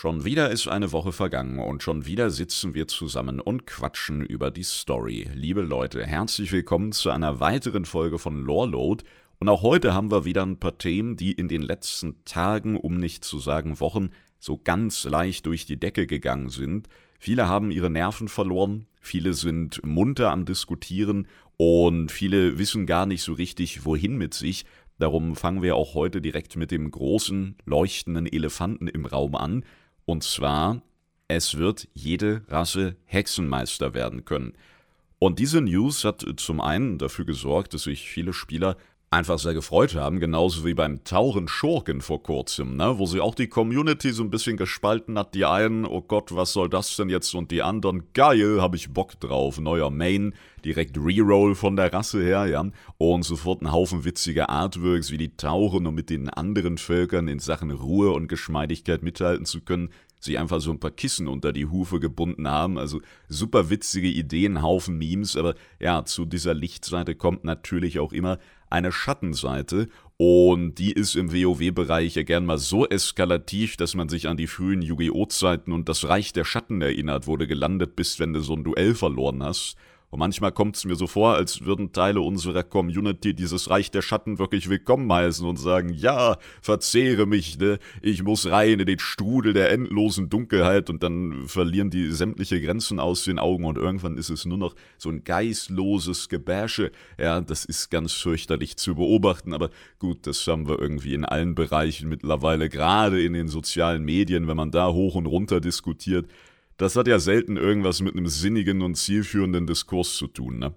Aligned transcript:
Schon 0.00 0.24
wieder 0.24 0.52
ist 0.52 0.68
eine 0.68 0.92
Woche 0.92 1.10
vergangen 1.10 1.58
und 1.58 1.82
schon 1.82 2.06
wieder 2.06 2.30
sitzen 2.30 2.72
wir 2.72 2.86
zusammen 2.86 3.40
und 3.40 3.66
quatschen 3.66 4.24
über 4.24 4.52
die 4.52 4.62
Story. 4.62 5.28
Liebe 5.34 5.60
Leute, 5.60 6.06
herzlich 6.06 6.52
willkommen 6.52 6.92
zu 6.92 7.10
einer 7.10 7.40
weiteren 7.40 7.84
Folge 7.84 8.20
von 8.20 8.40
Loreload. 8.40 9.02
Und 9.40 9.48
auch 9.48 9.62
heute 9.62 9.94
haben 9.94 10.12
wir 10.12 10.24
wieder 10.24 10.46
ein 10.46 10.60
paar 10.60 10.78
Themen, 10.78 11.16
die 11.16 11.32
in 11.32 11.48
den 11.48 11.62
letzten 11.62 12.24
Tagen, 12.24 12.76
um 12.76 12.98
nicht 12.98 13.24
zu 13.24 13.40
sagen 13.40 13.80
Wochen, 13.80 14.10
so 14.38 14.56
ganz 14.62 15.02
leicht 15.02 15.46
durch 15.46 15.66
die 15.66 15.80
Decke 15.80 16.06
gegangen 16.06 16.50
sind. 16.50 16.88
Viele 17.18 17.48
haben 17.48 17.72
ihre 17.72 17.90
Nerven 17.90 18.28
verloren, 18.28 18.86
viele 19.00 19.34
sind 19.34 19.84
munter 19.84 20.30
am 20.30 20.44
Diskutieren 20.44 21.26
und 21.56 22.12
viele 22.12 22.56
wissen 22.56 22.86
gar 22.86 23.04
nicht 23.04 23.22
so 23.22 23.32
richtig, 23.32 23.84
wohin 23.84 24.16
mit 24.16 24.32
sich. 24.32 24.64
Darum 25.00 25.34
fangen 25.34 25.62
wir 25.62 25.74
auch 25.74 25.94
heute 25.94 26.20
direkt 26.20 26.54
mit 26.54 26.70
dem 26.70 26.88
großen, 26.88 27.56
leuchtenden 27.64 28.26
Elefanten 28.26 28.86
im 28.86 29.04
Raum 29.04 29.34
an. 29.34 29.64
Und 30.08 30.24
zwar, 30.24 30.80
es 31.28 31.58
wird 31.58 31.86
jede 31.92 32.40
Rasse 32.48 32.96
Hexenmeister 33.04 33.92
werden 33.92 34.24
können. 34.24 34.54
Und 35.18 35.38
diese 35.38 35.60
News 35.60 36.02
hat 36.04 36.24
zum 36.38 36.62
einen 36.62 36.96
dafür 36.96 37.26
gesorgt, 37.26 37.74
dass 37.74 37.82
sich 37.82 38.08
viele 38.08 38.32
Spieler 38.32 38.78
einfach 39.10 39.38
sehr 39.38 39.54
gefreut 39.54 39.94
haben, 39.94 40.20
genauso 40.20 40.66
wie 40.66 40.74
beim 40.74 41.02
Tauren 41.02 41.48
Schurken 41.48 42.02
vor 42.02 42.22
kurzem, 42.22 42.76
ne? 42.76 42.98
wo 42.98 43.06
sie 43.06 43.20
auch 43.20 43.34
die 43.34 43.46
Community 43.46 44.12
so 44.12 44.22
ein 44.22 44.30
bisschen 44.30 44.58
gespalten 44.58 45.18
hat. 45.18 45.34
Die 45.34 45.46
einen, 45.46 45.86
oh 45.86 46.02
Gott, 46.02 46.34
was 46.34 46.52
soll 46.52 46.68
das 46.68 46.94
denn 46.96 47.08
jetzt? 47.08 47.34
Und 47.34 47.50
die 47.50 47.62
anderen, 47.62 48.04
geil, 48.12 48.60
hab 48.60 48.74
ich 48.74 48.92
Bock 48.92 49.18
drauf. 49.18 49.58
Neuer 49.58 49.90
Main, 49.90 50.34
direkt 50.64 50.98
Reroll 50.98 51.54
von 51.54 51.76
der 51.76 51.92
Rasse 51.92 52.22
her, 52.22 52.46
ja. 52.46 52.64
Und 52.98 53.22
sofort 53.24 53.62
ein 53.62 53.72
Haufen 53.72 54.04
witziger 54.04 54.50
Artworks, 54.50 55.10
wie 55.10 55.18
die 55.18 55.36
tauchen, 55.36 55.86
um 55.86 55.94
mit 55.94 56.10
den 56.10 56.28
anderen 56.28 56.76
Völkern 56.76 57.28
in 57.28 57.38
Sachen 57.38 57.70
Ruhe 57.70 58.10
und 58.10 58.28
Geschmeidigkeit 58.28 59.02
mithalten 59.02 59.46
zu 59.46 59.62
können 59.62 59.88
sie 60.18 60.38
einfach 60.38 60.60
so 60.60 60.70
ein 60.70 60.80
paar 60.80 60.90
Kissen 60.90 61.28
unter 61.28 61.52
die 61.52 61.66
Hufe 61.66 62.00
gebunden 62.00 62.48
haben. 62.48 62.78
Also 62.78 63.00
super 63.28 63.70
witzige 63.70 64.08
Ideen, 64.08 64.62
Haufen 64.62 64.98
Memes, 64.98 65.36
aber 65.36 65.54
ja, 65.80 66.04
zu 66.04 66.24
dieser 66.24 66.54
Lichtseite 66.54 67.14
kommt 67.14 67.44
natürlich 67.44 67.98
auch 67.98 68.12
immer 68.12 68.38
eine 68.70 68.92
Schattenseite 68.92 69.88
und 70.16 70.74
die 70.74 70.92
ist 70.92 71.14
im 71.14 71.32
WoW-Bereich 71.32 72.16
ja 72.16 72.24
gern 72.24 72.44
mal 72.44 72.58
so 72.58 72.86
eskalativ, 72.86 73.76
dass 73.76 73.94
man 73.94 74.08
sich 74.08 74.26
an 74.26 74.36
die 74.36 74.48
frühen 74.48 74.82
Yu-Gi-Oh! 74.82 75.26
Zeiten 75.26 75.72
und 75.72 75.88
das 75.88 76.08
Reich 76.08 76.32
der 76.32 76.44
Schatten 76.44 76.82
erinnert, 76.82 77.28
wo 77.28 77.36
du 77.36 77.46
gelandet 77.46 77.94
bist, 77.94 78.18
wenn 78.18 78.32
du 78.32 78.40
so 78.40 78.54
ein 78.54 78.64
Duell 78.64 78.94
verloren 78.96 79.42
hast. 79.44 79.76
Und 80.10 80.20
manchmal 80.20 80.52
kommt 80.52 80.76
es 80.76 80.86
mir 80.86 80.96
so 80.96 81.06
vor, 81.06 81.34
als 81.34 81.66
würden 81.66 81.92
Teile 81.92 82.22
unserer 82.22 82.62
Community 82.62 83.34
dieses 83.34 83.68
Reich 83.68 83.90
der 83.90 84.00
Schatten 84.00 84.38
wirklich 84.38 84.70
willkommen 84.70 85.12
heißen 85.12 85.46
und 85.46 85.58
sagen, 85.58 85.92
ja, 85.92 86.38
verzehre 86.62 87.26
mich, 87.26 87.58
ne? 87.58 87.78
ich 88.00 88.22
muss 88.22 88.50
rein 88.50 88.80
in 88.80 88.86
den 88.86 88.98
Strudel 88.98 89.52
der 89.52 89.70
endlosen 89.70 90.30
Dunkelheit 90.30 90.88
und 90.88 91.02
dann 91.02 91.46
verlieren 91.46 91.90
die 91.90 92.10
sämtliche 92.10 92.58
Grenzen 92.58 93.00
aus 93.00 93.24
den 93.24 93.38
Augen 93.38 93.66
und 93.66 93.76
irgendwann 93.76 94.16
ist 94.16 94.30
es 94.30 94.46
nur 94.46 94.56
noch 94.56 94.74
so 94.96 95.10
ein 95.10 95.24
geistloses 95.24 96.30
Gebäsche. 96.30 96.90
Ja, 97.18 97.42
das 97.42 97.66
ist 97.66 97.90
ganz 97.90 98.14
fürchterlich 98.14 98.78
zu 98.78 98.94
beobachten, 98.94 99.52
aber 99.52 99.68
gut, 99.98 100.26
das 100.26 100.46
haben 100.46 100.68
wir 100.68 100.78
irgendwie 100.78 101.12
in 101.12 101.26
allen 101.26 101.54
Bereichen 101.54 102.08
mittlerweile, 102.08 102.70
gerade 102.70 103.22
in 103.22 103.34
den 103.34 103.48
sozialen 103.48 104.04
Medien, 104.04 104.48
wenn 104.48 104.56
man 104.56 104.70
da 104.70 104.90
hoch 104.90 105.16
und 105.16 105.26
runter 105.26 105.60
diskutiert, 105.60 106.26
das 106.78 106.96
hat 106.96 107.06
ja 107.06 107.18
selten 107.18 107.56
irgendwas 107.56 108.00
mit 108.00 108.16
einem 108.16 108.26
sinnigen 108.26 108.82
und 108.82 108.94
zielführenden 108.94 109.66
Diskurs 109.66 110.16
zu 110.16 110.26
tun, 110.26 110.58
ne? 110.58 110.74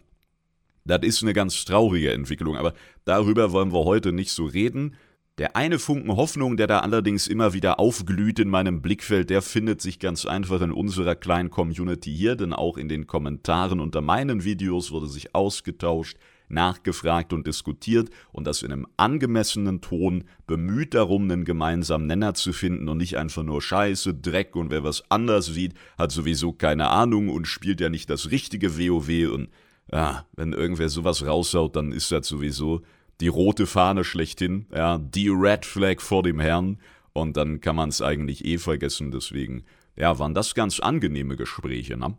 Das 0.84 1.04
ist 1.04 1.22
eine 1.22 1.34
ganz 1.34 1.64
traurige 1.64 2.12
Entwicklung, 2.12 2.58
aber 2.58 2.74
darüber 3.06 3.52
wollen 3.52 3.72
wir 3.72 3.86
heute 3.86 4.12
nicht 4.12 4.32
so 4.32 4.46
reden. 4.46 4.96
Der 5.38 5.56
eine 5.56 5.80
Funken 5.80 6.16
Hoffnung, 6.16 6.58
der 6.58 6.68
da 6.68 6.80
allerdings 6.80 7.28
immer 7.28 7.54
wieder 7.54 7.80
aufglüht 7.80 8.40
in 8.40 8.50
meinem 8.50 8.82
Blickfeld, 8.82 9.30
der 9.30 9.42
findet 9.42 9.80
sich 9.82 10.00
ganz 10.00 10.26
einfach 10.26 10.62
in 10.62 10.72
unserer 10.72 11.16
kleinen 11.16 11.52
Community 11.52 12.14
hier, 12.14 12.36
denn 12.36 12.52
auch 12.52 12.78
in 12.78 12.90
den 12.90 13.08
Kommentaren 13.08 13.80
unter 13.80 14.02
meinen 14.02 14.44
Videos 14.44 14.92
wurde 14.92 15.08
sich 15.08 15.36
ausgetauscht, 15.36 16.18
nachgefragt 16.52 17.34
und 17.34 17.48
diskutiert 17.48 18.10
und 18.32 18.46
das 18.46 18.62
in 18.62 18.72
einem 18.72 18.88
angemessenen 18.98 19.82
Ton, 19.82 20.26
bemüht 20.48 20.94
darum, 20.94 21.24
einen 21.24 21.46
gemeinsamen 21.46 22.08
Nenner 22.08 22.34
zu 22.34 22.54
finden 22.54 22.90
und 22.90 22.98
nicht 22.98 23.18
einfach 23.18 23.44
nur 23.44 23.62
Scheiße, 23.62 24.14
Dreck 24.14 24.56
und 24.56 24.72
wer 24.72 24.84
was 24.84 25.10
anders 25.10 25.48
sieht, 25.48 25.74
hat 25.98 26.12
sowieso 26.12 26.54
keine 26.54 26.90
Ahnung 26.90 27.30
und 27.30 27.48
spielt 27.48 27.82
ja 27.82 27.90
nicht 27.90 28.10
das 28.10 28.32
richtige 28.32 28.78
WoW 28.78 29.34
und 29.34 29.50
ja, 29.92 30.26
wenn 30.36 30.54
irgendwer 30.54 30.90
sowas 30.90 31.26
raushaut, 31.26 31.76
dann 31.76 31.92
ist 31.92 32.12
das 32.12 32.28
sowieso 32.28 32.82
die 33.20 33.28
rote 33.28 33.68
Fahne 33.68 34.04
schlechthin, 34.04 34.66
ja, 34.74 34.98
die 34.98 35.30
Red 35.30 35.66
Flag 35.66 36.02
vor 36.02 36.24
dem 36.24 36.40
Herrn 36.40 36.80
und 37.14 37.38
dann 37.38 37.62
kann 37.62 37.76
man 37.76 37.90
es 37.90 38.02
eigentlich 38.02 38.46
eh 38.46 38.58
vergessen, 38.58 39.12
deswegen, 39.12 39.64
ja, 39.96 40.18
waren 40.18 40.34
das 40.34 40.56
ganz 40.56 40.80
angenehme 40.80 41.36
Gespräche, 41.36 41.98
ne? 41.98 42.18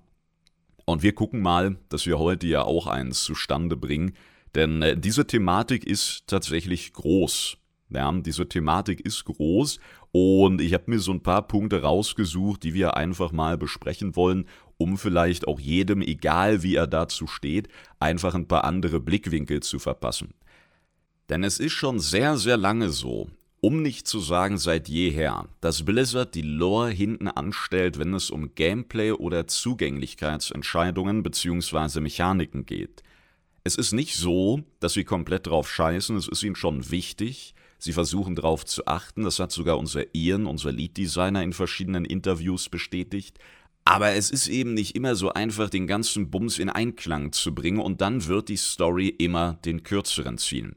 Und 0.92 1.02
wir 1.02 1.14
gucken 1.14 1.40
mal, 1.40 1.78
dass 1.88 2.04
wir 2.04 2.18
heute 2.18 2.46
ja 2.46 2.64
auch 2.64 2.86
eins 2.86 3.24
zustande 3.24 3.78
bringen, 3.78 4.12
denn 4.54 4.82
äh, 4.82 4.94
diese 4.94 5.26
Thematik 5.26 5.86
ist 5.86 6.24
tatsächlich 6.26 6.92
groß. 6.92 7.56
Ja, 7.88 8.12
diese 8.12 8.46
Thematik 8.46 9.00
ist 9.00 9.24
groß 9.24 9.80
und 10.10 10.60
ich 10.60 10.74
habe 10.74 10.84
mir 10.88 10.98
so 10.98 11.10
ein 11.12 11.22
paar 11.22 11.48
Punkte 11.48 11.80
rausgesucht, 11.80 12.62
die 12.62 12.74
wir 12.74 12.94
einfach 12.94 13.32
mal 13.32 13.56
besprechen 13.56 14.16
wollen, 14.16 14.44
um 14.76 14.98
vielleicht 14.98 15.48
auch 15.48 15.58
jedem, 15.58 16.02
egal 16.02 16.62
wie 16.62 16.74
er 16.74 16.86
dazu 16.86 17.26
steht, 17.26 17.68
einfach 17.98 18.34
ein 18.34 18.46
paar 18.46 18.64
andere 18.64 19.00
Blickwinkel 19.00 19.60
zu 19.60 19.78
verpassen. 19.78 20.34
Denn 21.30 21.42
es 21.42 21.58
ist 21.58 21.72
schon 21.72 22.00
sehr, 22.00 22.36
sehr 22.36 22.58
lange 22.58 22.90
so, 22.90 23.30
um 23.64 23.80
nicht 23.80 24.08
zu 24.08 24.18
sagen 24.18 24.58
seit 24.58 24.88
jeher, 24.88 25.48
dass 25.60 25.84
Blizzard 25.84 26.34
die 26.34 26.42
Lore 26.42 26.90
hinten 26.90 27.28
anstellt, 27.28 27.96
wenn 27.96 28.12
es 28.12 28.28
um 28.28 28.56
Gameplay 28.56 29.12
oder 29.12 29.46
Zugänglichkeitsentscheidungen 29.46 31.22
bzw. 31.22 32.00
Mechaniken 32.00 32.66
geht. 32.66 33.04
Es 33.62 33.76
ist 33.76 33.92
nicht 33.92 34.16
so, 34.16 34.64
dass 34.80 34.94
sie 34.94 35.04
komplett 35.04 35.46
drauf 35.46 35.70
scheißen, 35.70 36.16
es 36.16 36.26
ist 36.26 36.42
ihnen 36.42 36.56
schon 36.56 36.90
wichtig, 36.90 37.54
sie 37.78 37.92
versuchen 37.92 38.34
darauf 38.34 38.66
zu 38.66 38.86
achten, 38.86 39.22
das 39.22 39.38
hat 39.38 39.52
sogar 39.52 39.78
unser 39.78 40.12
Ian, 40.12 40.46
unser 40.46 40.72
Lead-Designer 40.72 41.44
in 41.44 41.52
verschiedenen 41.52 42.04
Interviews 42.04 42.68
bestätigt, 42.68 43.38
aber 43.84 44.10
es 44.14 44.32
ist 44.32 44.48
eben 44.48 44.74
nicht 44.74 44.96
immer 44.96 45.14
so 45.14 45.32
einfach, 45.34 45.70
den 45.70 45.86
ganzen 45.86 46.30
Bums 46.30 46.58
in 46.58 46.68
Einklang 46.68 47.30
zu 47.30 47.54
bringen 47.54 47.78
und 47.78 48.00
dann 48.00 48.26
wird 48.26 48.48
die 48.48 48.56
Story 48.56 49.06
immer 49.06 49.54
den 49.64 49.84
kürzeren 49.84 50.38
ziehen. 50.38 50.74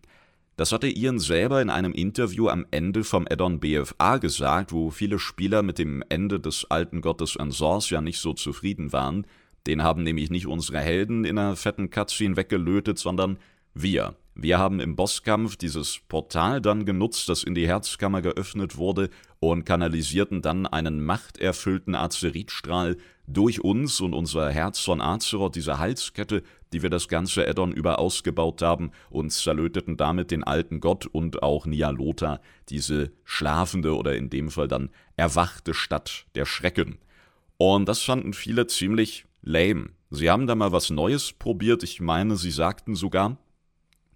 Das 0.57 0.71
hatte 0.71 0.87
Ian 0.87 1.19
selber 1.19 1.61
in 1.61 1.69
einem 1.69 1.91
Interview 1.91 2.47
am 2.47 2.65
Ende 2.71 3.03
vom 3.03 3.27
Addon 3.29 3.59
BFA 3.59 4.17
gesagt, 4.19 4.71
wo 4.71 4.89
viele 4.89 5.19
Spieler 5.19 5.63
mit 5.63 5.79
dem 5.79 6.01
Ende 6.07 6.39
des 6.39 6.71
alten 6.71 7.01
Gottes 7.01 7.35
Ensors 7.35 7.89
ja 7.89 7.99
nicht 7.99 8.19
so 8.19 8.31
zufrieden 8.31 8.93
waren. 8.93 9.27
Den 9.67 9.83
haben 9.83 10.03
nämlich 10.03 10.29
nicht 10.29 10.47
unsere 10.47 10.79
Helden 10.79 11.25
in 11.25 11.37
einer 11.37 11.57
fetten 11.57 11.89
Cutscene 11.89 12.37
weggelötet, 12.37 12.97
sondern 12.97 13.37
wir. 13.73 14.15
Wir 14.33 14.57
haben 14.57 14.79
im 14.79 14.95
Bosskampf 14.95 15.57
dieses 15.57 15.99
Portal 16.07 16.61
dann 16.61 16.85
genutzt, 16.85 17.27
das 17.27 17.43
in 17.43 17.55
die 17.55 17.67
Herzkammer 17.67 18.21
geöffnet 18.21 18.77
wurde, 18.77 19.09
und 19.39 19.65
kanalisierten 19.65 20.41
dann 20.41 20.65
einen 20.65 21.03
machterfüllten 21.03 21.95
Azeritstrahl 21.95 22.97
durch 23.27 23.61
uns 23.61 23.99
und 24.01 24.13
unser 24.13 24.49
Herz 24.49 24.79
von 24.79 25.01
Azeroth, 25.01 25.55
diese 25.55 25.79
Halskette, 25.79 26.43
die 26.75 26.83
wir 26.83 26.89
das 26.89 27.07
ganze 27.07 27.47
Addon 27.47 27.71
über 27.71 27.99
ausgebaut 27.99 28.61
haben, 28.61 28.91
und 29.09 29.31
zerlöteten 29.31 29.95
damit 29.95 30.29
den 30.29 30.43
alten 30.43 30.81
Gott 30.81 31.05
und 31.05 31.41
auch 31.41 31.65
Nialota, 31.65 32.41
diese 32.67 33.13
schlafende 33.23 33.95
oder 33.95 34.13
in 34.17 34.29
dem 34.29 34.51
Fall 34.51 34.67
dann 34.67 34.89
erwachte 35.15 35.73
Stadt 35.73 36.25
der 36.35 36.45
Schrecken. 36.45 36.97
Und 37.55 37.87
das 37.87 38.01
fanden 38.01 38.33
viele 38.33 38.67
ziemlich 38.67 39.25
lame. 39.41 39.91
Sie 40.09 40.29
haben 40.29 40.47
da 40.47 40.55
mal 40.55 40.73
was 40.73 40.89
Neues 40.89 41.31
probiert, 41.31 41.81
ich 41.83 42.01
meine, 42.01 42.35
sie 42.35 42.51
sagten 42.51 42.95
sogar, 42.95 43.37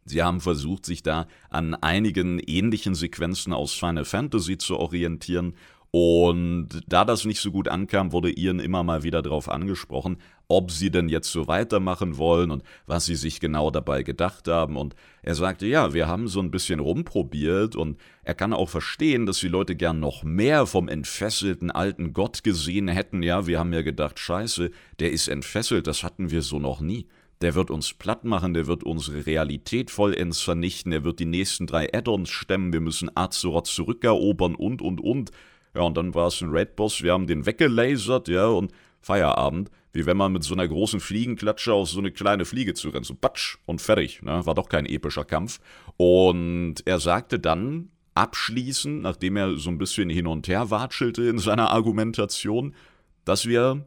Sie 0.03 0.23
haben 0.23 0.41
versucht, 0.41 0.85
sich 0.87 1.03
da 1.03 1.27
an 1.49 1.75
einigen 1.75 2.39
ähnlichen 2.39 2.95
Sequenzen 2.95 3.53
aus 3.53 3.73
Final 3.73 4.05
Fantasy 4.05 4.57
zu 4.57 4.77
orientieren 4.77 5.53
und 5.91 6.69
da 6.87 7.03
das 7.03 7.25
nicht 7.25 7.41
so 7.41 7.51
gut 7.51 7.67
ankam, 7.67 8.11
wurde 8.11 8.37
Ian 8.37 8.59
immer 8.59 8.83
mal 8.83 9.01
wieder 9.01 9.23
darauf 9.23 9.49
angesprochen, 9.49 10.17
ob 10.47 10.71
sie 10.71 10.91
denn 10.91 11.09
jetzt 11.09 11.31
so 11.31 11.47
weitermachen 11.47 12.17
wollen 12.17 12.51
und 12.51 12.63
was 12.85 13.05
sie 13.05 13.15
sich 13.15 13.39
genau 13.39 13.71
dabei 13.71 14.03
gedacht 14.03 14.47
haben. 14.47 14.77
Und 14.77 14.95
er 15.23 15.33
sagte, 15.33 15.65
ja, 15.65 15.93
wir 15.93 16.07
haben 16.07 16.27
so 16.27 16.41
ein 16.41 16.51
bisschen 16.51 16.79
rumprobiert 16.79 17.75
und 17.75 17.99
er 18.23 18.35
kann 18.35 18.53
auch 18.53 18.69
verstehen, 18.69 19.25
dass 19.25 19.39
die 19.39 19.47
Leute 19.47 19.75
gern 19.75 19.99
noch 19.99 20.23
mehr 20.23 20.67
vom 20.67 20.89
entfesselten 20.89 21.71
alten 21.71 22.13
Gott 22.13 22.43
gesehen 22.43 22.87
hätten. 22.87 23.23
Ja, 23.23 23.47
wir 23.47 23.57
haben 23.57 23.73
ja 23.73 23.81
gedacht, 23.81 24.19
scheiße, 24.19 24.69
der 24.99 25.11
ist 25.11 25.27
entfesselt, 25.27 25.87
das 25.87 26.03
hatten 26.03 26.29
wir 26.29 26.43
so 26.43 26.59
noch 26.59 26.81
nie. 26.81 27.07
Der 27.41 27.55
wird 27.55 27.71
uns 27.71 27.93
platt 27.93 28.25
machen, 28.25 28.53
der 28.53 28.67
wird 28.67 28.83
unsere 28.83 29.25
Realität 29.25 29.91
vollends 29.91 30.41
vernichten, 30.41 30.91
er 30.91 31.03
wird 31.03 31.19
die 31.19 31.25
nächsten 31.25 31.67
drei 31.67 31.91
Addons 31.93 32.29
stemmen, 32.29 32.73
wir 32.73 32.81
müssen 32.81 33.09
Azeroth 33.15 33.67
zurückerobern 33.67 34.55
und, 34.55 34.81
und, 34.81 34.99
und. 34.99 35.31
Ja, 35.75 35.81
und 35.81 35.97
dann 35.97 36.15
war 36.15 36.27
es 36.27 36.41
ein 36.41 36.49
Red 36.49 36.75
Boss, 36.75 37.03
wir 37.03 37.13
haben 37.13 37.27
den 37.27 37.45
weggelasert, 37.45 38.27
ja, 38.27 38.47
und 38.47 38.71
Feierabend, 39.01 39.69
wie 39.93 40.05
wenn 40.05 40.17
man 40.17 40.31
mit 40.31 40.43
so 40.43 40.53
einer 40.53 40.67
großen 40.67 40.99
Fliegenklatsche 40.99 41.73
auf 41.73 41.89
so 41.89 41.99
eine 41.99 42.11
kleine 42.11 42.45
Fliege 42.45 42.73
zu 42.73 42.89
rennt, 42.89 43.05
so 43.05 43.15
patsch 43.15 43.57
und 43.65 43.81
fertig, 43.81 44.21
ne, 44.21 44.45
war 44.45 44.55
doch 44.55 44.69
kein 44.69 44.85
epischer 44.85 45.25
Kampf. 45.25 45.59
Und 45.97 46.75
er 46.85 46.99
sagte 46.99 47.39
dann, 47.39 47.89
abschließen, 48.15 49.01
nachdem 49.01 49.37
er 49.37 49.55
so 49.57 49.69
ein 49.69 49.77
bisschen 49.77 50.09
hin 50.09 50.27
und 50.27 50.47
her 50.47 50.69
watschelte 50.69 51.23
in 51.23 51.39
seiner 51.39 51.71
Argumentation, 51.71 52.75
dass 53.23 53.45
wir 53.45 53.85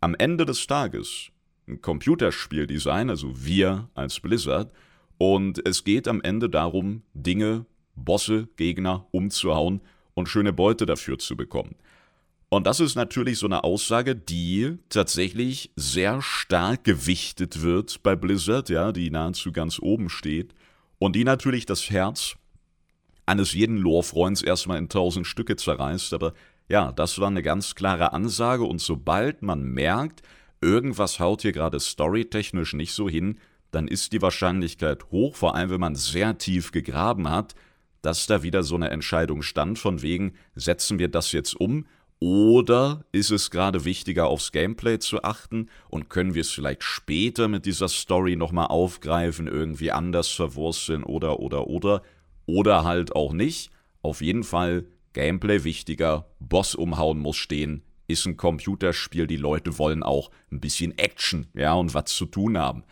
am 0.00 0.14
Ende 0.16 0.44
des 0.44 0.66
Tages 0.66 1.30
ein 1.68 1.80
Computerspieldesign, 1.80 3.10
also 3.10 3.44
wir 3.44 3.88
als 3.94 4.20
Blizzard, 4.20 4.72
und 5.18 5.66
es 5.66 5.84
geht 5.84 6.08
am 6.08 6.20
Ende 6.22 6.48
darum, 6.48 7.02
Dinge, 7.14 7.66
Bosse, 7.94 8.48
Gegner 8.56 9.06
umzuhauen 9.10 9.80
und 10.18 10.28
schöne 10.28 10.52
Beute 10.52 10.84
dafür 10.84 11.18
zu 11.18 11.36
bekommen. 11.36 11.76
Und 12.50 12.66
das 12.66 12.80
ist 12.80 12.94
natürlich 12.94 13.38
so 13.38 13.46
eine 13.46 13.62
Aussage, 13.62 14.16
die 14.16 14.78
tatsächlich 14.88 15.70
sehr 15.76 16.22
stark 16.22 16.84
gewichtet 16.84 17.62
wird 17.62 18.02
bei 18.02 18.16
Blizzard, 18.16 18.68
ja, 18.68 18.90
die 18.92 19.10
nahezu 19.10 19.52
ganz 19.52 19.78
oben 19.78 20.08
steht 20.08 20.54
und 20.98 21.14
die 21.14 21.24
natürlich 21.24 21.66
das 21.66 21.90
Herz 21.90 22.36
eines 23.26 23.52
jeden 23.52 23.76
Lore-Freunds 23.76 24.42
erstmal 24.42 24.78
in 24.78 24.88
tausend 24.88 25.26
Stücke 25.26 25.56
zerreißt. 25.56 26.14
Aber 26.14 26.32
ja, 26.68 26.90
das 26.92 27.18
war 27.18 27.28
eine 27.28 27.42
ganz 27.42 27.74
klare 27.74 28.12
Ansage 28.12 28.64
und 28.64 28.80
sobald 28.80 29.42
man 29.42 29.62
merkt, 29.62 30.22
irgendwas 30.62 31.20
haut 31.20 31.42
hier 31.42 31.52
gerade 31.52 31.78
storytechnisch 31.78 32.72
nicht 32.72 32.92
so 32.92 33.08
hin, 33.08 33.38
dann 33.70 33.86
ist 33.86 34.12
die 34.12 34.22
Wahrscheinlichkeit 34.22 35.10
hoch, 35.10 35.36
vor 35.36 35.54
allem 35.54 35.68
wenn 35.68 35.80
man 35.80 35.94
sehr 35.94 36.38
tief 36.38 36.72
gegraben 36.72 37.28
hat, 37.28 37.54
dass 38.02 38.26
da 38.26 38.42
wieder 38.42 38.62
so 38.62 38.74
eine 38.74 38.90
Entscheidung 38.90 39.42
stand 39.42 39.78
von 39.78 40.02
wegen, 40.02 40.34
setzen 40.54 40.98
wir 40.98 41.08
das 41.08 41.32
jetzt 41.32 41.54
um 41.54 41.86
oder 42.20 43.04
ist 43.12 43.30
es 43.30 43.50
gerade 43.50 43.84
wichtiger, 43.84 44.26
aufs 44.26 44.50
Gameplay 44.50 44.98
zu 44.98 45.22
achten 45.22 45.68
und 45.88 46.08
können 46.08 46.34
wir 46.34 46.40
es 46.40 46.50
vielleicht 46.50 46.82
später 46.82 47.46
mit 47.46 47.64
dieser 47.64 47.88
Story 47.88 48.34
nochmal 48.34 48.66
aufgreifen, 48.66 49.46
irgendwie 49.46 49.92
anders 49.92 50.28
verwursteln 50.28 51.04
oder, 51.04 51.38
oder, 51.38 51.68
oder, 51.68 52.02
oder 52.46 52.84
halt 52.84 53.14
auch 53.14 53.32
nicht. 53.32 53.70
Auf 54.02 54.20
jeden 54.20 54.42
Fall 54.42 54.86
Gameplay 55.12 55.62
wichtiger, 55.64 56.26
Boss 56.40 56.74
umhauen 56.74 57.18
muss 57.18 57.36
stehen, 57.36 57.82
ist 58.08 58.26
ein 58.26 58.36
Computerspiel, 58.36 59.26
die 59.26 59.36
Leute 59.36 59.78
wollen 59.78 60.02
auch 60.02 60.30
ein 60.50 60.60
bisschen 60.60 60.96
Action, 60.98 61.46
ja, 61.54 61.74
und 61.74 61.94
was 61.94 62.06
zu 62.06 62.26
tun 62.26 62.58
haben. 62.58 62.82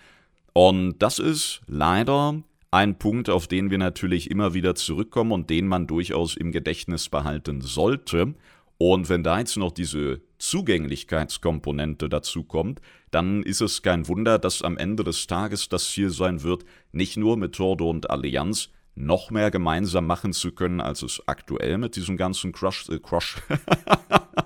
Und 0.53 0.99
das 1.01 1.19
ist 1.19 1.63
leider 1.67 2.43
ein 2.77 2.99
Punkt, 2.99 3.31
auf 3.31 3.47
den 3.47 3.71
wir 3.71 3.79
natürlich 3.79 4.31
immer 4.31 4.53
wieder 4.53 4.75
zurückkommen 4.75 5.33
und 5.33 5.49
den 5.49 5.67
man 5.67 5.87
durchaus 5.87 6.37
im 6.37 6.53
Gedächtnis 6.53 7.09
behalten 7.09 7.63
sollte. 7.63 8.35
Und 8.77 9.09
wenn 9.09 9.23
da 9.23 9.39
jetzt 9.39 9.57
noch 9.57 9.73
diese 9.73 10.21
Zugänglichkeitskomponente 10.37 12.11
dazu 12.11 12.45
kommt, 12.45 12.83
dann 13.11 13.43
ist 13.43 13.63
es 13.63 13.81
kein 13.81 14.07
Wunder, 14.09 14.39
dass 14.39 14.61
am 14.61 14.77
Ende 14.77 15.05
des 15.05 15.27
Tages 15.27 15.71
das 15.71 15.91
Ziel 15.91 16.11
sein 16.11 16.43
wird, 16.43 16.67
nicht 16.93 17.17
nur 17.17 17.39
mit 17.39 17.55
Tordo 17.55 17.89
und 17.89 18.11
Allianz 18.11 18.69
noch 18.95 19.31
mehr 19.31 19.51
gemeinsam 19.51 20.07
machen 20.07 20.35
zu 20.35 20.53
können, 20.53 20.83
als 20.83 21.01
es 21.01 21.23
aktuell 21.27 21.79
mit 21.79 21.97
diesem 21.97 22.19
ganzen 22.19 22.53
Crush, 22.53 22.91
äh, 22.91 22.99
Crush, 22.99 23.39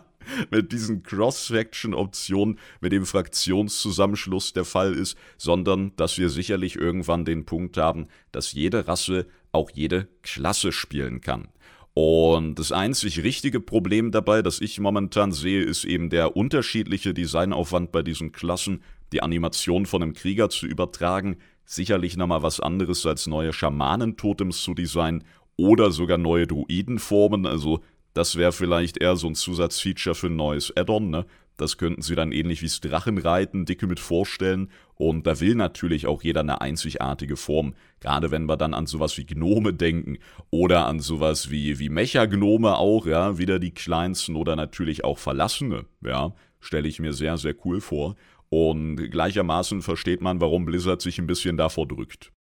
mit 0.50 0.72
diesen 0.72 1.02
Cross-Faction-Optionen, 1.02 2.58
mit 2.80 2.92
dem 2.92 3.06
Fraktionszusammenschluss 3.06 4.52
der 4.52 4.64
Fall 4.64 4.94
ist, 4.94 5.16
sondern 5.36 5.92
dass 5.96 6.18
wir 6.18 6.30
sicherlich 6.30 6.76
irgendwann 6.76 7.24
den 7.24 7.44
Punkt 7.44 7.76
haben, 7.76 8.06
dass 8.32 8.52
jede 8.52 8.86
Rasse 8.88 9.26
auch 9.52 9.70
jede 9.70 10.08
Klasse 10.22 10.72
spielen 10.72 11.20
kann. 11.20 11.48
Und 11.92 12.58
das 12.58 12.70
einzig 12.72 13.22
richtige 13.22 13.60
Problem 13.60 14.12
dabei, 14.12 14.42
das 14.42 14.60
ich 14.60 14.78
momentan 14.78 15.32
sehe, 15.32 15.62
ist 15.62 15.84
eben 15.84 16.08
der 16.08 16.36
unterschiedliche 16.36 17.12
Designaufwand 17.12 17.90
bei 17.90 18.02
diesen 18.02 18.32
Klassen, 18.32 18.82
die 19.12 19.22
Animation 19.22 19.86
von 19.86 20.02
einem 20.02 20.14
Krieger 20.14 20.50
zu 20.50 20.66
übertragen. 20.66 21.36
Sicherlich 21.64 22.16
nochmal 22.16 22.42
was 22.42 22.60
anderes 22.60 23.06
als 23.06 23.26
neue 23.26 23.52
Schamanentotems 23.52 24.62
zu 24.62 24.74
designen 24.74 25.24
oder 25.56 25.90
sogar 25.90 26.16
neue 26.16 26.46
Druidenformen. 26.46 27.44
Also, 27.44 27.80
das 28.20 28.36
wäre 28.36 28.52
vielleicht 28.52 28.98
eher 28.98 29.16
so 29.16 29.28
ein 29.28 29.34
Zusatzfeature 29.34 30.14
für 30.14 30.26
ein 30.26 30.36
neues 30.36 30.76
Add-on, 30.76 31.08
ne? 31.08 31.24
Das 31.56 31.78
könnten 31.78 32.02
sie 32.02 32.14
dann 32.14 32.32
ähnlich 32.32 32.60
wie 32.60 32.66
das 32.66 32.80
Drachenreiten 32.80 33.64
dicke 33.64 33.86
mit 33.86 33.98
vorstellen. 33.98 34.70
Und 34.94 35.26
da 35.26 35.40
will 35.40 35.54
natürlich 35.54 36.06
auch 36.06 36.22
jeder 36.22 36.40
eine 36.40 36.60
einzigartige 36.60 37.36
Form. 37.36 37.74
Gerade 37.98 38.30
wenn 38.30 38.44
wir 38.44 38.58
dann 38.58 38.74
an 38.74 38.84
sowas 38.84 39.16
wie 39.16 39.24
Gnome 39.24 39.72
denken 39.72 40.18
oder 40.50 40.86
an 40.86 41.00
sowas 41.00 41.50
wie, 41.50 41.78
wie 41.78 41.88
Mecha-Gnome 41.88 42.76
auch, 42.76 43.06
ja, 43.06 43.38
wieder 43.38 43.58
die 43.58 43.72
kleinsten 43.72 44.36
oder 44.36 44.54
natürlich 44.54 45.02
auch 45.02 45.18
Verlassene, 45.18 45.86
ja, 46.04 46.34
stelle 46.60 46.88
ich 46.88 47.00
mir 47.00 47.14
sehr, 47.14 47.38
sehr 47.38 47.54
cool 47.64 47.80
vor. 47.80 48.16
Und 48.50 48.96
gleichermaßen 48.96 49.80
versteht 49.80 50.20
man, 50.20 50.42
warum 50.42 50.66
Blizzard 50.66 51.00
sich 51.00 51.18
ein 51.18 51.26
bisschen 51.26 51.56
davor 51.56 51.88
drückt. 51.88 52.32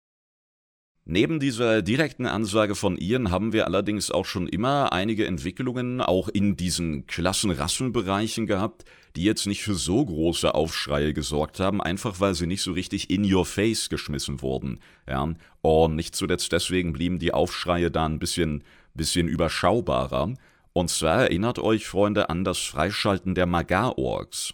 Neben 1.10 1.40
dieser 1.40 1.80
direkten 1.80 2.26
Ansage 2.26 2.74
von 2.74 2.98
Ian 2.98 3.30
haben 3.30 3.54
wir 3.54 3.64
allerdings 3.64 4.10
auch 4.10 4.26
schon 4.26 4.46
immer 4.46 4.92
einige 4.92 5.26
Entwicklungen 5.26 6.02
auch 6.02 6.28
in 6.28 6.54
diesen 6.54 7.06
Klassenrassenbereichen 7.06 8.46
gehabt, 8.46 8.84
die 9.16 9.24
jetzt 9.24 9.46
nicht 9.46 9.62
für 9.62 9.72
so 9.72 10.04
große 10.04 10.54
Aufschreie 10.54 11.14
gesorgt 11.14 11.60
haben, 11.60 11.80
einfach 11.80 12.20
weil 12.20 12.34
sie 12.34 12.46
nicht 12.46 12.60
so 12.60 12.72
richtig 12.72 13.08
in 13.08 13.24
your 13.24 13.46
face 13.46 13.88
geschmissen 13.88 14.42
wurden. 14.42 14.80
Ja? 15.08 15.32
Und 15.62 15.96
nicht 15.96 16.14
zuletzt 16.14 16.52
deswegen 16.52 16.92
blieben 16.92 17.18
die 17.18 17.32
Aufschreie 17.32 17.90
da 17.90 18.04
ein 18.04 18.18
bisschen, 18.18 18.62
bisschen 18.92 19.28
überschaubarer. 19.28 20.34
Und 20.74 20.90
zwar 20.90 21.22
erinnert 21.22 21.58
euch, 21.58 21.86
Freunde, 21.86 22.28
an 22.28 22.44
das 22.44 22.58
Freischalten 22.58 23.34
der 23.34 23.46
Magar-Orks. 23.46 24.52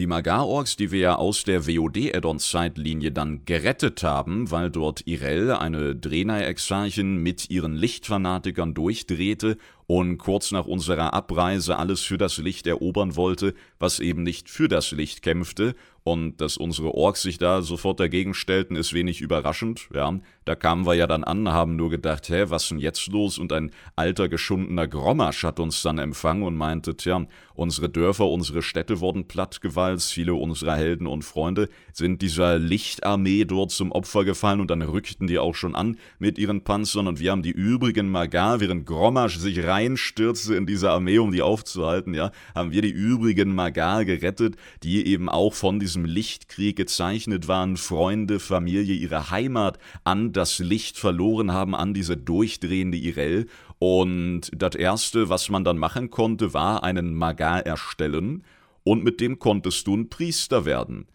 Die 0.00 0.06
Magar-Orks, 0.06 0.76
die 0.76 0.92
wir 0.92 1.00
ja 1.00 1.16
aus 1.16 1.44
der 1.44 1.66
WoD-Add-on-Zeitlinie 1.66 3.12
dann 3.12 3.44
gerettet 3.44 4.02
haben, 4.02 4.50
weil 4.50 4.70
dort 4.70 5.06
Irel, 5.06 5.52
eine 5.52 5.94
Drenai-Exarchin, 5.94 7.16
mit 7.16 7.50
ihren 7.50 7.74
Lichtfanatikern 7.74 8.72
durchdrehte 8.72 9.58
und 9.86 10.16
kurz 10.16 10.52
nach 10.52 10.64
unserer 10.64 11.12
Abreise 11.12 11.76
alles 11.76 12.00
für 12.00 12.16
das 12.16 12.38
Licht 12.38 12.66
erobern 12.66 13.14
wollte, 13.14 13.52
was 13.78 14.00
eben 14.00 14.22
nicht 14.22 14.48
für 14.48 14.68
das 14.68 14.90
Licht 14.92 15.20
kämpfte, 15.20 15.74
und 16.02 16.40
dass 16.40 16.56
unsere 16.56 16.94
Orks 16.94 17.22
sich 17.22 17.38
da 17.38 17.62
sofort 17.62 18.00
dagegen 18.00 18.34
stellten, 18.34 18.76
ist 18.76 18.94
wenig 18.94 19.20
überraschend. 19.20 19.88
Ja, 19.94 20.18
da 20.44 20.54
kamen 20.54 20.86
wir 20.86 20.94
ja 20.94 21.06
dann 21.06 21.24
an, 21.24 21.48
haben 21.50 21.76
nur 21.76 21.90
gedacht, 21.90 22.28
hä, 22.28 22.46
was 22.48 22.68
denn 22.68 22.78
jetzt 22.78 23.06
los? 23.08 23.38
Und 23.38 23.52
ein 23.52 23.70
alter, 23.96 24.28
geschundener 24.28 24.88
Grommasch 24.88 25.44
hat 25.44 25.60
uns 25.60 25.82
dann 25.82 25.98
empfangen 25.98 26.42
und 26.42 26.56
meinte, 26.56 26.96
tja, 26.96 27.26
unsere 27.54 27.90
Dörfer, 27.90 28.26
unsere 28.26 28.62
Städte 28.62 29.00
wurden 29.00 29.28
plattgewalzt, 29.28 30.12
viele 30.12 30.34
unserer 30.34 30.76
Helden 30.76 31.06
und 31.06 31.22
Freunde 31.22 31.68
sind 31.92 32.22
dieser 32.22 32.58
Lichtarmee 32.58 33.44
dort 33.44 33.70
zum 33.70 33.92
Opfer 33.92 34.24
gefallen 34.24 34.60
und 34.60 34.70
dann 34.70 34.82
rückten 34.82 35.26
die 35.26 35.38
auch 35.38 35.54
schon 35.54 35.74
an 35.74 35.98
mit 36.18 36.38
ihren 36.38 36.64
Panzern 36.64 37.06
und 37.06 37.20
wir 37.20 37.30
haben 37.30 37.42
die 37.42 37.50
übrigen 37.50 38.10
Magar, 38.10 38.60
während 38.60 38.86
Grommasch 38.86 39.36
sich 39.36 39.62
reinstürzte 39.64 40.54
in 40.54 40.64
diese 40.64 40.90
Armee, 40.90 41.18
um 41.18 41.32
die 41.32 41.42
aufzuhalten, 41.42 42.14
ja, 42.14 42.32
haben 42.54 42.72
wir 42.72 42.80
die 42.80 42.90
übrigen 42.90 43.54
Magar 43.54 44.04
gerettet, 44.04 44.56
die 44.82 45.06
eben 45.06 45.28
auch 45.28 45.52
von 45.52 45.78
diesem 45.78 45.89
diesem 45.90 46.04
Lichtkrieg 46.04 46.76
gezeichnet 46.76 47.48
waren, 47.48 47.76
Freunde, 47.76 48.38
Familie, 48.38 48.94
ihre 48.94 49.30
Heimat 49.30 49.80
an 50.04 50.32
das 50.32 50.60
Licht 50.60 50.96
verloren 50.96 51.52
haben, 51.52 51.74
an 51.74 51.94
diese 51.94 52.16
durchdrehende 52.16 52.96
Irel. 52.96 53.48
Und 53.80 54.52
das 54.54 54.76
Erste, 54.76 55.28
was 55.28 55.48
man 55.48 55.64
dann 55.64 55.78
machen 55.78 56.10
konnte, 56.10 56.54
war 56.54 56.84
einen 56.84 57.14
Magar 57.14 57.66
erstellen, 57.66 58.44
und 58.84 59.02
mit 59.02 59.20
dem 59.20 59.40
konntest 59.40 59.86
du 59.88 59.96
ein 59.96 60.08
Priester 60.08 60.64
werden. 60.64 61.06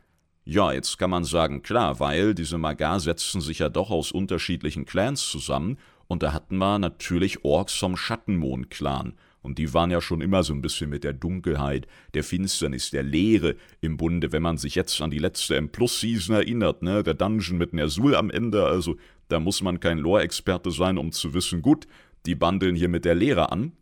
Ja, 0.43 0.73
jetzt 0.73 0.97
kann 0.97 1.09
man 1.09 1.23
sagen, 1.23 1.63
klar, 1.63 2.01
weil 2.01 2.35
diese 2.35 2.57
Magar 2.57 2.99
setzten 2.99 3.39
sich 3.39 3.59
ja 3.59 3.69
doch 3.69 3.91
aus 3.91 4.11
unterschiedlichen 4.11 4.85
Clans 4.85 5.25
zusammen, 5.25 5.77
und 6.07 6.21
da 6.21 6.33
hatten 6.33 6.57
wir 6.57 6.79
natürlich 6.79 7.45
Orks 7.45 7.75
vom 7.75 7.95
Schattenmond-Clan. 7.95 9.13
Und 9.45 9.59
die 9.59 9.75
waren 9.75 9.91
ja 9.91 10.01
schon 10.01 10.21
immer 10.21 10.41
so 10.41 10.53
ein 10.53 10.61
bisschen 10.63 10.89
mit 10.89 11.03
der 11.03 11.13
Dunkelheit, 11.13 11.85
der 12.15 12.23
Finsternis, 12.23 12.89
der 12.89 13.03
Leere 13.03 13.55
im 13.79 13.95
Bunde, 13.95 14.31
wenn 14.31 14.41
man 14.41 14.57
sich 14.57 14.73
jetzt 14.73 14.99
an 15.01 15.11
die 15.11 15.19
letzte 15.19 15.55
M-Plus-Season 15.55 16.35
erinnert, 16.35 16.81
ne? 16.81 17.03
Der 17.03 17.13
Dungeon 17.13 17.59
mit 17.59 17.71
Nersul 17.71 18.15
am 18.15 18.31
Ende, 18.31 18.65
also 18.65 18.97
da 19.27 19.39
muss 19.39 19.61
man 19.61 19.79
kein 19.79 19.99
Lore-Experte 19.99 20.71
sein, 20.71 20.97
um 20.97 21.11
zu 21.11 21.35
wissen, 21.35 21.61
gut, 21.61 21.85
die 22.25 22.33
bandeln 22.33 22.75
hier 22.75 22.89
mit 22.89 23.05
der 23.05 23.13
Leere 23.13 23.51
an. 23.51 23.73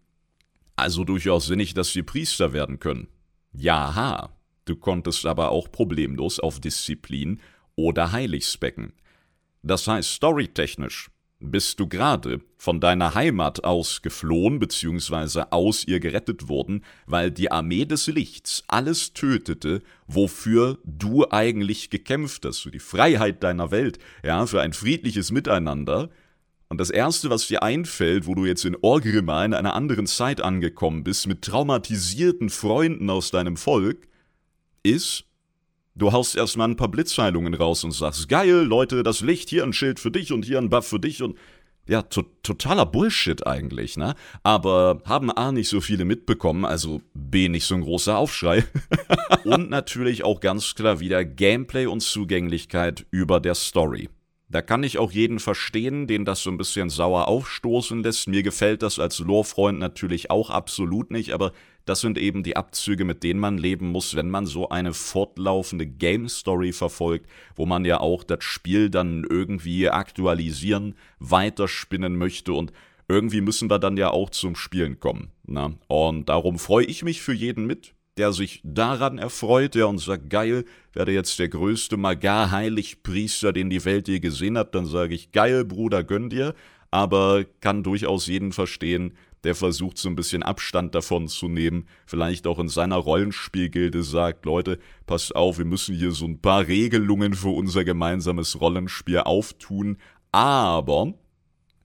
Also 0.75 1.05
durchaus 1.05 1.45
sinnig, 1.45 1.73
dass 1.73 1.93
sie 1.93 2.03
Priester 2.03 2.51
werden 2.51 2.79
können. 2.79 3.07
Jaha, 3.53 4.35
du 4.65 4.75
konntest 4.75 5.25
aber 5.25 5.51
auch 5.51 5.71
problemlos 5.71 6.41
auf 6.41 6.59
Disziplin 6.59 7.39
oder 7.75 8.11
Heiligsbecken. 8.11 8.91
Das 9.61 9.87
heißt, 9.87 10.11
storytechnisch 10.11 11.09
bist 11.51 11.79
du 11.79 11.87
gerade 11.87 12.41
von 12.57 12.79
deiner 12.79 13.15
Heimat 13.15 13.63
aus 13.63 14.01
geflohen 14.01 14.59
bzw. 14.59 15.43
aus 15.51 15.85
ihr 15.85 15.99
gerettet 15.99 16.47
worden, 16.47 16.83
weil 17.05 17.31
die 17.31 17.51
Armee 17.51 17.85
des 17.85 18.07
Lichts 18.07 18.63
alles 18.67 19.13
tötete, 19.13 19.81
wofür 20.07 20.79
du 20.85 21.29
eigentlich 21.29 21.89
gekämpft 21.89 22.45
hast, 22.45 22.59
für 22.59 22.71
die 22.71 22.79
Freiheit 22.79 23.43
deiner 23.43 23.71
Welt, 23.71 23.99
ja, 24.23 24.45
für 24.45 24.61
ein 24.61 24.73
friedliches 24.73 25.31
Miteinander. 25.31 26.09
Und 26.69 26.79
das 26.79 26.89
erste, 26.89 27.29
was 27.29 27.47
dir 27.47 27.61
einfällt, 27.61 28.25
wo 28.25 28.33
du 28.33 28.45
jetzt 28.45 28.65
in 28.65 28.77
Orgrimmar 28.81 29.45
in 29.45 29.53
einer 29.53 29.75
anderen 29.75 30.07
Zeit 30.07 30.41
angekommen 30.41 31.03
bist, 31.03 31.27
mit 31.27 31.41
traumatisierten 31.41 32.49
Freunden 32.49 33.09
aus 33.09 33.31
deinem 33.31 33.57
Volk, 33.57 34.07
ist, 34.81 35.25
Du 35.95 36.11
haust 36.11 36.35
erstmal 36.35 36.69
ein 36.69 36.75
paar 36.75 36.87
Blitzheilungen 36.87 37.53
raus 37.53 37.83
und 37.83 37.91
sagst, 37.91 38.27
geil, 38.27 38.63
Leute, 38.63 39.03
das 39.03 39.21
Licht, 39.21 39.49
hier 39.49 39.63
ein 39.63 39.73
Schild 39.73 39.99
für 39.99 40.09
dich 40.09 40.31
und 40.31 40.43
hier 40.43 40.57
ein 40.57 40.69
Buff 40.69 40.87
für 40.87 40.99
dich 40.99 41.21
und 41.21 41.37
ja, 41.85 42.01
to 42.01 42.23
totaler 42.41 42.85
Bullshit 42.85 43.45
eigentlich, 43.45 43.97
ne? 43.97 44.15
Aber 44.41 45.01
haben 45.05 45.29
A 45.29 45.51
nicht 45.51 45.67
so 45.67 45.81
viele 45.81 46.05
mitbekommen, 46.05 46.65
also 46.65 47.01
B 47.13 47.49
nicht 47.49 47.65
so 47.65 47.75
ein 47.75 47.81
großer 47.81 48.17
Aufschrei. 48.17 48.63
und 49.43 49.69
natürlich 49.69 50.23
auch 50.23 50.39
ganz 50.39 50.75
klar 50.75 50.99
wieder 50.99 51.25
Gameplay 51.25 51.85
und 51.85 52.01
Zugänglichkeit 52.01 53.05
über 53.11 53.39
der 53.39 53.53
Story. 53.53 54.09
Da 54.49 54.61
kann 54.61 54.83
ich 54.83 54.97
auch 54.97 55.11
jeden 55.11 55.39
verstehen, 55.39 56.07
den 56.07 56.25
das 56.25 56.43
so 56.43 56.51
ein 56.51 56.57
bisschen 56.57 56.89
sauer 56.89 57.27
aufstoßen 57.27 58.03
lässt. 58.03 58.27
Mir 58.27 58.43
gefällt 58.43 58.81
das 58.81 58.99
als 58.99 59.19
Lore-Freund 59.19 59.79
natürlich 59.79 60.29
auch 60.29 60.49
absolut 60.49 61.11
nicht, 61.11 61.33
aber 61.33 61.51
das 61.85 62.01
sind 62.01 62.17
eben 62.17 62.43
die 62.43 62.55
Abzüge, 62.55 63.05
mit 63.05 63.23
denen 63.23 63.39
man 63.39 63.57
leben 63.57 63.87
muss, 63.87 64.15
wenn 64.15 64.29
man 64.29 64.45
so 64.45 64.69
eine 64.69 64.93
fortlaufende 64.93 65.85
Game 65.85 66.29
Story 66.29 66.71
verfolgt, 66.71 67.29
wo 67.55 67.65
man 67.65 67.85
ja 67.85 67.99
auch 67.99 68.23
das 68.23 68.43
Spiel 68.43 68.89
dann 68.89 69.25
irgendwie 69.29 69.89
aktualisieren, 69.89 70.95
weiterspinnen 71.19 72.15
möchte 72.15 72.53
und 72.53 72.71
irgendwie 73.07 73.41
müssen 73.41 73.69
wir 73.69 73.79
dann 73.79 73.97
ja 73.97 74.11
auch 74.11 74.29
zum 74.29 74.55
Spielen 74.55 74.99
kommen. 74.99 75.31
Na? 75.45 75.73
Und 75.87 76.29
darum 76.29 76.57
freue 76.57 76.85
ich 76.85 77.03
mich 77.03 77.21
für 77.21 77.33
jeden 77.33 77.65
mit, 77.65 77.93
der 78.17 78.31
sich 78.31 78.61
daran 78.63 79.17
erfreut, 79.17 79.75
der 79.75 79.87
uns 79.87 80.05
sagt, 80.05 80.29
geil, 80.29 80.65
werde 80.93 81.11
jetzt 81.11 81.37
der 81.39 81.49
größte 81.49 81.97
Magar-Heiligpriester, 81.97 83.51
den 83.51 83.69
die 83.69 83.83
Welt 83.85 84.07
je 84.07 84.19
gesehen 84.19 84.57
hat, 84.57 84.75
dann 84.75 84.85
sage 84.85 85.15
ich, 85.15 85.31
geil, 85.31 85.65
Bruder, 85.65 86.03
gönn 86.03 86.29
dir, 86.29 86.53
aber 86.91 87.43
kann 87.59 87.83
durchaus 87.83 88.27
jeden 88.27 88.51
verstehen, 88.51 89.13
der 89.43 89.55
versucht 89.55 89.97
so 89.97 90.09
ein 90.09 90.15
bisschen 90.15 90.43
Abstand 90.43 90.95
davon 90.95 91.27
zu 91.27 91.47
nehmen, 91.47 91.87
vielleicht 92.05 92.47
auch 92.47 92.59
in 92.59 92.69
seiner 92.69 92.97
Rollenspielgilde 92.97 94.03
sagt, 94.03 94.45
Leute, 94.45 94.79
passt 95.05 95.35
auf, 95.35 95.57
wir 95.57 95.65
müssen 95.65 95.95
hier 95.95 96.11
so 96.11 96.25
ein 96.25 96.39
paar 96.39 96.67
Regelungen 96.67 97.33
für 97.33 97.49
unser 97.49 97.83
gemeinsames 97.83 98.59
Rollenspiel 98.61 99.19
auftun, 99.19 99.97
aber 100.31 101.13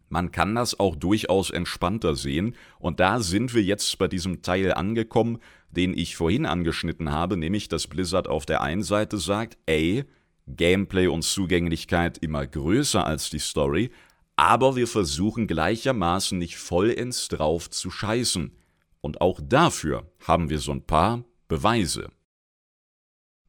man 0.09 0.33
kann 0.33 0.55
das 0.55 0.79
auch 0.79 0.97
durchaus 0.97 1.51
entspannter 1.51 2.15
sehen. 2.17 2.55
Und 2.79 3.01
da 3.01 3.21
sind 3.21 3.55
wir 3.55 3.63
jetzt 3.63 3.99
bei 3.99 4.09
diesem 4.09 4.43
Teil 4.43 4.73
angekommen, 4.73 5.39
den 5.71 5.97
ich 5.97 6.17
vorhin 6.17 6.47
angeschnitten 6.47 7.11
habe, 7.13 7.37
nämlich 7.37 7.69
dass 7.69 7.87
Blizzard 7.87 8.27
auf 8.27 8.47
der 8.47 8.63
einen 8.63 8.83
Seite 8.83 9.19
sagt, 9.19 9.59
ey, 9.67 10.05
Gameplay 10.47 11.09
und 11.09 11.25
Zugänglichkeit 11.25 12.17
immer 12.19 12.47
größer 12.47 13.07
als 13.07 13.29
die 13.29 13.39
Story, 13.39 13.91
aber 14.39 14.77
wir 14.77 14.87
versuchen 14.87 15.49
gleichermaßen 15.49 16.39
nicht 16.39 16.59
vollends 16.59 17.27
drauf 17.27 17.69
zu 17.71 17.91
scheißen. 17.91 18.57
Und 19.01 19.21
auch 19.21 19.41
dafür 19.43 20.13
haben 20.25 20.49
wir 20.49 20.61
so 20.61 20.71
ein 20.71 20.87
paar 20.87 21.25
Beweise. 21.49 22.09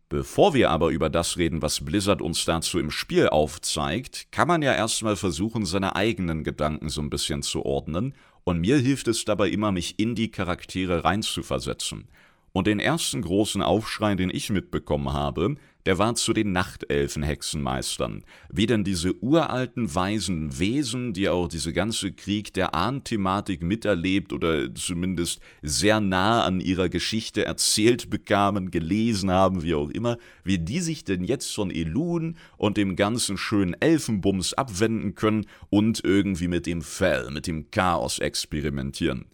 Bevor 0.10 0.55
wir 0.55 0.72
aber 0.72 0.89
über 0.89 1.12
das 1.12 1.38
reden, 1.38 1.62
was 1.62 1.86
Blizzard 1.86 2.24
uns 2.24 2.43
dazu 2.43 2.79
im 2.79 2.89
Spiel 2.89 3.29
aufzeigt, 3.29 4.31
kann 4.31 4.48
man 4.48 4.63
ja 4.63 4.74
erstmal 4.74 5.15
versuchen, 5.15 5.63
seine 5.67 5.96
eigenen 5.96 6.43
Gedanken 6.43 6.89
so 6.89 7.01
ein 7.01 7.12
bisschen 7.12 7.43
zu 7.43 7.63
ordnen, 7.63 8.15
und 8.43 8.60
mir 8.60 8.77
hilft 8.77 9.08
es 9.08 9.25
dabei 9.25 9.50
immer, 9.50 9.72
mich 9.72 10.00
in 10.00 10.15
die 10.15 10.31
Charaktere 10.31 11.03
reinzuversetzen. 11.03 12.08
Und 12.51 12.67
den 12.67 12.79
ersten 12.79 13.21
großen 13.21 13.61
Aufschrei, 13.61 14.15
den 14.15 14.29
ich 14.29 14.49
mitbekommen 14.49 15.13
habe, 15.13 15.55
der 15.85 15.97
war 15.97 16.13
zu 16.15 16.33
den 16.33 16.51
Nachtelfen-Hexenmeistern. 16.51 18.23
Wie 18.51 18.65
denn 18.65 18.83
diese 18.83 19.15
uralten, 19.23 19.93
weisen 19.95 20.59
Wesen, 20.59 21.13
die 21.13 21.29
auch 21.29 21.47
diese 21.47 21.73
ganze 21.73 22.11
Krieg 22.11 22.53
der 22.53 22.75
Ahn-Thematik 22.75 23.63
miterlebt 23.63 24.33
oder 24.33 24.73
zumindest 24.75 25.39
sehr 25.61 26.01
nah 26.01 26.43
an 26.43 26.59
ihrer 26.59 26.89
Geschichte 26.89 27.45
erzählt 27.45 28.09
bekamen, 28.09 28.71
gelesen 28.71 29.31
haben, 29.31 29.63
wie 29.63 29.73
auch 29.73 29.89
immer, 29.89 30.17
wie 30.43 30.59
die 30.59 30.81
sich 30.81 31.05
denn 31.05 31.23
jetzt 31.23 31.55
von 31.55 31.71
Elun 31.71 32.37
und 32.57 32.77
dem 32.77 32.95
ganzen 32.95 33.37
schönen 33.37 33.73
Elfenbums 33.79 34.53
abwenden 34.53 35.15
können 35.15 35.45
und 35.69 36.03
irgendwie 36.03 36.49
mit 36.49 36.65
dem 36.65 36.81
Fell, 36.81 37.31
mit 37.31 37.47
dem 37.47 37.71
Chaos 37.71 38.19
experimentieren. 38.19 39.25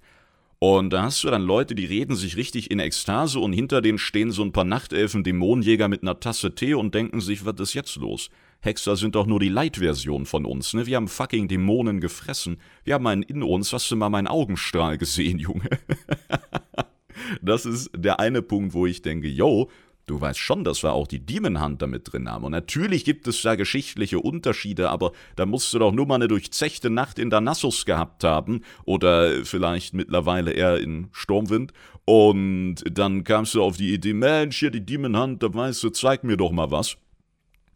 Und 0.68 0.94
da 0.94 1.04
hast 1.04 1.24
du 1.24 1.30
dann 1.30 1.44
Leute, 1.44 1.76
die 1.76 1.86
reden 1.86 2.16
sich 2.16 2.38
richtig 2.38 2.72
in 2.72 2.80
Ekstase 2.80 3.40
und 3.40 3.54
hinter 3.54 3.84
denen 3.84 4.00
stehen 4.00 4.32
so 4.32 4.42
ein 4.42 4.52
paar 4.52 4.64
Nachtelfen, 4.64 5.24
Dämonenjäger 5.24 5.88
mit 5.88 6.02
einer 6.02 6.20
Tasse 6.20 6.56
Tee 6.56 6.74
und 6.74 6.96
denken 6.96 7.22
sich, 7.22 7.46
was 7.46 7.60
ist 7.60 7.76
jetzt 7.76 7.98
los? 7.98 8.32
Hexer 8.62 8.96
sind 8.96 9.14
doch 9.14 9.28
nur 9.28 9.40
die 9.40 9.50
Light-Version 9.50 10.26
von 10.26 10.44
uns, 10.44 10.74
ne? 10.74 10.88
Wir 10.88 10.96
haben 10.96 11.08
fucking 11.08 11.48
Dämonen 11.48 12.02
gefressen. 12.02 12.58
Wir 12.84 12.96
haben 12.96 13.06
einen 13.06 13.22
in 13.22 13.44
uns. 13.44 13.74
Hast 13.74 13.92
du 13.92 13.96
mal 13.96 14.10
meinen 14.10 14.26
Augenstrahl 14.26 14.98
gesehen, 14.98 15.38
Junge? 15.40 15.70
das 17.44 17.68
ist 17.68 17.92
der 17.96 18.20
eine 18.20 18.42
Punkt, 18.42 18.74
wo 18.74 18.88
ich 18.88 19.04
denke, 19.04 19.28
yo, 19.28 19.70
Du 20.08 20.22
weißt 20.22 20.40
schon, 20.40 20.64
dass 20.64 20.84
wir 20.84 20.94
auch 20.94 21.08
die 21.08 21.26
Demon 21.26 21.64
Hunter 21.64 21.88
mit 21.88 22.12
drin 22.12 22.30
haben. 22.30 22.46
Und 22.46 22.52
natürlich 22.52 23.06
gibt 23.06 23.28
es 23.28 23.42
da 23.42 23.56
geschichtliche 23.56 24.20
Unterschiede, 24.20 24.92
aber 24.92 25.14
da 25.36 25.48
musst 25.48 25.74
du 25.74 25.80
doch 25.80 25.92
nur 25.92 26.06
mal 26.06 26.16
eine 26.16 26.28
durchzechte 26.28 26.92
Nacht 26.92 27.18
in 27.18 27.32
Danassus 27.32 27.86
gehabt 27.86 28.24
haben 28.24 28.62
oder 28.84 29.44
vielleicht 29.46 29.96
mittlerweile 29.96 30.52
eher 30.52 30.78
in 30.78 31.08
Sturmwind. 31.12 31.74
Und 32.06 32.84
dann 32.92 33.24
kamst 33.24 33.56
du 33.56 33.64
auf 33.64 33.78
die 33.78 33.94
Idee, 33.94 34.14
Mensch, 34.14 34.60
hier 34.60 34.70
die 34.70 34.86
Demon 34.86 35.18
Hunter, 35.20 35.52
weißt 35.52 35.84
du, 35.84 35.90
zeig 35.90 36.24
mir 36.24 36.38
doch 36.38 36.52
mal 36.52 36.70
was. 36.70 36.98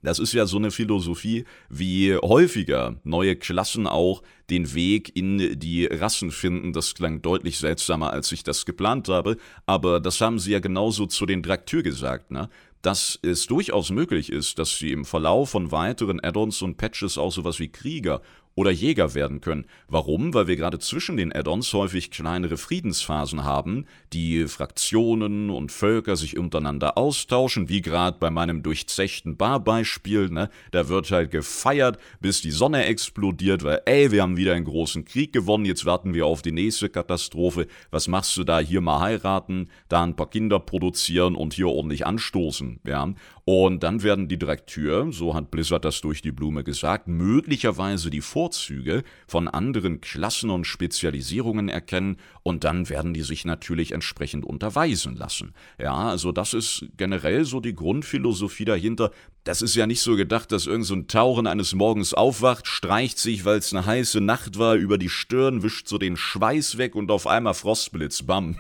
Das 0.02 0.20
ist 0.20 0.34
ja 0.34 0.46
so 0.46 0.58
eine 0.58 0.72
Philosophie, 0.72 1.46
wie 1.70 2.16
häufiger 2.16 2.96
neue 3.04 3.36
Klassen 3.36 3.86
auch 3.86 4.24
den 4.50 4.74
Weg 4.74 5.16
in 5.16 5.60
die 5.60 5.86
Rassen 5.86 6.32
finden. 6.32 6.72
Das 6.72 6.96
klang 6.96 7.22
deutlich 7.22 7.58
seltsamer, 7.58 8.12
als 8.12 8.32
ich 8.32 8.44
das 8.44 8.66
geplant 8.66 9.10
habe, 9.10 9.38
aber 9.66 10.00
das 10.00 10.22
haben 10.22 10.40
sie 10.40 10.52
ja 10.52 10.60
genauso 10.60 11.06
zu 11.06 11.26
den 11.26 11.44
Draktür 11.44 11.84
gesagt, 11.84 12.32
ne? 12.32 12.50
dass 12.82 13.20
es 13.24 13.46
durchaus 13.46 13.90
möglich 13.90 14.32
ist, 14.32 14.58
dass 14.58 14.78
sie 14.78 14.92
im 14.92 15.04
Verlauf 15.04 15.50
von 15.50 15.72
weiteren 15.72 16.24
Add-ons 16.24 16.62
und 16.62 16.78
Patches 16.78 17.18
auch 17.18 17.32
sowas 17.32 17.60
wie 17.60 17.70
Krieger 17.70 18.22
oder 18.56 18.72
Jäger 18.72 19.14
werden 19.14 19.40
können. 19.40 19.66
Warum? 19.88 20.34
Weil 20.34 20.48
wir 20.48 20.58
gerade 20.58 20.80
zwischen 20.80 21.16
den 21.16 21.34
Add-ons 21.34 21.72
häufig 21.74 22.12
kleinere 22.12 22.58
Friedensphasen 22.58 23.44
haben, 23.44 23.86
die 24.12 24.48
Fraktionen 24.48 25.50
und 25.50 25.72
Völker 25.72 26.18
sich 26.18 26.38
untereinander 26.38 26.98
austauschen, 26.98 27.70
wie 27.70 27.82
gerade 27.82 28.18
bei 28.20 28.30
meinem 28.30 28.62
durchzechten 28.62 29.38
Bar-Beispiel. 29.38 30.30
Ne? 30.30 30.50
Da 30.72 30.90
wird 30.90 31.10
halt 31.12 31.32
gefeiert, 31.32 32.00
bis 32.20 32.42
die 32.42 32.52
Sonne 32.52 32.86
explodiert, 32.86 33.64
weil 33.64 33.82
ey, 33.86 34.12
wir 34.12 34.24
haben 34.24 34.36
wieder 34.36 34.54
einen 34.54 34.66
großen 34.66 35.06
Krieg 35.06 35.32
gewonnen, 35.32 35.66
jetzt 35.66 35.86
warten 35.86 36.14
wir 36.14 36.26
auf 36.26 36.42
die 36.42 36.52
nächste 36.52 36.90
Katastrophe. 36.90 37.68
Was 37.92 38.08
machst 38.08 38.36
du 38.36 38.44
da? 38.44 38.60
Hier 38.60 38.82
mal 38.82 39.00
heiraten, 39.00 39.70
da 39.88 40.04
ein 40.04 40.16
paar 40.16 40.30
Kinder 40.30 40.60
produzieren 40.60 41.36
und 41.36 41.54
hier 41.54 41.70
ordentlich 41.70 42.06
anstoßen. 42.06 42.82
Ja? 42.86 43.14
Und 43.52 43.82
dann 43.82 44.04
werden 44.04 44.28
die 44.28 44.38
Direkteur, 44.38 45.12
so 45.12 45.34
hat 45.34 45.50
Blizzard 45.50 45.84
das 45.84 46.02
durch 46.02 46.22
die 46.22 46.32
Blume 46.32 46.64
gesagt, 46.64 47.08
möglicherweise 47.08 48.12
die 48.12 48.22
Vorzüge 48.22 49.02
von 49.26 49.48
anderen 49.48 50.02
Klassen 50.02 50.52
und 50.52 50.68
Spezialisierungen 50.68 51.68
erkennen 51.68 52.18
und 52.44 52.64
dann 52.64 52.90
werden 52.90 53.16
die 53.16 53.24
sich 53.24 53.46
natürlich 53.46 53.92
entsprechend 53.92 54.46
unterweisen 54.46 55.16
lassen. 55.16 55.56
Ja, 55.80 55.96
also 55.96 56.32
das 56.32 56.54
ist 56.54 56.86
generell 56.96 57.44
so 57.44 57.60
die 57.60 57.74
Grundphilosophie 57.74 58.66
dahinter. 58.66 59.10
Das 59.44 59.62
ist 59.62 59.76
ja 59.76 59.88
nicht 59.88 60.02
so 60.02 60.16
gedacht, 60.16 60.52
dass 60.52 60.68
irgend 60.68 60.86
so 60.86 60.96
ein 60.96 61.48
eines 61.48 61.74
Morgens 61.74 62.14
aufwacht, 62.14 62.68
streicht 62.68 63.18
sich, 63.18 63.46
weil 63.46 63.60
es 63.60 63.74
eine 63.74 63.86
heiße 63.86 64.22
Nacht 64.22 64.60
war, 64.60 64.76
über 64.76 64.98
die 64.98 65.10
Stirn, 65.10 65.64
wischt 65.64 65.88
so 65.88 65.98
den 65.98 66.18
Schweiß 66.18 66.78
weg 66.78 66.96
und 66.96 67.10
auf 67.10 67.26
einmal 67.26 67.54
Frostblitz, 67.54 68.24
bam. 68.24 68.58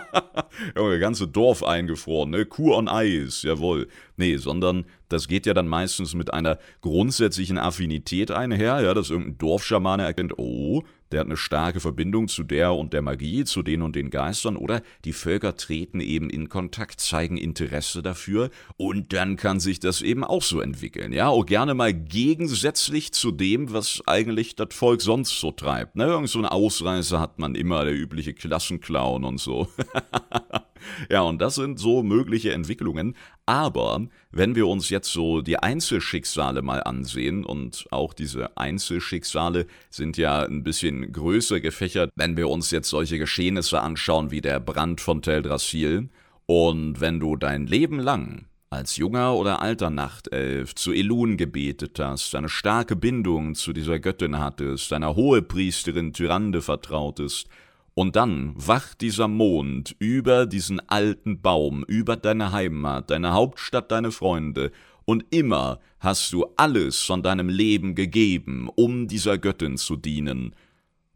Junge, 0.76 0.98
ganze 0.98 1.26
Dorf 1.26 1.64
eingefroren, 1.64 2.30
ne? 2.30 2.46
Kuh 2.46 2.74
on 2.74 2.88
Eis, 2.88 3.42
jawohl. 3.42 3.88
Nee, 4.16 4.36
sondern 4.36 4.84
das 5.08 5.28
geht 5.28 5.46
ja 5.46 5.54
dann 5.54 5.68
meistens 5.68 6.14
mit 6.14 6.32
einer 6.32 6.58
grundsätzlichen 6.80 7.58
Affinität 7.58 8.30
einher, 8.30 8.80
ja, 8.80 8.94
dass 8.94 9.10
irgendein 9.10 9.38
Dorfschamane 9.38 10.04
erkennt, 10.04 10.38
oh, 10.38 10.84
der 11.14 11.20
hat 11.20 11.28
eine 11.28 11.36
starke 11.36 11.78
Verbindung 11.78 12.26
zu 12.26 12.42
der 12.42 12.74
und 12.74 12.92
der 12.92 13.00
Magie, 13.00 13.44
zu 13.44 13.62
den 13.62 13.82
und 13.82 13.94
den 13.94 14.10
Geistern, 14.10 14.56
oder 14.56 14.82
die 15.04 15.12
Völker 15.12 15.56
treten 15.56 16.00
eben 16.00 16.28
in 16.28 16.48
Kontakt, 16.48 17.00
zeigen 17.00 17.36
Interesse 17.36 18.02
dafür, 18.02 18.50
und 18.76 19.12
dann 19.12 19.36
kann 19.36 19.60
sich 19.60 19.78
das 19.78 20.02
eben 20.02 20.24
auch 20.24 20.42
so 20.42 20.60
entwickeln, 20.60 21.12
ja, 21.12 21.28
auch 21.28 21.46
gerne 21.46 21.74
mal 21.74 21.94
gegensätzlich 21.94 23.12
zu 23.12 23.30
dem, 23.30 23.72
was 23.72 24.02
eigentlich 24.06 24.56
das 24.56 24.74
Volk 24.74 25.02
sonst 25.02 25.38
so 25.38 25.52
treibt, 25.52 25.94
ne, 25.94 26.04
irgend 26.04 26.28
so 26.28 26.40
eine 26.40 26.50
Ausreise 26.50 27.20
hat 27.20 27.38
man 27.38 27.54
immer, 27.54 27.84
der 27.84 27.94
übliche 27.94 28.34
Klassenclown 28.34 29.24
und 29.24 29.38
so. 29.38 29.68
Ja, 31.10 31.22
und 31.22 31.40
das 31.40 31.54
sind 31.54 31.78
so 31.78 32.02
mögliche 32.02 32.52
Entwicklungen. 32.52 33.16
Aber 33.46 34.06
wenn 34.30 34.54
wir 34.54 34.66
uns 34.66 34.88
jetzt 34.88 35.12
so 35.12 35.42
die 35.42 35.58
Einzelschicksale 35.58 36.62
mal 36.62 36.82
ansehen, 36.82 37.44
und 37.44 37.86
auch 37.90 38.14
diese 38.14 38.56
Einzelschicksale 38.56 39.66
sind 39.90 40.16
ja 40.16 40.42
ein 40.42 40.62
bisschen 40.62 41.12
größer 41.12 41.60
gefächert, 41.60 42.10
wenn 42.16 42.36
wir 42.36 42.48
uns 42.48 42.70
jetzt 42.70 42.88
solche 42.88 43.18
Geschehnisse 43.18 43.80
anschauen 43.80 44.30
wie 44.30 44.40
der 44.40 44.60
Brand 44.60 45.00
von 45.00 45.20
Teldrassil, 45.20 46.08
und 46.46 47.00
wenn 47.00 47.20
du 47.20 47.36
dein 47.36 47.66
Leben 47.66 47.98
lang 47.98 48.46
als 48.70 48.96
junger 48.96 49.34
oder 49.34 49.62
alter 49.62 49.90
Nachtelf 49.90 50.74
zu 50.74 50.92
Elun 50.92 51.36
gebetet 51.36 51.98
hast, 51.98 52.34
eine 52.34 52.48
starke 52.48 52.96
Bindung 52.96 53.54
zu 53.54 53.72
dieser 53.72 53.98
Göttin 53.98 54.38
hattest, 54.38 54.92
einer 54.92 55.14
Hohepriesterin 55.14 56.12
Tyrande 56.12 56.60
vertrautest, 56.60 57.48
und 57.94 58.16
dann 58.16 58.54
wacht 58.56 59.00
dieser 59.00 59.28
Mond 59.28 59.94
über 59.98 60.46
diesen 60.46 60.80
alten 60.88 61.40
Baum, 61.40 61.84
über 61.86 62.16
deine 62.16 62.52
Heimat, 62.52 63.10
deine 63.10 63.32
Hauptstadt, 63.32 63.90
deine 63.90 64.10
Freunde, 64.10 64.72
und 65.06 65.26
immer 65.30 65.80
hast 66.00 66.32
du 66.32 66.46
alles 66.56 67.00
von 67.00 67.22
deinem 67.22 67.48
Leben 67.48 67.94
gegeben, 67.94 68.68
um 68.74 69.06
dieser 69.06 69.38
Göttin 69.38 69.76
zu 69.76 69.96
dienen. 69.96 70.54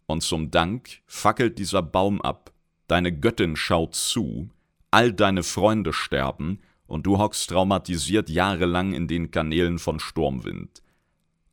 Und 0.07 0.23
zum 0.23 0.51
Dank 0.51 1.01
fackelt 1.07 1.59
dieser 1.59 1.83
Baum 1.83 2.21
ab, 2.21 2.53
deine 2.87 3.13
Göttin 3.13 3.57
schaut 3.57 3.95
zu, 3.95 4.51
all 4.91 5.13
deine 5.13 5.43
Freunde 5.43 5.93
sterben, 5.93 6.61
und 6.87 7.05
du 7.07 7.19
hockst 7.19 7.51
traumatisiert 7.51 8.31
jahrelang 8.31 8.95
in 8.95 9.09
den 9.09 9.31
Kanälen 9.31 9.79
von 9.79 10.01
Sturmwind. 10.01 10.83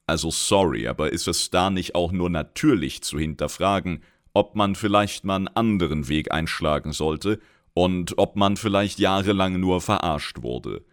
Also 0.07 0.29
sorry, 0.29 0.87
aber 0.87 1.11
ist 1.11 1.27
es 1.27 1.49
da 1.49 1.69
nicht 1.69 1.95
auch 1.95 2.11
nur 2.11 2.29
natürlich 2.29 3.01
zu 3.01 3.19
hinterfragen, 3.19 4.01
ob 4.35 4.53
man 4.55 4.75
vielleicht 4.75 5.23
mal 5.23 5.37
einen 5.37 5.47
anderen 5.47 6.07
Weg 6.07 6.31
einschlagen 6.31 6.91
sollte 6.91 7.39
und 7.73 8.19
ob 8.19 8.35
man 8.35 8.57
vielleicht 8.57 8.99
jahrelang 8.99 9.59
nur 9.59 9.81
verarscht 9.81 10.43
wurde? 10.43 10.83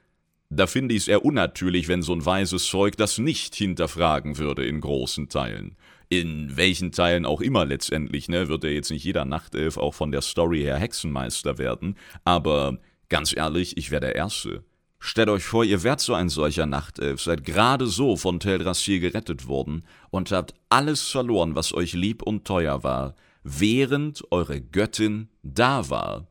Da 0.48 0.66
finde 0.66 0.94
ich 0.94 1.02
es 1.02 1.08
eher 1.08 1.24
unnatürlich, 1.24 1.88
wenn 1.88 2.02
so 2.02 2.12
ein 2.14 2.24
weises 2.24 2.66
Zeug 2.66 2.96
das 2.96 3.18
nicht 3.18 3.54
hinterfragen 3.54 4.38
würde 4.38 4.64
in 4.64 4.80
großen 4.80 5.28
Teilen. 5.28 5.76
In 6.08 6.56
welchen 6.56 6.92
Teilen 6.92 7.26
auch 7.26 7.40
immer 7.40 7.64
letztendlich, 7.64 8.28
ne, 8.28 8.48
wird 8.48 8.64
ja 8.64 8.70
jetzt 8.70 8.90
nicht 8.90 9.04
jeder 9.04 9.24
Nachtelf 9.24 9.76
auch 9.76 9.94
von 9.94 10.12
der 10.12 10.20
Story 10.20 10.60
her 10.60 10.76
Hexenmeister 10.76 11.58
werden, 11.58 11.96
aber 12.24 12.78
ganz 13.08 13.34
ehrlich, 13.34 13.76
ich 13.76 13.90
wäre 13.90 14.02
der 14.02 14.14
Erste. 14.14 14.62
Stellt 15.00 15.30
euch 15.30 15.42
vor, 15.42 15.64
ihr 15.64 15.82
wärt 15.82 16.00
so 16.00 16.14
ein 16.14 16.28
solcher 16.28 16.66
Nachtelf, 16.66 17.20
seid 17.22 17.44
gerade 17.44 17.86
so 17.86 18.16
von 18.16 18.38
Teldrassil 18.38 19.00
gerettet 19.00 19.48
worden 19.48 19.84
und 20.10 20.30
habt 20.30 20.54
alles 20.68 21.08
verloren, 21.08 21.56
was 21.56 21.74
euch 21.74 21.94
lieb 21.94 22.22
und 22.22 22.44
teuer 22.44 22.84
war, 22.84 23.16
während 23.42 24.22
eure 24.30 24.60
Göttin 24.60 25.28
da 25.42 25.88
war. 25.90 26.28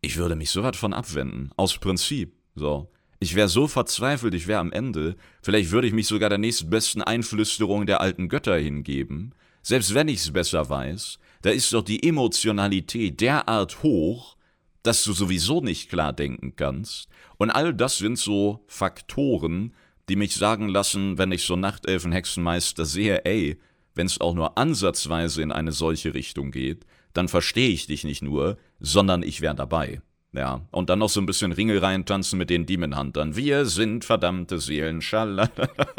Ich 0.00 0.16
würde 0.16 0.36
mich 0.36 0.50
so 0.50 0.62
weit 0.62 0.76
von 0.76 0.92
abwenden, 0.92 1.50
aus 1.56 1.78
Prinzip, 1.78 2.36
so. 2.54 2.90
Ich 3.20 3.34
wäre 3.34 3.48
so 3.48 3.66
verzweifelt, 3.66 4.34
ich 4.34 4.46
wäre 4.46 4.60
am 4.60 4.70
Ende, 4.70 5.16
vielleicht 5.42 5.72
würde 5.72 5.88
ich 5.88 5.92
mich 5.92 6.06
sogar 6.06 6.28
der 6.28 6.38
nächstbesten 6.38 7.02
Einflüsterung 7.02 7.84
der 7.84 8.00
alten 8.00 8.28
Götter 8.28 8.56
hingeben, 8.56 9.34
selbst 9.62 9.92
wenn 9.92 10.06
ich's 10.06 10.30
besser 10.32 10.70
weiß, 10.70 11.18
da 11.42 11.50
ist 11.50 11.72
doch 11.72 11.82
die 11.82 12.06
Emotionalität 12.06 13.20
derart 13.20 13.82
hoch, 13.82 14.36
dass 14.82 15.02
du 15.04 15.12
sowieso 15.12 15.60
nicht 15.60 15.90
klar 15.90 16.12
denken 16.12 16.54
kannst. 16.56 17.08
Und 17.36 17.50
all 17.50 17.74
das 17.74 17.98
sind 17.98 18.18
so 18.18 18.64
Faktoren, 18.66 19.74
die 20.08 20.16
mich 20.16 20.34
sagen 20.34 20.68
lassen, 20.68 21.18
wenn 21.18 21.32
ich 21.32 21.42
so 21.42 21.56
Nachtelfen-Hexenmeister 21.56 22.84
sehe, 22.84 23.24
ey, 23.24 23.58
wenn 23.98 24.06
es 24.06 24.20
auch 24.20 24.32
nur 24.32 24.56
ansatzweise 24.56 25.42
in 25.42 25.50
eine 25.50 25.72
solche 25.72 26.14
Richtung 26.14 26.52
geht, 26.52 26.86
dann 27.14 27.26
verstehe 27.26 27.70
ich 27.70 27.88
dich 27.88 28.04
nicht 28.04 28.22
nur, 28.22 28.56
sondern 28.78 29.24
ich 29.24 29.40
wäre 29.40 29.56
dabei. 29.56 30.00
Ja, 30.32 30.68
und 30.70 30.88
dann 30.88 31.00
noch 31.00 31.08
so 31.08 31.20
ein 31.20 31.26
bisschen 31.26 31.50
Ringel 31.50 31.78
reintanzen 31.78 32.38
mit 32.38 32.48
den 32.48 32.64
Demon 32.64 32.96
Huntern. 32.96 33.34
Wir 33.34 33.66
sind 33.66 34.04
verdammte 34.04 34.60
Seelen, 34.60 35.02
schalala. 35.02 35.50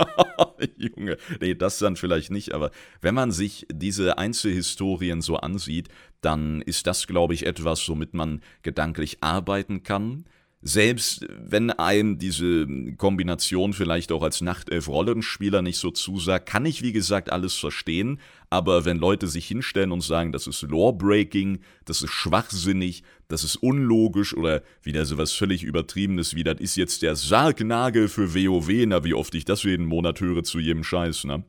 Junge, 0.78 1.18
nee, 1.42 1.56
das 1.56 1.80
dann 1.80 1.98
vielleicht 1.98 2.32
nicht, 2.32 2.54
aber 2.54 2.72
wenn 3.02 3.16
man 3.16 3.32
sich 3.32 3.68
diese 3.70 4.18
Einzelhistorien 4.18 5.22
so 5.22 5.36
ansieht, 5.36 5.90
dann 6.22 6.62
ist 6.62 6.88
das, 6.88 7.06
glaube 7.06 7.34
ich, 7.34 7.46
etwas, 7.46 7.90
womit 7.90 8.14
man 8.14 8.42
gedanklich 8.62 9.18
arbeiten 9.22 9.84
kann. 9.84 10.24
Selbst 10.62 11.26
wenn 11.30 11.72
einem 11.72 12.18
diese 12.18 12.68
Kombination 12.98 13.72
vielleicht 13.72 14.12
auch 14.12 14.22
als 14.22 14.42
Nachtelf-Rollenspieler 14.42 15.62
nicht 15.62 15.78
so 15.78 15.90
zusagt, 15.90 16.50
kann 16.50 16.66
ich 16.66 16.82
wie 16.82 16.92
gesagt 16.92 17.32
alles 17.32 17.56
verstehen, 17.56 18.20
aber 18.50 18.84
wenn 18.84 18.98
Leute 18.98 19.28
sich 19.30 19.48
hinstellen 19.48 19.94
und 19.94 20.02
sagen, 20.02 20.34
das 20.34 20.48
ist 20.48 20.62
Lore-Breaking, 20.64 21.60
das 21.86 22.02
ist 22.02 22.12
schwachsinnig, 22.12 23.04
das 23.30 23.46
ist 23.46 23.56
unlogisch 23.56 24.36
oder 24.36 24.62
wieder 24.84 25.06
so 25.06 25.18
was 25.18 25.32
völlig 25.32 25.64
Übertriebenes 25.64 26.36
wie, 26.36 26.44
das 26.44 26.60
ist 26.60 26.76
jetzt 26.76 27.04
der 27.04 27.16
Sargnagel 27.16 28.10
für 28.10 28.36
WoW, 28.36 28.86
na 28.86 29.06
wie 29.06 29.14
oft 29.14 29.34
ich 29.36 29.46
das 29.46 29.64
jeden 29.64 29.86
Monat 29.86 30.20
höre 30.20 30.44
zu 30.44 30.60
jedem 30.60 30.84
Scheiß, 30.84 31.24
ne? 31.24 31.46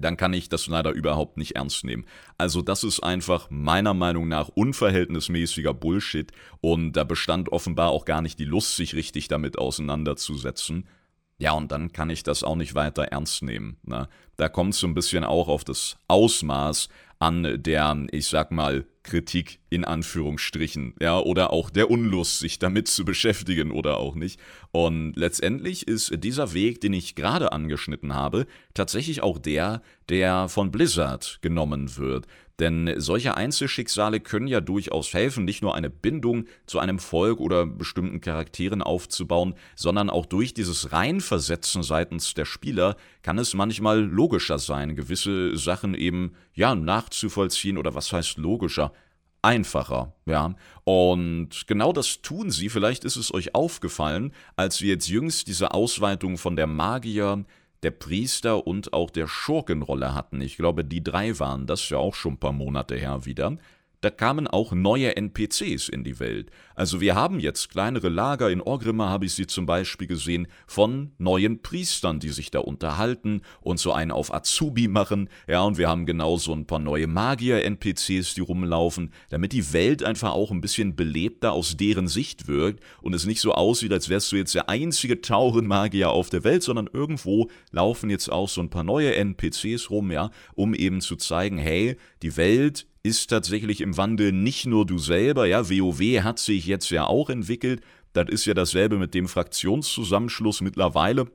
Dann 0.00 0.16
kann 0.16 0.32
ich 0.32 0.48
das 0.48 0.66
leider 0.66 0.90
überhaupt 0.90 1.36
nicht 1.36 1.56
ernst 1.56 1.84
nehmen. 1.84 2.06
Also 2.38 2.62
das 2.62 2.84
ist 2.84 3.00
einfach 3.00 3.48
meiner 3.50 3.94
Meinung 3.94 4.28
nach 4.28 4.48
unverhältnismäßiger 4.48 5.74
Bullshit 5.74 6.32
und 6.60 6.92
da 6.92 7.04
bestand 7.04 7.50
offenbar 7.50 7.90
auch 7.90 8.04
gar 8.04 8.22
nicht 8.22 8.38
die 8.38 8.44
Lust, 8.44 8.76
sich 8.76 8.94
richtig 8.94 9.28
damit 9.28 9.58
auseinanderzusetzen. 9.58 10.88
Ja, 11.38 11.52
und 11.52 11.72
dann 11.72 11.92
kann 11.92 12.10
ich 12.10 12.22
das 12.22 12.44
auch 12.44 12.56
nicht 12.56 12.74
weiter 12.74 13.04
ernst 13.04 13.42
nehmen. 13.42 13.78
Ne? 13.82 14.08
Da 14.36 14.48
kommt 14.48 14.74
es 14.74 14.80
so 14.80 14.86
ein 14.86 14.94
bisschen 14.94 15.24
auch 15.24 15.48
auf 15.48 15.64
das 15.64 15.96
Ausmaß 16.08 16.88
an 17.18 17.62
der, 17.62 18.06
ich 18.10 18.26
sag 18.26 18.50
mal, 18.50 18.84
Kritik 19.02 19.60
in 19.70 19.84
Anführungsstrichen, 19.84 20.94
ja, 21.00 21.18
oder 21.18 21.52
auch 21.52 21.70
der 21.70 21.90
Unlust, 21.90 22.38
sich 22.38 22.58
damit 22.58 22.88
zu 22.88 23.04
beschäftigen 23.04 23.70
oder 23.70 23.96
auch 23.96 24.14
nicht. 24.14 24.40
Und 24.72 25.14
letztendlich 25.16 25.88
ist 25.88 26.12
dieser 26.22 26.52
Weg, 26.52 26.80
den 26.80 26.92
ich 26.92 27.14
gerade 27.14 27.52
angeschnitten 27.52 28.14
habe, 28.14 28.46
tatsächlich 28.74 29.22
auch 29.22 29.38
der, 29.38 29.82
der 30.08 30.48
von 30.48 30.70
Blizzard 30.70 31.38
genommen 31.40 31.96
wird. 31.96 32.26
Denn 32.60 32.94
solche 32.98 33.36
Einzelschicksale 33.36 34.20
können 34.20 34.46
ja 34.46 34.60
durchaus 34.60 35.14
helfen, 35.14 35.44
nicht 35.46 35.62
nur 35.62 35.74
eine 35.74 35.88
Bindung 35.88 36.44
zu 36.66 36.78
einem 36.78 36.98
Volk 36.98 37.40
oder 37.40 37.66
bestimmten 37.66 38.20
Charakteren 38.20 38.82
aufzubauen, 38.82 39.54
sondern 39.74 40.10
auch 40.10 40.26
durch 40.26 40.52
dieses 40.52 40.92
Reinversetzen 40.92 41.82
seitens 41.82 42.34
der 42.34 42.44
Spieler 42.44 42.96
kann 43.22 43.38
es 43.38 43.54
manchmal 43.54 44.00
logischer 44.00 44.58
sein, 44.58 44.94
gewisse 44.94 45.56
Sachen 45.56 45.94
eben, 45.94 46.34
ja, 46.54 46.74
nachzuvollziehen 46.74 47.78
oder 47.78 47.94
was 47.94 48.12
heißt 48.12 48.36
logischer? 48.36 48.92
einfacher, 49.42 50.12
ja. 50.26 50.54
Und 50.84 51.66
genau 51.66 51.92
das 51.92 52.20
tun 52.22 52.50
sie. 52.50 52.68
Vielleicht 52.68 53.04
ist 53.04 53.16
es 53.16 53.32
euch 53.32 53.54
aufgefallen, 53.54 54.32
als 54.56 54.82
wir 54.82 54.90
jetzt 54.90 55.08
jüngst 55.08 55.46
diese 55.46 55.72
Ausweitung 55.72 56.36
von 56.36 56.56
der 56.56 56.66
Magier, 56.66 57.44
der 57.82 57.90
Priester 57.90 58.66
und 58.66 58.92
auch 58.92 59.10
der 59.10 59.26
Schurkenrolle 59.26 60.14
hatten. 60.14 60.40
Ich 60.40 60.56
glaube, 60.56 60.84
die 60.84 61.02
drei 61.02 61.38
waren 61.38 61.66
das 61.66 61.88
ja 61.88 61.98
auch 61.98 62.14
schon 62.14 62.34
ein 62.34 62.40
paar 62.40 62.52
Monate 62.52 62.96
her 62.96 63.24
wieder 63.24 63.56
da 64.00 64.10
kamen 64.10 64.46
auch 64.46 64.72
neue 64.72 65.16
NPCs 65.16 65.88
in 65.88 66.04
die 66.04 66.18
Welt. 66.20 66.50
Also 66.74 67.00
wir 67.00 67.14
haben 67.14 67.38
jetzt 67.38 67.68
kleinere 67.68 68.08
Lager, 68.08 68.50
in 68.50 68.62
Orgrimmar 68.62 69.10
habe 69.10 69.26
ich 69.26 69.34
sie 69.34 69.46
zum 69.46 69.66
Beispiel 69.66 70.06
gesehen, 70.06 70.48
von 70.66 71.12
neuen 71.18 71.60
Priestern, 71.60 72.20
die 72.20 72.30
sich 72.30 72.50
da 72.50 72.60
unterhalten 72.60 73.42
und 73.60 73.78
so 73.78 73.92
einen 73.92 74.10
auf 74.10 74.32
Azubi 74.32 74.88
machen. 74.88 75.28
Ja, 75.46 75.62
und 75.62 75.76
wir 75.76 75.88
haben 75.88 76.06
genauso 76.06 76.54
ein 76.54 76.66
paar 76.66 76.78
neue 76.78 77.06
Magier-NPCs, 77.06 78.34
die 78.34 78.40
rumlaufen, 78.40 79.12
damit 79.28 79.52
die 79.52 79.72
Welt 79.72 80.02
einfach 80.02 80.32
auch 80.32 80.50
ein 80.50 80.62
bisschen 80.62 80.96
belebter 80.96 81.52
aus 81.52 81.76
deren 81.76 82.08
Sicht 82.08 82.48
wirkt 82.48 82.82
und 83.02 83.14
es 83.14 83.26
nicht 83.26 83.40
so 83.40 83.52
aussieht, 83.52 83.92
als 83.92 84.08
wärst 84.08 84.32
du 84.32 84.36
jetzt 84.36 84.54
der 84.54 84.70
einzige 84.70 85.20
Taurenmagier 85.20 86.10
auf 86.10 86.30
der 86.30 86.44
Welt, 86.44 86.62
sondern 86.62 86.88
irgendwo 86.90 87.50
laufen 87.70 88.08
jetzt 88.08 88.32
auch 88.32 88.48
so 88.48 88.62
ein 88.62 88.70
paar 88.70 88.84
neue 88.84 89.14
NPCs 89.14 89.90
rum, 89.90 90.10
ja, 90.10 90.30
um 90.54 90.72
eben 90.74 91.02
zu 91.02 91.16
zeigen, 91.16 91.58
hey, 91.58 91.96
die 92.22 92.36
Welt 92.38 92.86
ist 93.02 93.28
tatsächlich 93.28 93.80
im 93.80 93.96
Wandel 93.96 94.32
nicht 94.32 94.66
nur 94.66 94.86
du 94.86 94.98
selber, 94.98 95.46
ja, 95.46 95.68
WoW 95.68 96.22
hat 96.22 96.38
sich 96.38 96.66
jetzt 96.66 96.90
ja 96.90 97.06
auch 97.06 97.30
entwickelt, 97.30 97.82
das 98.12 98.28
ist 98.28 98.44
ja 98.44 98.54
dasselbe 98.54 98.98
mit 98.98 99.14
dem 99.14 99.28
Fraktionszusammenschluss 99.28 100.60
mittlerweile 100.60 101.26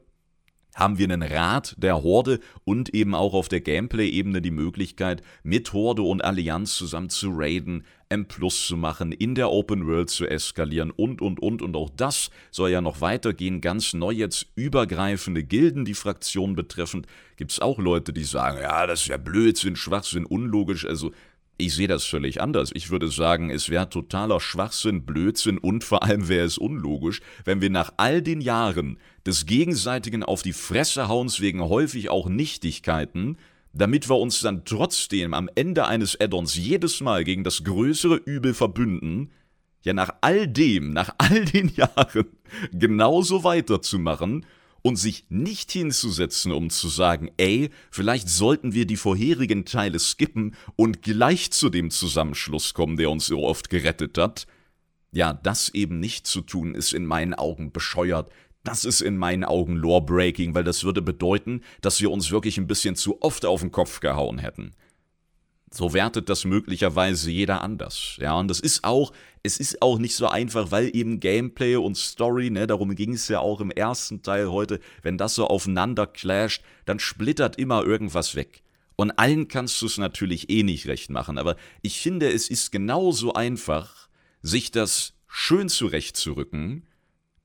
haben 0.75 0.97
wir 0.97 1.05
einen 1.05 1.23
Rat 1.23 1.73
der 1.77 2.03
Horde 2.03 2.39
und 2.65 2.93
eben 2.93 3.15
auch 3.15 3.33
auf 3.33 3.47
der 3.47 3.61
Gameplay-Ebene 3.61 4.41
die 4.41 4.51
Möglichkeit, 4.51 5.23
mit 5.41 5.73
Horde 5.73 6.03
und 6.03 6.23
Allianz 6.23 6.75
zusammen 6.75 7.09
zu 7.09 7.31
raiden, 7.33 7.85
M 8.09 8.27
Plus 8.27 8.67
zu 8.67 8.77
machen, 8.77 9.11
in 9.11 9.33
der 9.33 9.49
Open 9.49 9.87
World 9.87 10.09
zu 10.09 10.27
eskalieren 10.27 10.91
und, 10.91 11.21
und, 11.21 11.39
und. 11.39 11.61
Und 11.61 11.75
auch 11.75 11.89
das 11.89 12.29
soll 12.51 12.69
ja 12.69 12.81
noch 12.81 13.01
weitergehen. 13.01 13.61
Ganz 13.61 13.93
neu 13.93 14.11
jetzt 14.11 14.47
übergreifende 14.55 15.43
Gilden, 15.43 15.85
die 15.85 15.95
Fraktion 15.95 16.55
betreffend, 16.55 17.07
gibt 17.37 17.51
es 17.51 17.59
auch 17.59 17.79
Leute, 17.79 18.13
die 18.13 18.25
sagen, 18.25 18.59
ja, 18.61 18.85
das 18.85 19.01
ist 19.01 19.07
ja 19.07 19.17
Blödsinn, 19.17 19.77
Schwachsinn, 19.77 20.25
unlogisch. 20.25 20.85
Also 20.85 21.11
ich 21.57 21.73
sehe 21.73 21.87
das 21.87 22.05
völlig 22.05 22.41
anders. 22.41 22.71
Ich 22.73 22.89
würde 22.89 23.09
sagen, 23.09 23.49
es 23.49 23.69
wäre 23.69 23.89
totaler 23.89 24.39
Schwachsinn, 24.39 25.05
Blödsinn 25.05 25.57
und 25.57 25.83
vor 25.83 26.03
allem 26.03 26.27
wäre 26.27 26.45
es 26.45 26.57
unlogisch, 26.57 27.21
wenn 27.45 27.61
wir 27.61 27.69
nach 27.69 27.93
all 27.97 28.21
den 28.21 28.41
Jahren 28.41 28.97
des 29.25 29.45
gegenseitigen 29.45 30.23
auf 30.23 30.41
die 30.41 30.53
Fresse 30.53 31.07
hauens 31.07 31.39
wegen 31.39 31.61
häufig 31.61 32.09
auch 32.09 32.27
Nichtigkeiten, 32.27 33.37
damit 33.73 34.09
wir 34.09 34.17
uns 34.17 34.41
dann 34.41 34.65
trotzdem 34.65 35.33
am 35.33 35.49
Ende 35.55 35.85
eines 35.87 36.19
Addons 36.19 36.55
jedes 36.55 37.01
Mal 37.01 37.23
gegen 37.23 37.43
das 37.43 37.63
größere 37.63 38.15
Übel 38.15 38.53
verbünden, 38.53 39.31
ja 39.83 39.93
nach 39.93 40.13
all 40.21 40.47
dem, 40.47 40.91
nach 40.91 41.13
all 41.17 41.45
den 41.45 41.69
Jahren 41.75 42.25
genauso 42.71 43.43
weiterzumachen 43.43 44.45
und 44.85 44.97
sich 44.97 45.25
nicht 45.29 45.71
hinzusetzen, 45.71 46.51
um 46.51 46.69
zu 46.69 46.89
sagen, 46.89 47.31
ey, 47.37 47.71
vielleicht 47.89 48.29
sollten 48.29 48.73
wir 48.73 48.85
die 48.85 48.97
vorherigen 48.97 49.65
Teile 49.65 49.97
skippen 49.97 50.53
und 50.75 51.01
gleich 51.01 51.49
zu 51.49 51.71
dem 51.71 51.89
Zusammenschluss 51.89 52.75
kommen, 52.75 52.95
der 52.95 53.09
uns 53.09 53.25
so 53.25 53.43
oft 53.45 53.71
gerettet 53.71 54.19
hat. 54.19 54.45
Ja, 55.11 55.33
das 55.33 55.69
eben 55.69 55.99
nicht 55.99 56.27
zu 56.27 56.41
tun, 56.41 56.75
ist 56.75 56.93
in 56.93 57.07
meinen 57.07 57.33
Augen 57.33 57.71
bescheuert. 57.71 58.31
Das 58.63 58.85
ist 58.85 59.01
in 59.01 59.17
meinen 59.17 59.43
Augen 59.43 59.75
Lore-Breaking, 59.75 60.53
weil 60.53 60.63
das 60.63 60.83
würde 60.83 61.01
bedeuten, 61.01 61.61
dass 61.81 61.99
wir 61.99 62.11
uns 62.11 62.29
wirklich 62.29 62.59
ein 62.59 62.67
bisschen 62.67 62.95
zu 62.95 63.23
oft 63.23 63.43
auf 63.43 63.61
den 63.61 63.71
Kopf 63.71 64.01
gehauen 64.01 64.37
hätten. 64.37 64.75
So 65.75 65.93
wertet 65.93 66.29
das 66.29 66.45
möglicherweise 66.45 67.29
jeder 67.29 67.61
anders. 67.61 68.15
Ja, 68.19 68.35
und 68.35 68.47
das 68.47 68.61
ist 68.61 68.85
auch, 68.85 69.11
es 69.43 69.57
ist 69.57 69.81
auch 69.81 69.99
nicht 69.99 70.15
so 70.15 70.27
einfach, 70.27 70.71
weil 70.71 70.95
eben 70.95 71.19
Gameplay 71.19 71.75
und 71.75 71.97
Story, 71.97 72.49
ne, 72.49 72.65
darum 72.65 72.95
ging 72.95 73.13
es 73.13 73.27
ja 73.27 73.39
auch 73.39 73.59
im 73.59 73.71
ersten 73.71 74.21
Teil 74.21 74.49
heute, 74.51 74.79
wenn 75.01 75.17
das 75.17 75.35
so 75.35 75.47
aufeinander 75.47 76.07
clasht, 76.07 76.63
dann 76.85 76.99
splittert 76.99 77.57
immer 77.57 77.83
irgendwas 77.83 78.35
weg. 78.35 78.63
Und 78.95 79.11
allen 79.19 79.49
kannst 79.49 79.81
du 79.81 79.87
es 79.87 79.97
natürlich 79.97 80.49
eh 80.49 80.63
nicht 80.63 80.87
recht 80.87 81.09
machen, 81.09 81.37
aber 81.37 81.57
ich 81.81 81.99
finde, 81.99 82.31
es 82.31 82.49
ist 82.49 82.71
genauso 82.71 83.33
einfach, 83.33 84.07
sich 84.41 84.71
das 84.71 85.13
schön 85.27 85.67
zurechtzurücken, 85.67 86.87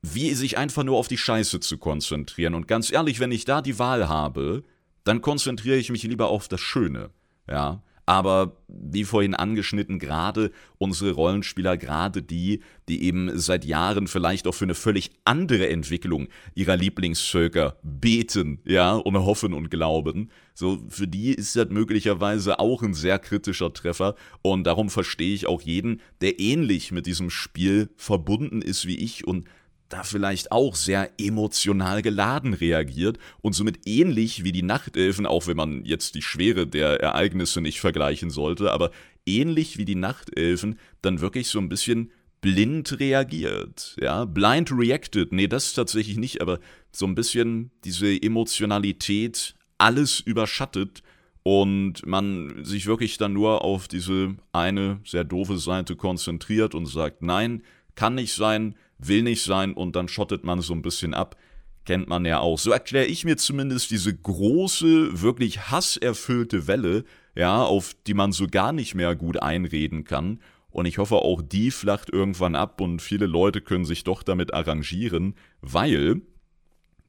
wie 0.03 0.33
sich 0.35 0.57
einfach 0.57 0.85
nur 0.85 0.99
auf 0.99 1.09
die 1.09 1.19
Scheiße 1.19 1.59
zu 1.59 1.79
konzentrieren. 1.79 2.55
Und 2.55 2.69
ganz 2.69 2.93
ehrlich, 2.93 3.19
wenn 3.19 3.33
ich 3.33 3.45
da 3.45 3.61
die 3.61 3.81
Wahl 3.81 4.09
habe, 4.09 4.62
dann 5.03 5.21
konzentriere 5.21 5.79
ich 5.79 5.90
mich 5.90 6.05
lieber 6.05 6.29
auf 6.29 6.47
das 6.47 6.61
Schöne. 6.61 7.11
Ja, 7.49 7.83
aber 8.11 8.57
wie 8.66 9.05
vorhin 9.05 9.37
angeschnitten, 9.37 10.01
gerade 10.01 10.51
unsere 10.79 11.12
Rollenspieler, 11.12 11.77
gerade 11.77 12.25
die, 12.25 12.59
die 12.88 13.05
eben 13.05 13.38
seit 13.38 13.64
Jahren 13.64 14.09
vielleicht 14.09 14.49
auch 14.49 14.55
für 14.55 14.64
eine 14.64 14.75
völlig 14.75 15.12
andere 15.25 15.68
Entwicklung 15.68 16.27
ihrer 16.57 16.77
Lieblingsvölker 16.77 17.77
beten, 17.85 18.62
ja, 18.64 18.94
und 18.96 19.16
hoffen 19.16 19.55
und 19.55 19.70
glauben, 19.70 20.29
so 20.55 20.83
für 20.88 21.07
die 21.07 21.31
ist 21.31 21.55
das 21.55 21.68
möglicherweise 21.68 22.59
auch 22.59 22.83
ein 22.83 22.94
sehr 22.94 23.20
kritischer 23.20 23.73
Treffer. 23.73 24.16
Und 24.42 24.64
darum 24.64 24.90
verstehe 24.90 25.33
ich 25.33 25.46
auch 25.46 25.62
jeden, 25.62 26.01
der 26.20 26.40
ähnlich 26.40 26.90
mit 26.90 27.07
diesem 27.07 27.31
Spiel 27.31 27.90
verbunden 27.94 28.61
ist 28.61 28.88
wie 28.88 28.96
ich 28.96 29.25
und 29.25 29.46
da 29.90 30.05
vielleicht 30.05 30.53
auch 30.53 30.76
sehr 30.76 31.11
emotional 31.18 32.00
geladen 32.00 32.55
reagiert 32.55 33.18
und 33.42 33.55
somit 33.55 33.87
ähnlich 33.87 34.44
wie 34.44 34.53
die 34.53 34.62
Nachtelfen, 34.62 35.26
auch 35.26 35.46
wenn 35.46 35.57
man 35.57 35.85
jetzt 35.85 36.14
die 36.14 36.22
Schwere 36.22 36.66
der 36.66 37.00
Ereignisse 37.00 37.61
nicht 37.61 37.81
vergleichen 37.81 38.31
sollte, 38.31 38.72
aber 38.72 38.92
ähnlich 39.26 39.79
wie 39.79 39.85
die 39.85 39.96
Nachtelfen 39.96 40.79
dann 41.03 41.20
wirklich 41.20 41.48
so 41.48 41.59
ein 41.59 41.68
bisschen 41.68 42.12
blind 42.40 42.98
reagiert, 43.00 43.96
ja, 44.00 44.24
blind 44.24 44.72
reacted, 44.72 45.33
nee, 45.33 45.48
das 45.48 45.74
tatsächlich 45.74 46.16
nicht, 46.16 46.40
aber 46.40 46.61
so 46.92 47.05
ein 47.07 47.14
bisschen 47.14 47.70
diese 47.85 48.11
Emotionalität 48.11 49.55
alles 49.76 50.20
überschattet 50.20 51.03
und 51.42 52.07
man 52.07 52.64
sich 52.64 52.87
wirklich 52.87 53.18
dann 53.18 53.33
nur 53.33 53.64
auf 53.64 53.88
diese 53.88 54.37
eine 54.53 55.00
sehr 55.05 55.24
doofe 55.24 55.59
Seite 55.59 55.96
konzentriert 55.96 56.74
und 56.74 56.87
sagt, 56.87 57.22
nein, 57.22 57.62
kann 57.94 58.14
nicht 58.14 58.35
sein, 58.35 58.76
will 59.01 59.23
nicht 59.23 59.43
sein 59.43 59.73
und 59.73 59.97
dann 59.97 60.09
schottet 60.09 60.45
man 60.45 60.61
so 60.61 60.75
ein 60.75 60.83
bisschen 60.83 61.15
ab. 61.15 61.37
Kennt 61.85 62.09
man 62.09 62.25
ja 62.25 62.41
auch. 62.41 62.59
So 62.59 62.71
erkläre 62.71 63.07
ich 63.07 63.25
mir 63.25 63.37
zumindest 63.37 63.91
diese 63.91 64.15
große, 64.15 65.23
wirklich 65.23 65.71
hasserfüllte 65.71 66.67
Welle, 66.67 67.05
ja, 67.35 67.63
auf 67.63 67.95
die 68.07 68.15
man 68.15 68.33
so 68.33 68.47
gar 68.47 68.73
nicht 68.73 68.95
mehr 68.95 69.17
gut 69.17 69.43
einreden 69.43 70.05
kann. 70.05 70.41
Und 70.71 70.87
ich 70.87 70.99
hoffe, 70.99 71.17
auch 71.17 71.43
die 71.43 71.71
flacht 71.71 72.11
irgendwann 72.11 72.55
ab 72.55 72.81
und 72.81 73.03
viele 73.03 73.27
Leute 73.27 73.61
können 73.61 73.85
sich 73.85 74.05
doch 74.05 74.23
damit 74.23 74.55
arrangieren, 74.55 75.35
weil 75.61 76.21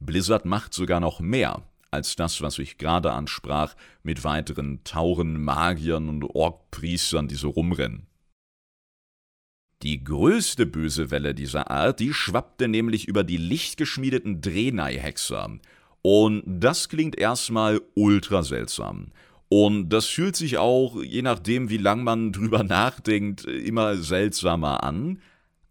Blizzard 0.00 0.44
macht 0.46 0.74
sogar 0.74 0.98
noch 0.98 1.20
mehr 1.20 1.62
als 1.92 2.16
das, 2.16 2.40
was 2.40 2.58
ich 2.58 2.78
gerade 2.78 3.12
ansprach, 3.12 3.74
mit 4.02 4.24
weiteren 4.24 4.82
Tauren, 4.82 5.42
Magiern 5.42 6.08
und 6.08 6.24
Orkpriestern, 6.24 7.28
die 7.28 7.34
so 7.34 7.50
rumrennen. 7.50 8.06
Die 9.82 10.04
größte 10.04 10.64
böse 10.64 11.10
Welle 11.10 11.34
dieser 11.34 11.70
Art, 11.70 11.98
die 11.98 12.14
schwappte 12.14 12.68
nämlich 12.68 13.08
über 13.08 13.24
die 13.24 13.36
lichtgeschmiedeten 13.36 14.40
Drenai-Hexer. 14.40 15.58
Und 16.02 16.42
das 16.46 16.88
klingt 16.88 17.18
erstmal 17.18 17.80
ultra 17.94 18.44
seltsam. 18.44 19.12
Und 19.48 19.90
das 19.90 20.06
fühlt 20.06 20.36
sich 20.36 20.58
auch, 20.58 21.02
je 21.02 21.22
nachdem, 21.22 21.68
wie 21.68 21.78
lang 21.78 22.04
man 22.04 22.32
drüber 22.32 22.62
nachdenkt, 22.62 23.44
immer 23.44 23.96
seltsamer 23.96 24.84
an. 24.84 25.20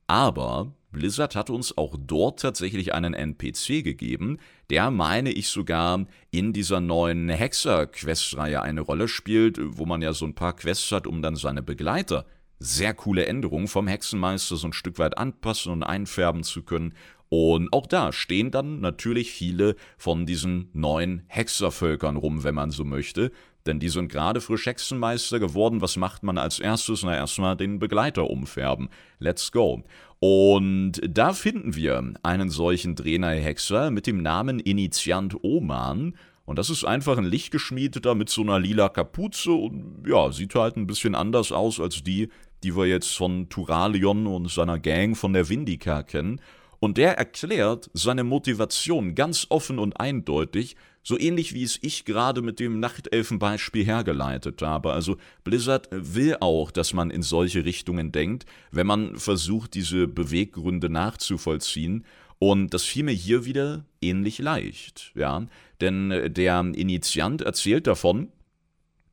Aber 0.08 0.74
Blizzard 0.91 1.38
hat 1.38 1.50
uns 1.50 1.78
auch 1.78 1.95
dort 1.97 2.41
tatsächlich 2.41 2.93
einen 2.93 3.13
NPC 3.13 3.82
gegeben, 3.82 4.39
der, 4.69 4.91
meine 4.91 5.32
ich 5.32 5.47
sogar, 5.47 6.06
in 6.32 6.52
dieser 6.52 6.82
neuen 6.82 7.30
Hexer-Quest-Reihe 7.30 8.62
eine 8.62 8.82
Rolle 8.82 9.08
spielt, 9.08 9.58
wo 9.62 9.86
man 9.86 10.02
ja 10.02 10.12
so 10.12 10.26
ein 10.26 10.36
paar 10.36 10.56
Quests 10.56 10.91
hat, 10.91 11.08
um 11.08 11.21
dann 11.21 11.38
seine 11.38 11.63
Begleiter 11.63 12.26
sehr 12.62 12.93
coole 12.93 13.26
Änderung 13.26 13.67
vom 13.67 13.88
Hexenmeister 13.88 14.56
so 14.56 14.67
ein 14.67 14.74
Stück 14.74 15.00
weit 15.00 15.17
anpassen 15.17 15.71
und 15.71 15.84
einfärben 15.84 16.43
zu 16.43 16.62
können. 16.62 16.93
Und 17.28 17.74
auch 17.74 17.88
da 17.88 18.12
stehen 18.12 18.52
dann 18.52 18.82
natürlich 18.82 19.32
viele 19.32 19.76
von 19.97 20.26
diesen 20.26 20.69
neuen 20.74 21.24
Hexervölkern 21.28 22.17
rum, 22.17 22.43
wenn 22.43 22.56
man 22.56 22.71
so 22.71 22.84
möchte. 22.84 23.32
Denn 23.65 23.80
die 23.80 23.89
sind 23.89 24.12
gerade 24.12 24.41
frisch 24.41 24.65
Hexenmeister 24.65 25.39
geworden. 25.39 25.82
Was 25.82 25.95
macht 25.95 26.24
man 26.24 26.38
als 26.38 26.60
erstes? 26.60 27.04
Na, 27.04 27.15
erstmal 27.15 27.56
den 27.56 27.80
Begleiter 27.80 28.30
umfärben. 28.30 28.89
Let's 29.19 29.52
go. 29.52 29.84
Und 30.19 31.02
da 31.08 31.34
finden 31.34 31.76
wir 31.76 32.13
einen 32.21 32.50
solchen 32.50 32.95
Drenai-Hexer 32.95 33.91
mit 33.91 34.08
dem 34.08 34.21
Namen 34.21 34.60
Initiant 34.60 35.43
Oman. 35.43 36.15
Und 36.45 36.60
das 36.60 36.69
ist 36.69 36.84
einfach 36.84 37.17
ein 37.17 37.24
Lichtgeschmiedeter 37.24 38.13
mit 38.13 38.30
so 38.30 38.41
einer 38.41 38.60
lila 38.60 38.89
Kapuze 38.89 39.52
und 39.52 40.04
ja, 40.06 40.32
sieht 40.32 40.54
halt 40.54 40.76
ein 40.76 40.86
bisschen 40.86 41.15
anders 41.15 41.52
aus 41.52 41.80
als 41.80 42.04
die, 42.04 42.30
die 42.63 42.76
wir 42.76 42.86
jetzt 42.86 43.15
von 43.15 43.50
Turalion 43.50 44.28
und 44.28 44.50
seiner 44.50 44.80
Gang 44.80 45.17
von 45.17 45.34
der 45.34 45.50
Vindica 45.50 46.04
kennen. 46.04 46.41
Und 46.80 46.97
der 46.97 47.17
erklärt 47.17 47.89
seine 47.93 48.24
Motivation 48.24 49.13
ganz 49.13 49.45
offen 49.50 49.78
und 49.78 50.00
eindeutig, 50.00 50.76
so 51.04 51.17
ähnlich 51.17 51.54
wie 51.54 51.63
es 51.63 51.80
ich 51.82 52.06
gerade 52.06 52.41
mit 52.41 52.60
dem 52.60 52.80
Nachtelfenbeispiel 52.80 53.86
hergeleitet 53.86 54.62
habe. 54.62 54.93
Also 54.93 55.17
Blizzard 55.43 55.89
will 55.91 56.38
auch, 56.39 56.71
dass 56.71 56.93
man 56.93 57.12
in 57.12 57.24
solche 57.24 57.65
Richtungen 57.65 58.12
denkt, 58.12 58.45
wenn 58.71 58.88
man 58.88 59.17
versucht, 59.17 59.74
diese 59.74 60.08
Beweggründe 60.08 60.89
nachzuvollziehen. 60.89 62.06
Und 62.39 62.74
das 62.74 62.84
fiel 62.84 63.04
mir 63.04 63.12
hier 63.12 63.45
wieder 63.45 63.86
ähnlich 64.02 64.39
leicht, 64.39 65.12
ja. 65.15 65.45
Denn 65.82 66.34
der 66.34 66.60
Initiant 66.74 67.41
erzählt 67.41 67.86
davon, 67.86 68.30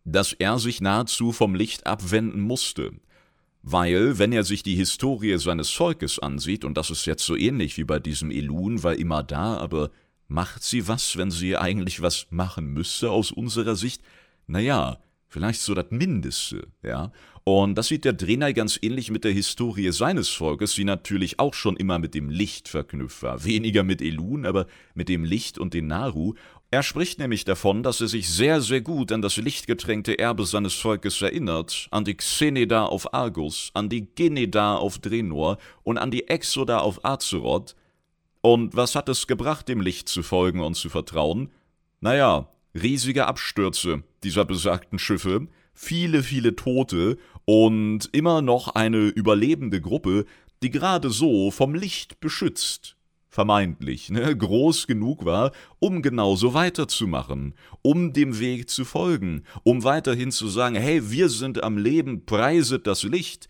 dass 0.05 0.33
er 0.33 0.59
sich 0.59 0.81
nahezu 0.81 1.33
vom 1.33 1.55
Licht 1.55 1.87
abwenden 1.87 2.41
musste. 2.41 2.93
Weil, 3.71 4.19
wenn 4.19 4.33
er 4.33 4.45
sich 4.45 4.63
die 4.63 4.77
Historie 4.77 5.37
seines 5.39 5.69
Volkes 5.69 6.19
ansieht, 6.19 6.65
und 6.65 6.79
das 6.79 6.89
ist 6.89 7.05
jetzt 7.05 7.27
so 7.27 7.37
ähnlich 7.37 7.77
wie 7.77 7.85
bei 7.85 7.99
diesem 7.99 8.31
Elun, 8.31 8.83
war 8.83 8.95
immer 8.95 9.23
da, 9.23 9.59
aber 9.59 9.91
macht 10.27 10.63
sie 10.63 10.89
was, 10.89 11.19
wenn 11.19 11.31
sie 11.31 11.55
eigentlich 11.55 12.01
was 12.01 12.29
machen 12.31 12.73
müsste 12.73 13.11
aus 13.11 13.31
unserer 13.31 13.77
Sicht? 13.77 14.01
Naja, 14.47 14.99
vielleicht 15.29 15.61
so 15.61 15.75
das 15.75 15.91
Mindeste, 15.91 16.69
ja. 16.83 17.13
Und 17.45 17.77
das 17.77 17.89
sieht 17.89 18.07
der 18.07 18.15
Drenai 18.15 18.55
ganz 18.55 18.79
ähnlich 18.81 19.11
mit 19.11 19.25
der 19.25 19.33
Historie 19.33 19.91
seines 19.93 20.31
Volkes, 20.31 20.73
die 20.73 20.85
natürlich 20.85 21.39
auch 21.39 21.53
schon 21.53 21.77
immer 21.77 21.99
mit 21.99 22.15
dem 22.15 22.31
Licht 22.31 22.69
verknüpft 22.69 23.23
war. 23.23 23.45
Weniger 23.45 23.85
mit 23.85 24.01
Elun, 24.01 24.47
aber 24.47 24.67
mit 24.95 25.11
dem 25.11 25.25
Licht 25.25 25.59
und 25.59 25.75
den 25.75 25.89
Naru. 25.89 26.35
Er 26.71 26.83
spricht 26.83 27.19
nämlich 27.19 27.47
davon, 27.47 27.83
dass 27.83 28.03
er 28.03 28.09
sich 28.09 28.29
sehr, 28.29 28.61
sehr 28.61 28.83
gut 28.83 29.11
an 29.11 29.23
das 29.23 29.39
lichtgetränkte 29.39 30.19
Erbe 30.19 30.45
seines 30.45 30.75
Volkes 30.75 31.23
erinnert, 31.23 31.89
an 31.91 32.05
die 32.05 32.15
Xeneda 32.15 32.85
auf 32.85 33.15
Argus, 33.15 33.71
an 33.73 33.89
die 33.89 34.07
Geneda 34.15 34.77
auf 34.77 34.99
Drenor 34.99 35.57
und 35.83 35.97
an 35.97 36.11
die 36.11 36.29
Exoda 36.29 36.81
auf 36.81 37.07
Azeroth. 37.07 37.75
Und 38.43 38.77
was 38.77 38.95
hat 38.95 39.09
es 39.09 39.27
gebracht, 39.27 39.67
dem 39.67 39.81
Licht 39.81 40.11
zu 40.11 40.23
folgen 40.23 40.61
und 40.61 40.75
zu 40.75 40.91
vertrauen? 40.91 41.51
Naja, 42.01 42.49
riesige 42.75 43.27
Abstürze 43.27 44.03
dieser 44.23 44.45
besagten 44.45 44.99
Schiffe, 44.99 45.49
viele, 45.73 46.23
viele 46.23 46.55
Tote 46.55 47.17
und 47.47 48.11
immer 48.13 48.43
noch 48.43 48.75
eine 48.75 49.07
überlebende 49.07 49.81
Gruppe, 49.81 50.27
die 50.63 50.71
gerade 50.71 51.09
so 51.09 51.51
vom 51.51 51.75
Licht 51.75 52.21
beschützt 52.21 52.98
vermeintlich, 53.39 54.11
ne, 54.11 54.37
groß 54.37 54.89
genug 54.89 55.25
war, 55.25 55.53
um 55.79 56.03
genauso 56.03 56.55
weiterzumachen, 56.55 57.55
um 57.83 58.13
dem 58.13 58.41
Weg 58.41 58.69
zu 58.69 58.85
folgen, 58.85 59.45
um 59.63 59.85
weiterhin 59.85 60.33
zu 60.33 60.49
sagen, 60.49 60.75
hey, 60.75 61.13
wir 61.13 61.29
sind 61.29 61.63
am 61.63 61.79
Leben, 61.79 62.27
preiset 62.27 62.89
das 62.89 63.05
Licht. 63.05 63.49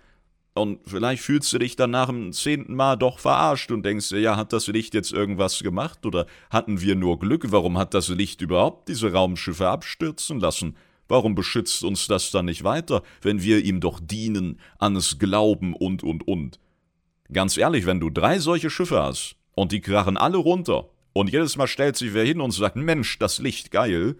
Und 0.52 0.80
vielleicht 0.84 1.22
fühlst 1.22 1.50
du 1.54 1.58
dich 1.58 1.74
dann 1.74 1.92
nach 1.92 2.08
dem 2.08 2.34
zehnten 2.34 2.74
Mal 2.74 2.96
doch 2.96 3.18
verarscht 3.18 3.70
und 3.70 3.82
denkst 3.82 4.10
dir, 4.10 4.20
ja, 4.20 4.36
hat 4.36 4.52
das 4.52 4.66
Licht 4.66 4.92
jetzt 4.92 5.10
irgendwas 5.10 5.60
gemacht 5.60 6.04
oder 6.04 6.26
hatten 6.50 6.82
wir 6.82 6.94
nur 6.94 7.18
Glück? 7.18 7.50
Warum 7.50 7.78
hat 7.78 7.94
das 7.94 8.10
Licht 8.10 8.42
überhaupt 8.42 8.90
diese 8.90 9.10
Raumschiffe 9.14 9.68
abstürzen 9.68 10.38
lassen? 10.38 10.76
Warum 11.08 11.34
beschützt 11.34 11.82
uns 11.82 12.08
das 12.08 12.30
dann 12.30 12.44
nicht 12.44 12.62
weiter, 12.62 13.02
wenn 13.22 13.42
wir 13.42 13.64
ihm 13.64 13.80
doch 13.80 14.00
dienen, 14.02 14.60
an 14.78 14.96
es 14.96 15.18
glauben 15.18 15.72
und 15.72 16.02
und 16.02 16.28
und? 16.28 16.60
Ganz 17.32 17.56
ehrlich, 17.56 17.86
wenn 17.86 18.00
du 18.00 18.10
drei 18.10 18.38
solche 18.38 18.68
Schiffe 18.68 19.02
hast, 19.02 19.37
und 19.58 19.72
die 19.72 19.80
krachen 19.80 20.16
alle 20.16 20.38
runter. 20.38 20.88
Und 21.12 21.32
jedes 21.32 21.56
Mal 21.56 21.66
stellt 21.66 21.96
sich 21.96 22.14
wer 22.14 22.24
hin 22.24 22.40
und 22.40 22.52
sagt, 22.52 22.76
Mensch, 22.76 23.18
das 23.18 23.38
Licht 23.38 23.70
geil. 23.70 24.16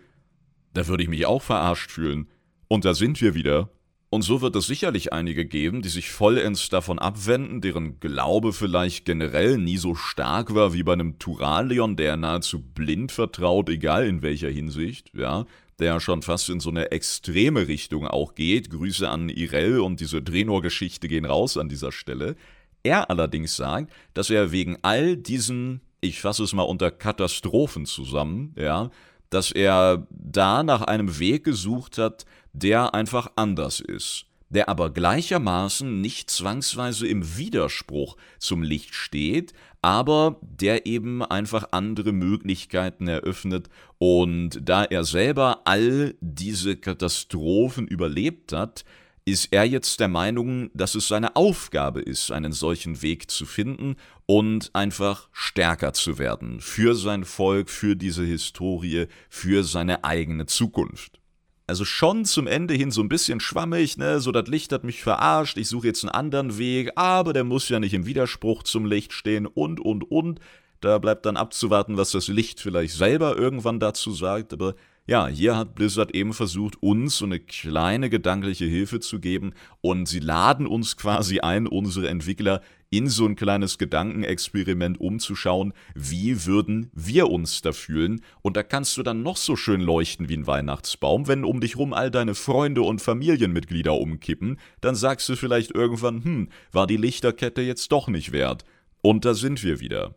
Da 0.75 0.87
würde 0.89 1.05
ich 1.05 1.09
mich 1.09 1.27
auch 1.27 1.43
verarscht 1.43 1.91
fühlen. 1.91 2.29
Und 2.67 2.85
da 2.85 2.95
sind 2.95 3.21
wir 3.21 3.35
wieder. 3.35 3.71
Und 4.11 4.23
so 4.23 4.41
wird 4.41 4.57
es 4.57 4.67
sicherlich 4.67 5.13
einige 5.13 5.45
geben, 5.45 5.83
die 5.83 5.91
sich 5.91 6.11
vollends 6.11 6.71
davon 6.71 6.99
abwenden, 6.99 7.61
deren 7.61 8.01
Glaube 8.01 8.53
vielleicht 8.53 9.05
generell 9.05 9.59
nie 9.59 9.77
so 9.77 9.95
stark 9.95 10.55
war 10.55 10.73
wie 10.73 10.83
bei 10.83 10.95
einem 10.95 11.19
Turalion, 11.19 11.97
der 11.97 12.17
nahezu 12.17 12.61
blind 12.61 13.13
vertraut, 13.13 13.69
egal 13.69 14.07
in 14.07 14.23
welcher 14.23 14.49
Hinsicht, 14.49 15.13
ja, 15.15 15.45
der 15.79 16.01
schon 16.01 16.23
fast 16.23 16.49
in 16.49 16.59
so 16.59 16.71
eine 16.71 16.91
extreme 16.91 17.69
Richtung 17.69 18.07
auch 18.07 18.35
geht. 18.35 18.71
Grüße 18.71 19.09
an 19.09 19.29
Irel 19.29 19.81
und 19.81 20.01
diese 20.01 20.23
Drenor-Geschichte 20.23 21.07
gehen 21.07 21.27
raus 21.27 21.59
an 21.59 21.69
dieser 21.69 21.93
Stelle. 21.93 22.35
Er 22.83 23.11
allerdings 23.11 23.57
sagt, 23.57 23.93
dass 24.15 24.31
er 24.31 24.53
wegen 24.53 24.79
all 24.83 25.17
diesen, 25.17 25.81
ich 26.01 26.21
fasse 26.21 26.45
es 26.45 26.53
mal 26.53 26.63
unter 26.63 26.91
Katastrophen 26.91 27.87
zusammen, 27.87 28.55
ja, 28.57 28.91
dass 29.31 29.53
er 29.53 30.07
da 30.11 30.63
nach 30.63 30.83
einem 30.83 31.19
Weg 31.19 31.45
gesucht 31.45 31.99
hat, 31.99 32.25
der 32.53 32.95
einfach 32.95 33.33
anders 33.37 33.81
ist, 33.81 34.27
der 34.49 34.69
aber 34.69 34.91
gleichermaßen 34.91 36.01
nicht 36.01 36.31
zwangsweise 36.31 37.07
im 37.07 37.37
Widerspruch 37.37 38.17
zum 38.39 38.63
Licht 38.63 38.95
steht, 38.95 39.53
aber 39.83 40.39
der 40.41 40.87
eben 40.87 41.23
einfach 41.23 41.69
andere 41.73 42.13
Möglichkeiten 42.13 43.07
eröffnet. 43.07 43.69
Und 43.99 44.61
da 44.63 44.85
er 44.85 45.05
selber 45.05 45.63
all 45.65 46.15
diese 46.21 46.77
Katastrophen 46.77 47.87
überlebt 47.87 48.53
hat, 48.53 48.85
ist 49.31 49.49
er 49.53 49.65
jetzt 49.65 50.01
der 50.01 50.09
Meinung, 50.09 50.71
dass 50.75 50.95
es 50.95 51.09
seine 51.09 51.37
Aufgabe 51.37 52.01
ist, 52.01 52.31
einen 52.31 52.53
solchen 52.53 53.03
Weg 53.03 53.31
zu 53.31 53.47
finden 53.47 53.97
und 54.27 54.71
einfach 54.75 55.29
stärker 55.33 55.93
zu 55.93 56.19
werden 56.19 56.61
für 56.61 56.95
sein 56.95 57.25
Volk, 57.25 57.71
für 57.71 57.97
diese 57.97 58.25
Historie, 58.25 59.07
für 59.29 59.65
seine 59.65 60.05
eigene 60.05 60.47
Zukunft. 60.47 61.21
Also 61.67 61.85
schon 61.85 62.25
zum 62.25 62.47
Ende 62.47 62.73
hin 62.73 62.91
so 62.91 63.03
ein 63.03 63.11
bisschen 63.11 63.41
schwammig, 63.41 63.99
ne, 63.99 64.21
so 64.21 64.33
das 64.33 64.49
Licht 64.49 64.73
hat 64.73 64.85
mich 64.85 65.03
verarscht, 65.03 65.59
ich 65.59 65.69
suche 65.69 65.89
jetzt 65.89 66.03
einen 66.03 66.15
anderen 66.15 66.57
Weg, 66.57 66.93
aber 66.97 67.35
der 67.35 67.45
muss 67.45 67.69
ja 67.69 67.79
nicht 67.79 67.93
im 67.93 68.07
Widerspruch 68.07 68.63
zum 68.63 68.87
Licht 68.87 69.13
stehen 69.13 69.47
und 69.47 69.79
und 69.79 70.11
und. 70.11 70.41
Da 70.81 70.99
bleibt 70.99 71.27
dann 71.27 71.37
abzuwarten, 71.37 71.97
was 71.97 72.13
das 72.13 72.29
Licht 72.29 72.61
vielleicht 72.61 72.95
selber 72.95 73.37
irgendwann 73.37 73.81
dazu 73.81 74.13
sagt, 74.13 74.53
aber 74.53 74.77
ja, 75.09 75.27
hier 75.27 75.57
hat 75.57 75.75
Blizzard 75.75 76.15
eben 76.15 76.35
versucht, 76.35 76.83
uns 76.83 77.17
so 77.17 77.25
eine 77.25 77.41
kleine 77.41 78.11
gedankliche 78.11 78.67
Hilfe 78.67 79.01
zu 79.01 79.21
geben 79.21 79.55
und 79.81 80.07
sie 80.07 80.19
laden 80.19 80.67
uns 80.67 80.99
quasi 80.99 81.41
ein, 81.41 81.67
unsere 81.67 82.09
Entwickler, 82.09 82.61
in 82.91 83.09
so 83.09 83.25
ein 83.25 83.35
kleines 83.35 83.79
Gedankenexperiment 83.79 85.01
umzuschauen, 85.01 85.73
wie 85.95 86.45
würden 86.45 86.91
wir 86.93 87.31
uns 87.31 87.63
da 87.63 87.73
fühlen. 87.73 88.21
Und 88.43 88.59
da 88.59 88.63
kannst 88.63 88.99
du 88.99 89.03
dann 89.03 89.23
noch 89.23 89.39
so 89.39 89.57
schön 89.57 89.81
leuchten 89.81 90.29
wie 90.29 90.37
ein 90.37 90.47
Weihnachtsbaum, 90.47 91.27
wenn 91.27 91.45
um 91.45 91.61
dich 91.61 91.77
rum 91.77 91.95
all 91.95 92.11
deine 92.11 92.35
Freunde 92.35 92.83
und 92.83 93.01
Familienmitglieder 93.01 93.95
umkippen, 93.95 94.59
dann 94.83 94.95
sagst 94.95 95.27
du 95.31 95.37
vielleicht 95.37 95.75
irgendwann, 95.75 96.23
hm, 96.23 96.49
war 96.71 96.87
die 96.87 96.99
Lichterkette 96.99 97.63
jetzt 97.63 97.93
doch 97.93 98.09
nicht 98.09 98.33
wert. 98.33 98.65
Und 99.01 99.25
da 99.25 99.33
sind 99.33 99.63
wir 99.63 99.81
wieder. 99.81 100.15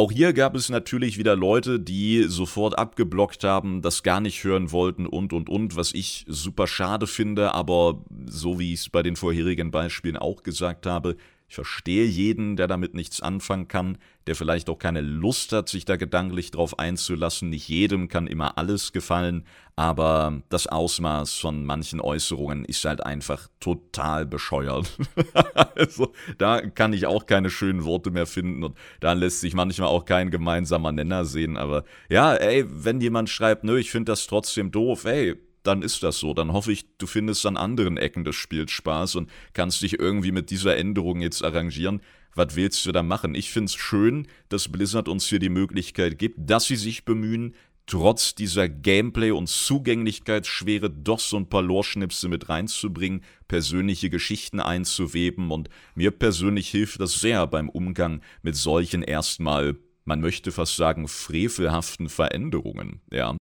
Auch 0.00 0.10
hier 0.10 0.32
gab 0.32 0.54
es 0.54 0.70
natürlich 0.70 1.18
wieder 1.18 1.36
Leute, 1.36 1.78
die 1.78 2.24
sofort 2.26 2.78
abgeblockt 2.78 3.44
haben, 3.44 3.82
das 3.82 4.02
gar 4.02 4.22
nicht 4.22 4.42
hören 4.44 4.72
wollten 4.72 5.04
und 5.04 5.34
und 5.34 5.50
und, 5.50 5.76
was 5.76 5.92
ich 5.92 6.24
super 6.26 6.66
schade 6.66 7.06
finde, 7.06 7.52
aber 7.52 8.02
so 8.24 8.58
wie 8.58 8.72
ich 8.72 8.80
es 8.80 8.88
bei 8.88 9.02
den 9.02 9.14
vorherigen 9.14 9.70
Beispielen 9.70 10.16
auch 10.16 10.42
gesagt 10.42 10.86
habe, 10.86 11.16
ich 11.50 11.56
verstehe 11.56 12.04
jeden, 12.04 12.54
der 12.54 12.68
damit 12.68 12.94
nichts 12.94 13.20
anfangen 13.20 13.66
kann, 13.66 13.98
der 14.28 14.36
vielleicht 14.36 14.70
auch 14.70 14.78
keine 14.78 15.00
Lust 15.00 15.50
hat, 15.50 15.68
sich 15.68 15.84
da 15.84 15.96
gedanklich 15.96 16.52
drauf 16.52 16.78
einzulassen. 16.78 17.50
Nicht 17.50 17.68
jedem 17.68 18.06
kann 18.06 18.28
immer 18.28 18.56
alles 18.56 18.92
gefallen, 18.92 19.44
aber 19.74 20.42
das 20.48 20.68
Ausmaß 20.68 21.34
von 21.34 21.66
manchen 21.66 22.00
Äußerungen 22.00 22.64
ist 22.64 22.84
halt 22.84 23.04
einfach 23.04 23.48
total 23.58 24.26
bescheuert. 24.26 24.96
also 25.74 26.12
da 26.38 26.60
kann 26.60 26.92
ich 26.92 27.06
auch 27.06 27.26
keine 27.26 27.50
schönen 27.50 27.84
Worte 27.84 28.12
mehr 28.12 28.26
finden 28.26 28.62
und 28.62 28.78
da 29.00 29.12
lässt 29.12 29.40
sich 29.40 29.52
manchmal 29.52 29.88
auch 29.88 30.04
kein 30.04 30.30
gemeinsamer 30.30 30.92
Nenner 30.92 31.24
sehen. 31.24 31.56
Aber 31.56 31.82
ja, 32.08 32.32
ey, 32.32 32.64
wenn 32.68 33.00
jemand 33.00 33.28
schreibt, 33.28 33.64
nö, 33.64 33.76
ich 33.76 33.90
finde 33.90 34.12
das 34.12 34.28
trotzdem 34.28 34.70
doof, 34.70 35.04
ey, 35.04 35.34
dann 35.62 35.82
ist 35.82 36.02
das 36.02 36.18
so. 36.18 36.34
Dann 36.34 36.52
hoffe 36.52 36.72
ich, 36.72 36.86
du 36.98 37.06
findest 37.06 37.44
an 37.46 37.56
anderen 37.56 37.96
Ecken 37.96 38.24
des 38.24 38.36
Spiels 38.36 38.70
Spaß 38.70 39.16
und 39.16 39.30
kannst 39.52 39.82
dich 39.82 39.98
irgendwie 39.98 40.32
mit 40.32 40.50
dieser 40.50 40.76
Änderung 40.76 41.20
jetzt 41.20 41.44
arrangieren. 41.44 42.00
Was 42.34 42.54
willst 42.54 42.86
du 42.86 42.92
da 42.92 43.02
machen? 43.02 43.34
Ich 43.34 43.50
finde 43.50 43.66
es 43.66 43.74
schön, 43.74 44.28
dass 44.48 44.70
Blizzard 44.70 45.08
uns 45.08 45.26
hier 45.26 45.40
die 45.40 45.48
Möglichkeit 45.48 46.18
gibt, 46.18 46.38
dass 46.38 46.66
sie 46.66 46.76
sich 46.76 47.04
bemühen, 47.04 47.54
trotz 47.90 48.36
dieser 48.36 48.68
Gameplay- 48.68 49.32
und 49.32 49.48
Zugänglichkeitsschwere 49.48 50.90
doch 50.90 51.18
so 51.18 51.36
ein 51.36 51.48
paar 51.48 51.62
Lore-Schnipse 51.62 52.28
mit 52.28 52.48
reinzubringen, 52.48 53.24
persönliche 53.48 54.10
Geschichten 54.10 54.60
einzuweben 54.60 55.50
und 55.50 55.68
mir 55.96 56.12
persönlich 56.12 56.68
hilft 56.68 57.00
das 57.00 57.20
sehr 57.20 57.48
beim 57.48 57.68
Umgang 57.68 58.22
mit 58.42 58.54
solchen 58.54 59.02
erstmal, 59.02 59.76
man 60.04 60.20
möchte 60.20 60.52
fast 60.52 60.76
sagen, 60.76 61.08
frevelhaften 61.08 62.08
Veränderungen, 62.08 63.00
ja. 63.10 63.36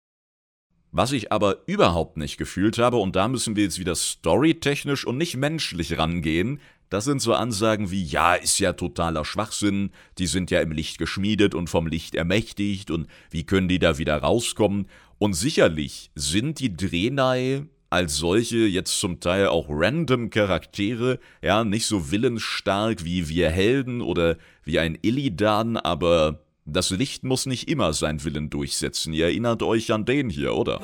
Was 0.91 1.13
ich 1.13 1.33
aber 1.33 1.59
überhaupt 1.67 2.17
nicht 2.17 2.39
gefühlt 2.39 2.79
habe, 2.79 2.97
und 2.97 3.15
da 3.15 3.29
müssen 3.29 3.57
wir 3.57 3.65
jetzt 3.65 3.79
wieder 3.79 3.95
storytechnisch 3.95 5.07
und 5.07 5.19
nicht 5.19 5.37
menschlich 5.37 5.99
rangehen, 5.99 6.61
das 6.89 7.05
sind 7.05 7.21
so 7.21 7.35
Ansagen 7.35 7.91
wie, 7.91 8.03
ja, 8.03 8.35
ist 8.35 8.59
ja 8.59 8.73
totaler 8.73 9.27
Schwachsinn, 9.27 9.91
die 10.17 10.27
sind 10.27 10.51
ja 10.51 10.61
im 10.61 10.73
Licht 10.73 10.97
geschmiedet 10.97 11.55
und 11.55 11.69
vom 11.69 11.87
Licht 11.87 12.15
ermächtigt 12.15 12.91
und 12.91 13.09
wie 13.31 13.45
können 13.45 13.69
die 13.69 13.79
da 13.79 13.99
wieder 13.99 14.17
rauskommen? 14.17 14.89
Und 15.19 15.35
sicherlich 15.35 16.11
sind 16.15 16.61
die 16.61 16.75
Drenai 16.75 17.67
als 17.91 18.17
solche 18.17 18.59
jetzt 18.59 18.99
zum 18.99 19.21
Teil 19.21 19.49
auch 19.49 19.67
random 19.69 20.31
Charaktere, 20.31 21.19
ja, 21.43 21.65
nicht 21.65 21.87
so 21.87 22.11
willensstark 22.11 23.05
wie 23.05 23.29
wir 23.29 23.51
Helden 23.51 24.01
oder 24.01 24.37
wie 24.65 24.79
ein 24.79 24.99
Illidan, 25.01 25.77
aber 25.77 26.41
das 26.71 26.91
Licht 26.91 27.25
muss 27.25 27.47
nicht 27.47 27.69
immer 27.69 27.93
sein 27.93 28.23
Willen 28.25 28.51
durchsetzen. 28.51 29.13
Ihr 29.13 29.27
erinnert 29.27 29.63
euch 29.63 29.93
an 29.93 30.05
den 30.05 30.29
hier, 30.29 30.55
oder? 30.55 30.81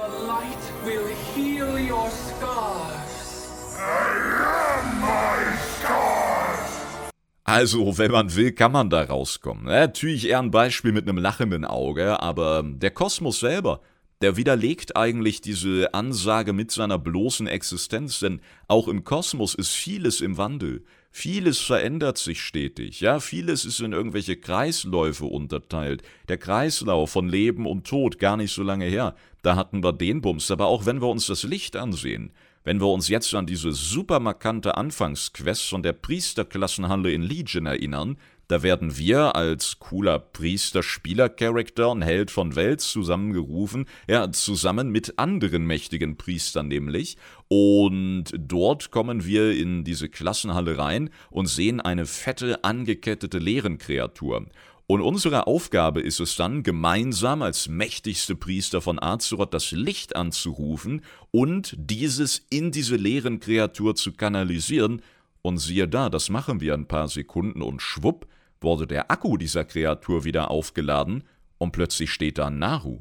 Also, 7.46 7.98
wenn 7.98 8.10
man 8.10 8.34
will, 8.34 8.52
kann 8.52 8.72
man 8.72 8.88
da 8.88 9.02
rauskommen. 9.02 9.64
Natürlich 9.64 10.26
eher 10.26 10.38
ein 10.38 10.50
Beispiel 10.50 10.92
mit 10.92 11.06
einem 11.06 11.18
lachenden 11.18 11.66
Auge, 11.66 12.20
aber 12.20 12.64
der 12.64 12.90
Kosmos 12.90 13.40
selber, 13.40 13.80
der 14.22 14.38
widerlegt 14.38 14.96
eigentlich 14.96 15.42
diese 15.42 15.92
Ansage 15.92 16.54
mit 16.54 16.70
seiner 16.70 16.98
bloßen 16.98 17.46
Existenz, 17.46 18.20
denn 18.20 18.40
auch 18.66 18.88
im 18.88 19.04
Kosmos 19.04 19.54
ist 19.54 19.72
vieles 19.72 20.22
im 20.22 20.38
Wandel. 20.38 20.84
Vieles 21.16 21.60
verändert 21.60 22.18
sich 22.18 22.42
stetig, 22.42 23.00
ja, 23.00 23.20
vieles 23.20 23.64
ist 23.64 23.78
in 23.78 23.92
irgendwelche 23.92 24.36
Kreisläufe 24.36 25.26
unterteilt. 25.26 26.02
Der 26.28 26.38
Kreislauf 26.38 27.08
von 27.12 27.28
Leben 27.28 27.66
und 27.66 27.86
Tod, 27.86 28.18
gar 28.18 28.36
nicht 28.36 28.52
so 28.52 28.64
lange 28.64 28.86
her, 28.86 29.14
da 29.42 29.54
hatten 29.54 29.84
wir 29.84 29.92
den 29.92 30.22
Bums, 30.22 30.50
aber 30.50 30.66
auch 30.66 30.86
wenn 30.86 31.00
wir 31.00 31.06
uns 31.06 31.28
das 31.28 31.44
Licht 31.44 31.76
ansehen, 31.76 32.32
wenn 32.64 32.80
wir 32.80 32.88
uns 32.88 33.06
jetzt 33.06 33.32
an 33.32 33.46
diese 33.46 33.70
super 33.70 34.18
markante 34.18 34.76
Anfangsquest 34.76 35.68
von 35.68 35.84
der 35.84 35.92
Priesterklassenhalle 35.92 37.12
in 37.12 37.22
Legion 37.22 37.66
erinnern, 37.66 38.16
da 38.48 38.62
werden 38.62 38.98
wir 38.98 39.36
als 39.36 39.78
cooler 39.78 40.18
Priester-Spieler-Charakter 40.18 41.90
und 41.90 42.02
Held 42.02 42.30
von 42.30 42.56
Welt 42.56 42.80
zusammengerufen, 42.80 43.86
ja, 44.08 44.30
zusammen 44.32 44.90
mit 44.90 45.18
anderen 45.18 45.66
mächtigen 45.66 46.16
Priestern 46.16 46.68
nämlich. 46.68 47.16
Und 47.48 48.24
dort 48.36 48.90
kommen 48.90 49.24
wir 49.24 49.52
in 49.52 49.84
diese 49.84 50.08
Klassenhalle 50.08 50.78
rein 50.78 51.10
und 51.30 51.46
sehen 51.46 51.80
eine 51.80 52.06
fette, 52.06 52.64
angekettete 52.64 53.38
Leerenkreatur. 53.38 54.46
Und 54.86 55.00
unsere 55.00 55.46
Aufgabe 55.46 56.02
ist 56.02 56.20
es 56.20 56.36
dann, 56.36 56.62
gemeinsam 56.62 57.40
als 57.40 57.68
mächtigste 57.68 58.36
Priester 58.36 58.82
von 58.82 59.02
Azeroth 59.02 59.54
das 59.54 59.70
Licht 59.70 60.14
anzurufen 60.14 61.00
und 61.30 61.74
dieses 61.78 62.44
in 62.50 62.70
diese 62.70 62.96
leeren 62.96 63.40
Kreatur 63.40 63.94
zu 63.94 64.12
kanalisieren. 64.12 65.00
Und 65.40 65.58
siehe 65.58 65.88
da, 65.88 66.10
das 66.10 66.28
machen 66.28 66.60
wir 66.60 66.74
ein 66.74 66.86
paar 66.86 67.08
Sekunden 67.08 67.62
und 67.62 67.80
schwupp, 67.80 68.26
wurde 68.64 68.86
der 68.86 69.10
Akku 69.10 69.36
dieser 69.36 69.64
Kreatur 69.64 70.24
wieder 70.24 70.50
aufgeladen 70.50 71.24
und 71.58 71.72
plötzlich 71.72 72.10
steht 72.10 72.38
da 72.38 72.50
Naru. 72.50 73.00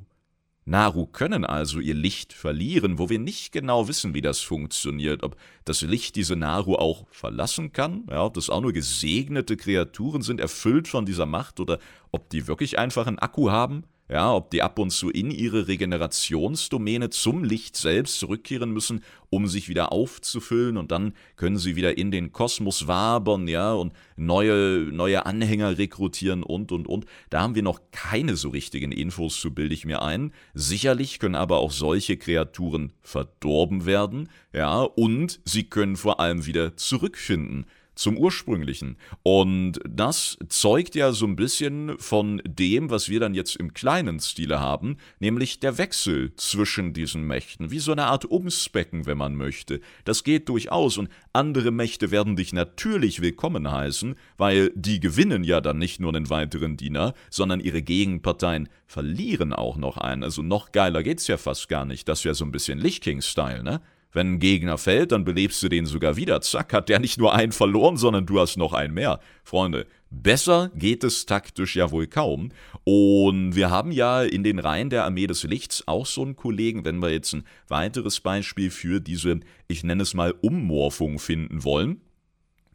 Naru 0.66 1.08
können 1.08 1.44
also 1.44 1.80
ihr 1.80 1.94
Licht 1.94 2.32
verlieren, 2.32 2.98
wo 2.98 3.10
wir 3.10 3.20
nicht 3.20 3.52
genau 3.52 3.90
wissen, 3.90 4.14
wie 4.14 4.22
das 4.22 4.40
funktioniert, 4.40 5.24
ob 5.24 5.36
das 5.66 5.82
Licht 5.82 6.16
diese 6.16 6.38
Naru 6.38 6.76
auch 6.76 7.06
verlassen 7.10 7.74
kann, 7.74 8.06
ja, 8.10 8.24
ob 8.24 8.36
das 8.36 8.50
auch 8.50 8.62
nur 8.62 8.72
gesegnete 8.72 9.58
Kreaturen 9.58 10.22
sind, 10.22 10.40
erfüllt 10.40 10.88
von 10.88 11.06
dieser 11.06 11.26
Macht, 11.26 11.60
oder 11.60 11.80
ob 12.12 12.30
die 12.30 12.48
wirklich 12.48 12.80
einfach 12.80 13.08
einen 13.08 13.20
Akku 13.20 13.50
haben 13.50 13.84
ja, 14.14 14.32
ob 14.32 14.52
die 14.52 14.62
ab 14.62 14.78
und 14.78 14.92
zu 14.92 15.10
in 15.10 15.32
ihre 15.32 15.68
Regenerationsdomäne 15.68 17.10
zum 17.10 17.44
Licht 17.44 17.76
selbst 17.76 18.20
zurückkehren 18.20 18.70
müssen, 18.70 19.04
um 19.32 19.48
sich 19.48 19.70
wieder 19.70 19.92
aufzufüllen 19.92 20.78
und 20.78 20.92
dann 20.92 21.14
können 21.36 21.58
sie 21.58 21.76
wieder 21.76 21.98
in 21.98 22.12
den 22.12 22.32
Kosmos 22.32 22.86
wabern, 22.86 23.48
ja, 23.48 23.74
und 23.74 23.92
neue, 24.16 24.88
neue 24.92 25.26
Anhänger 25.26 25.80
rekrutieren 25.80 26.44
und 26.44 26.72
und 26.72 26.88
und. 26.88 27.08
Da 27.32 27.42
haben 27.42 27.56
wir 27.56 27.64
noch 27.64 27.82
keine 27.92 28.36
so 28.36 28.50
richtigen 28.50 28.92
Infos 28.92 29.42
zu, 29.42 29.52
bilde 29.52 29.74
ich 29.74 29.84
mir 29.84 30.04
ein. 30.04 30.32
Sicherlich 30.54 31.18
können 31.18 31.34
aber 31.34 31.58
auch 31.58 31.72
solche 31.72 32.16
Kreaturen 32.16 32.94
verdorben 33.02 33.88
werden, 33.88 34.30
ja, 34.54 34.82
und 34.82 35.40
sie 35.44 35.64
können 35.64 35.96
vor 35.96 36.20
allem 36.20 36.46
wieder 36.46 36.78
zurückfinden 36.78 37.66
zum 37.96 38.18
ursprünglichen. 38.18 38.98
Und 39.24 39.80
das 39.88 40.38
zeugt 40.50 40.96
ja 40.96 41.12
so 41.12 41.26
ein 41.26 41.36
bisschen 41.36 41.98
von 42.00 42.42
dem, 42.46 42.90
was 42.90 43.10
wir 43.10 43.20
dann 43.20 43.34
jetzt 43.34 43.56
im 43.56 43.74
kleinen 43.74 44.20
Stile 44.20 44.60
haben, 44.60 44.98
nämlich 45.20 45.60
der 45.60 45.78
Wechsel 45.78 46.36
zwischen 46.36 46.94
diesen 46.94 47.24
Mächten, 47.24 47.72
wie 47.72 47.80
so 47.80 47.92
eine 47.92 48.06
Art 48.06 48.26
Umspecken, 48.26 49.06
wenn 49.06 49.18
man 49.18 49.36
möchte. 49.36 49.80
Das 50.06 50.24
geht 50.24 50.50
durchaus 50.50 50.98
und 50.98 51.10
andere 51.34 51.72
Mächte 51.72 52.12
werden 52.12 52.36
dich 52.36 52.54
natürlich 52.54 53.22
willkommen 53.22 53.72
heißen, 53.72 54.16
weil 54.38 54.72
die 54.76 55.00
gewinnen 55.00 55.44
ja 55.44 55.62
dann 55.62 55.78
nicht 55.78 56.00
nur 56.00 56.14
einen 56.14 56.30
weiteren 56.30 56.78
Diener, 56.78 57.14
sondern 57.30 57.60
ihre 57.60 57.82
Gegenparteien 57.82 58.70
verlieren 58.88 59.54
auch 59.54 59.78
noch 59.78 59.98
einen. 59.98 60.24
Also 60.24 60.42
noch 60.42 60.72
geiler 60.72 61.04
geht's 61.04 61.28
ja 61.28 61.38
fast 61.38 61.70
gar 61.70 61.86
nicht. 61.86 62.08
Das 62.08 62.26
wäre 62.26 62.36
so 62.36 62.46
ein 62.46 62.52
bisschen 62.52 62.80
Lichtking-Style, 62.80 63.64
ne? 63.64 63.82
Wenn 64.14 64.34
ein 64.34 64.40
Gegner 64.40 64.78
fällt, 64.78 65.12
dann 65.12 65.26
belebst 65.26 65.62
du 65.64 65.70
den 65.70 65.88
sogar 65.88 66.16
wieder. 66.16 66.40
Zack, 66.42 66.72
hat 66.72 66.88
der 66.88 67.00
nicht 67.00 67.18
nur 67.18 67.34
einen 67.34 67.52
verloren, 67.52 67.98
sondern 67.98 68.28
du 68.28 68.40
hast 68.40 68.58
noch 68.58 68.74
einen 68.74 68.94
mehr. 68.94 69.20
Freunde, 69.44 69.88
besser 70.12 70.72
geht 70.76 71.04
es 71.04 71.26
taktisch 71.26 71.76
ja 71.76 71.90
wohl 71.90 72.06
kaum. 72.06 72.52
Und 72.84 73.56
wir 73.56 73.72
haben 73.72 73.92
ja 73.92 74.22
in 74.22 74.44
den 74.44 74.60
Reihen 74.60 74.92
der 74.92 75.06
Armee 75.06 75.26
des 75.26 75.44
Lichts 75.44 75.88
auch 75.88 76.06
so 76.06 76.22
einen 76.22 76.36
Kollegen, 76.36 76.86
wenn 76.86 77.02
wir 77.02 77.12
jetzt 77.12 77.34
ein 77.34 77.44
weiteres 77.68 78.20
Beispiel 78.20 78.70
für 78.70 79.02
diese, 79.02 79.40
ich 79.68 79.84
nenne 79.84 80.04
es 80.04 80.14
mal, 80.14 80.34
Ummorphung 80.42 81.18
finden 81.18 81.64
wollen. 81.64 82.02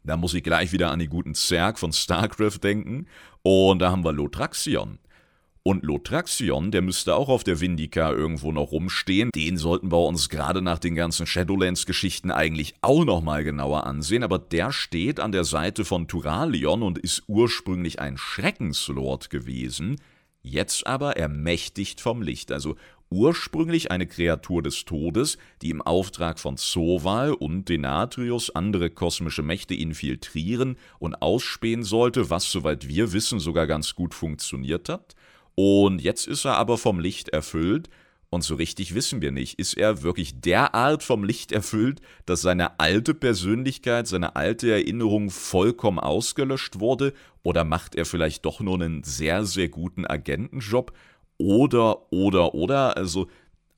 Da 0.03 0.17
muss 0.17 0.33
ich 0.33 0.43
gleich 0.43 0.71
wieder 0.73 0.91
an 0.91 0.99
die 0.99 1.07
guten 1.07 1.35
Zerg 1.35 1.79
von 1.79 1.93
StarCraft 1.93 2.59
denken. 2.63 3.07
Und 3.43 3.79
da 3.79 3.91
haben 3.91 4.03
wir 4.03 4.11
Lotraxion. 4.11 4.99
Und 5.63 5.83
Lotraxion, 5.83 6.71
der 6.71 6.81
müsste 6.81 7.15
auch 7.15 7.27
auf 7.29 7.43
der 7.43 7.59
Vindica 7.59 8.11
irgendwo 8.11 8.51
noch 8.51 8.71
rumstehen. 8.71 9.29
Den 9.35 9.57
sollten 9.57 9.91
wir 9.91 9.99
uns 9.99 10.29
gerade 10.29 10.61
nach 10.61 10.79
den 10.79 10.95
ganzen 10.95 11.27
Shadowlands-Geschichten 11.27 12.31
eigentlich 12.31 12.75
auch 12.81 13.03
nochmal 13.03 13.43
genauer 13.43 13.85
ansehen. 13.85 14.23
Aber 14.23 14.39
der 14.39 14.71
steht 14.71 15.19
an 15.19 15.31
der 15.31 15.43
Seite 15.43 15.83
von 15.83 16.07
Turalion 16.07 16.81
und 16.81 16.97
ist 16.97 17.23
ursprünglich 17.27 17.99
ein 17.99 18.17
Schreckenslord 18.17 19.29
gewesen. 19.29 19.97
Jetzt 20.41 20.87
aber 20.87 21.17
ermächtigt 21.17 21.99
vom 21.99 22.21
Licht. 22.21 22.51
Also 22.53 22.75
ursprünglich 23.09 23.91
eine 23.91 24.07
Kreatur 24.07 24.61
des 24.61 24.85
Todes, 24.85 25.37
die 25.61 25.71
im 25.71 25.81
Auftrag 25.81 26.39
von 26.39 26.57
Zoval 26.57 27.33
und 27.33 27.67
Denatrius 27.67 28.49
andere 28.51 28.89
kosmische 28.89 29.41
Mächte 29.41 29.73
infiltrieren 29.73 30.77
und 30.99 31.21
ausspähen 31.21 31.83
sollte, 31.83 32.29
was, 32.29 32.51
soweit 32.51 32.87
wir 32.87 33.11
wissen, 33.11 33.39
sogar 33.39 33.67
ganz 33.67 33.95
gut 33.95 34.13
funktioniert 34.13 34.89
hat. 34.89 35.15
Und 35.61 36.01
jetzt 36.01 36.25
ist 36.25 36.45
er 36.45 36.55
aber 36.55 36.77
vom 36.77 37.01
Licht 37.01 37.27
erfüllt 37.27 37.89
und 38.29 38.45
so 38.45 38.55
richtig 38.55 38.95
wissen 38.95 39.21
wir 39.21 39.33
nicht, 39.33 39.59
ist 39.59 39.73
er 39.73 40.03
wirklich 40.03 40.39
derart 40.39 41.03
vom 41.03 41.25
Licht 41.25 41.51
erfüllt, 41.51 41.99
dass 42.25 42.41
seine 42.41 42.79
alte 42.79 43.13
Persönlichkeit, 43.13 44.07
seine 44.07 44.37
alte 44.37 44.71
Erinnerung 44.71 45.29
vollkommen 45.29 45.99
ausgelöscht 45.99 46.79
wurde? 46.79 47.11
Oder 47.43 47.65
macht 47.65 47.95
er 47.95 48.05
vielleicht 48.05 48.45
doch 48.45 48.61
nur 48.61 48.75
einen 48.75 49.03
sehr, 49.03 49.43
sehr 49.43 49.67
guten 49.67 50.07
Agentenjob? 50.07 50.93
Oder, 51.37 52.09
oder, 52.09 52.53
oder, 52.53 52.95
also 52.95 53.27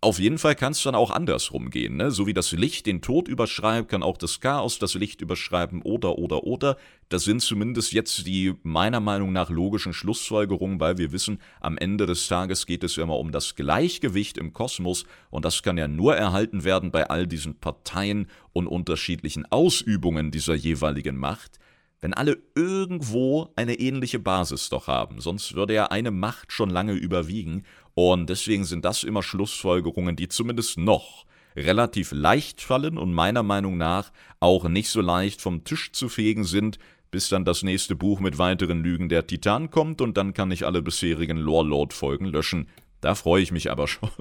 auf 0.03 0.17
jeden 0.17 0.39
Fall 0.39 0.55
kann 0.55 0.71
es 0.71 0.81
dann 0.81 0.95
auch 0.95 1.11
andersrum 1.11 1.69
gehen. 1.69 1.97
Ne? 1.97 2.09
So 2.09 2.25
wie 2.25 2.33
das 2.33 2.51
Licht 2.51 2.87
den 2.87 3.03
Tod 3.03 3.27
überschreibt, 3.27 3.87
kann 3.87 4.01
auch 4.01 4.17
das 4.17 4.39
Chaos 4.39 4.79
das 4.79 4.95
Licht 4.95 5.21
überschreiben 5.21 5.83
oder, 5.83 6.17
oder, 6.17 6.43
oder. 6.43 6.77
Das 7.09 7.23
sind 7.23 7.41
zumindest 7.41 7.93
jetzt 7.93 8.25
die 8.25 8.55
meiner 8.63 8.99
Meinung 8.99 9.31
nach 9.31 9.51
logischen 9.51 9.93
Schlussfolgerungen, 9.93 10.79
weil 10.79 10.97
wir 10.97 11.11
wissen, 11.11 11.39
am 11.59 11.77
Ende 11.77 12.07
des 12.07 12.27
Tages 12.27 12.65
geht 12.65 12.83
es 12.83 12.95
ja 12.95 13.03
immer 13.03 13.19
um 13.19 13.31
das 13.31 13.55
Gleichgewicht 13.55 14.39
im 14.39 14.53
Kosmos 14.53 15.05
und 15.29 15.45
das 15.45 15.61
kann 15.61 15.77
ja 15.77 15.87
nur 15.87 16.15
erhalten 16.15 16.63
werden 16.63 16.89
bei 16.89 17.07
all 17.07 17.27
diesen 17.27 17.59
Parteien 17.59 18.27
und 18.53 18.65
unterschiedlichen 18.65 19.45
Ausübungen 19.51 20.31
dieser 20.31 20.55
jeweiligen 20.55 21.15
Macht 21.15 21.59
wenn 22.01 22.15
alle 22.15 22.39
irgendwo 22.55 23.49
eine 23.55 23.75
ähnliche 23.75 24.17
Basis 24.17 24.69
doch 24.69 24.87
haben, 24.87 25.21
sonst 25.21 25.53
würde 25.53 25.75
ja 25.75 25.85
eine 25.85 26.09
Macht 26.09 26.51
schon 26.51 26.71
lange 26.71 26.93
überwiegen, 26.93 27.63
und 27.93 28.29
deswegen 28.29 28.63
sind 28.63 28.85
das 28.85 29.03
immer 29.03 29.23
Schlussfolgerungen, 29.23 30.15
die 30.15 30.27
zumindest 30.27 30.77
noch 30.77 31.25
relativ 31.55 32.11
leicht 32.11 32.61
fallen 32.61 32.97
und 32.97 33.13
meiner 33.13 33.43
Meinung 33.43 33.77
nach 33.77 34.11
auch 34.39 34.67
nicht 34.69 34.89
so 34.89 35.01
leicht 35.01 35.41
vom 35.41 35.63
Tisch 35.63 35.91
zu 35.91 36.07
fegen 36.07 36.43
sind, 36.43 36.79
bis 37.11 37.27
dann 37.27 37.43
das 37.43 37.61
nächste 37.61 37.95
Buch 37.95 38.21
mit 38.21 38.37
weiteren 38.37 38.81
Lügen 38.81 39.09
der 39.09 39.27
Titan 39.27 39.69
kommt 39.69 39.99
und 39.99 40.15
dann 40.15 40.33
kann 40.33 40.49
ich 40.51 40.65
alle 40.65 40.81
bisherigen 40.81 41.37
Lore-Lord-Folgen 41.37 42.25
löschen. 42.25 42.67
Da 43.01 43.15
freue 43.15 43.41
ich 43.41 43.51
mich 43.51 43.71
aber 43.71 43.87
schon. 43.87 44.11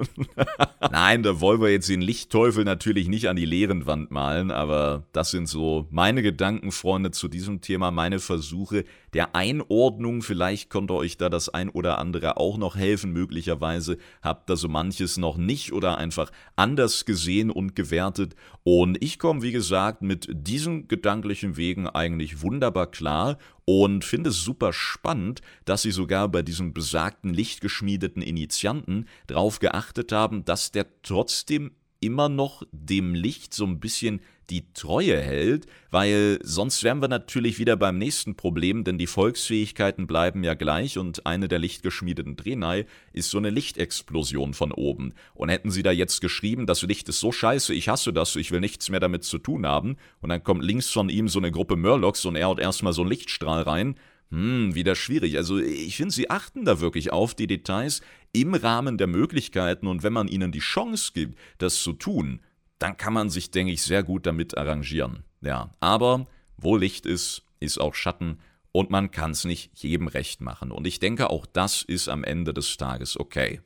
Nein, 0.91 1.23
da 1.23 1.39
wollen 1.41 1.61
wir 1.61 1.71
jetzt 1.71 1.91
den 1.91 2.01
Lichtteufel 2.01 2.65
natürlich 2.65 3.09
nicht 3.09 3.29
an 3.29 3.37
die 3.37 3.45
leeren 3.45 3.85
Wand 3.85 4.11
malen, 4.11 4.51
aber 4.51 5.05
das 5.13 5.31
sind 5.31 5.49
so 5.49 5.87
meine 5.91 6.23
Gedanken, 6.23 6.73
Freunde, 6.73 7.11
zu 7.11 7.29
diesem 7.29 7.61
Thema, 7.61 7.91
meine 7.91 8.21
Versuche 8.21 8.85
der 9.13 9.37
Einordnung. 9.37 10.23
Vielleicht 10.23 10.71
konnte 10.71 10.95
euch 10.95 11.19
da 11.19 11.29
das 11.29 11.51
ein 11.51 11.69
oder 11.69 11.99
andere 11.99 12.39
auch 12.39 12.57
noch 12.57 12.75
helfen. 12.75 13.13
Möglicherweise 13.13 13.99
habt 14.23 14.49
ihr 14.51 14.57
so 14.57 14.69
manches 14.69 15.19
noch 15.19 15.37
nicht 15.37 15.73
oder 15.75 15.99
einfach 15.99 16.31
anders 16.57 17.05
gesehen 17.05 17.51
und 17.51 17.77
gewertet. 17.77 18.35
Und 18.63 19.03
ich 19.05 19.19
komme, 19.19 19.43
wie 19.43 19.53
gesagt, 19.53 20.01
mit 20.01 20.27
diesen 20.31 20.89
gedanklichen 20.89 21.59
Wegen 21.59 21.87
eigentlich 21.87 22.41
wunderbar 22.41 22.91
klar 22.91 23.37
und 23.71 24.05
finde 24.05 24.31
es 24.31 24.43
super 24.43 24.73
spannend, 24.73 25.43
dass 25.65 25.83
sie 25.83 25.93
sogar 25.93 26.29
bei 26.29 26.43
diesem 26.43 26.75
besagten 26.75 27.33
lichtgeschmiedeten 27.33 28.21
Initianten 28.21 29.07
darauf 29.29 29.61
geachtet 29.61 30.11
haben, 30.11 30.45
dass 30.45 30.73
der 30.73 30.87
trotzdem 31.03 31.71
immer 32.01 32.29
noch 32.29 32.63
dem 32.73 33.15
Licht 33.15 33.55
so 33.55 33.65
ein 33.65 33.81
bisschen 33.81 34.21
die 34.51 34.73
Treue 34.75 35.21
hält, 35.21 35.67
weil 35.91 36.41
sonst 36.43 36.83
wären 36.83 37.01
wir 37.01 37.09
natürlich 37.09 37.59
wieder 37.59 37.77
beim 37.77 37.99
nächsten 37.99 38.35
Problem, 38.35 38.83
denn 38.85 38.99
die 38.99 39.07
Volksfähigkeiten 39.07 40.07
bleiben 40.07 40.43
ja 40.43 40.55
gleich 40.55 40.99
und 40.99 41.25
eine 41.25 41.47
der 41.47 41.61
lichtgeschmiedeten 41.61 42.37
Drenai 42.37 42.87
ist 43.13 43.31
so 43.31 43.39
eine 43.39 43.51
Lichtexplosion 43.51 44.55
von 44.55 44.73
oben. 44.73 45.15
Und 45.35 45.51
hätten 45.51 45.71
sie 45.71 45.85
da 45.85 45.93
jetzt 45.93 46.21
geschrieben, 46.21 46.67
das 46.67 46.83
Licht 46.83 47.09
ist 47.09 47.21
so 47.21 47.31
scheiße, 47.31 47.73
ich 47.73 47.89
hasse 47.89 48.13
das, 48.13 48.35
ich 48.37 48.51
will 48.51 48.61
nichts 48.61 48.91
mehr 48.91 49.01
damit 49.01 49.23
zu 49.25 49.39
tun 49.39 49.67
haben, 49.67 49.97
und 50.21 50.31
dann 50.31 50.43
kommt 50.43 50.65
links 50.65 50.89
von 50.89 51.09
ihm 51.09 51.29
so 51.29 51.39
eine 51.39 51.53
Gruppe 51.53 51.77
Murlocs 51.77 52.25
und 52.25 52.35
er 52.35 52.47
haut 52.47 52.59
erstmal 52.59 52.93
so 52.93 53.03
einen 53.03 53.11
Lichtstrahl 53.11 53.63
rein, 53.63 53.95
hm, 54.31 54.77
wieder 54.77 54.95
schwierig. 54.95 55.37
Also 55.37 55.59
ich 55.59 55.97
finde, 55.97 56.15
sie 56.15 56.31
achten 56.31 56.65
da 56.65 56.81
wirklich 56.81 57.13
auf 57.13 57.35
die 57.35 57.49
Details 57.49 58.01
im 58.33 58.55
Rahmen 58.55 58.99
der 58.99 59.07
Möglichkeiten 59.07 59.87
und 59.87 60.03
wenn 60.03 60.13
man 60.13 60.29
ihnen 60.29 60.53
die 60.53 60.61
Chance 60.61 61.13
gibt, 61.15 61.39
das 61.59 61.83
zu 61.83 61.93
tun, 61.93 62.41
dann 62.79 62.97
kann 62.97 63.13
man 63.13 63.31
sich, 63.31 63.51
denke 63.51 63.73
ich, 63.73 63.83
sehr 63.83 64.03
gut 64.03 64.27
damit 64.27 64.57
arrangieren. 64.57 65.25
Ja, 65.41 65.71
aber 65.81 66.27
wo 66.57 66.77
Licht 66.77 67.07
ist, 67.07 67.43
ist 67.59 67.79
auch 67.79 67.95
Schatten 67.95 68.39
und 68.73 68.91
man 68.91 69.11
kann 69.11 69.33
es 69.33 69.45
nicht 69.45 69.71
jedem 69.83 70.07
recht 70.07 70.41
machen. 70.41 70.71
Und 70.71 70.87
ich 70.87 71.01
denke, 71.01 71.31
auch 71.31 71.47
das 71.47 71.83
ist 71.83 72.09
am 72.09 72.25
Ende 72.25 72.55
des 72.55 72.77
Tages 72.77 73.19
okay. 73.19 73.61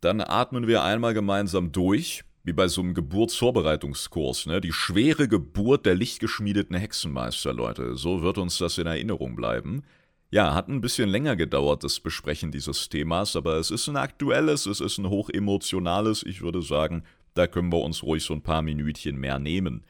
Dann 0.00 0.20
atmen 0.20 0.66
wir 0.66 0.82
einmal 0.82 1.14
gemeinsam 1.14 1.72
durch 1.72 2.24
wie 2.42 2.52
bei 2.52 2.68
so 2.68 2.80
einem 2.80 2.94
Geburtsvorbereitungskurs, 2.94 4.46
ne? 4.46 4.60
Die 4.60 4.72
schwere 4.72 5.28
Geburt 5.28 5.84
der 5.84 5.94
lichtgeschmiedeten 5.94 6.74
Hexenmeister, 6.74 7.52
Leute. 7.52 7.96
So 7.96 8.22
wird 8.22 8.38
uns 8.38 8.56
das 8.58 8.78
in 8.78 8.86
Erinnerung 8.86 9.36
bleiben. 9.36 9.82
Ja, 10.32 10.54
hat 10.54 10.68
ein 10.68 10.80
bisschen 10.80 11.08
länger 11.08 11.34
gedauert, 11.34 11.82
das 11.82 11.98
Besprechen 11.98 12.52
dieses 12.52 12.88
Themas, 12.88 13.34
aber 13.34 13.56
es 13.56 13.72
ist 13.72 13.88
ein 13.88 13.96
aktuelles, 13.96 14.66
es 14.66 14.80
ist 14.80 14.98
ein 14.98 15.10
hochemotionales, 15.10 16.22
ich 16.24 16.40
würde 16.40 16.62
sagen, 16.62 17.02
da 17.34 17.48
können 17.48 17.72
wir 17.72 17.80
uns 17.80 18.04
ruhig 18.04 18.22
so 18.22 18.34
ein 18.34 18.42
paar 18.42 18.62
Minütchen 18.62 19.16
mehr 19.16 19.40
nehmen. 19.40 19.82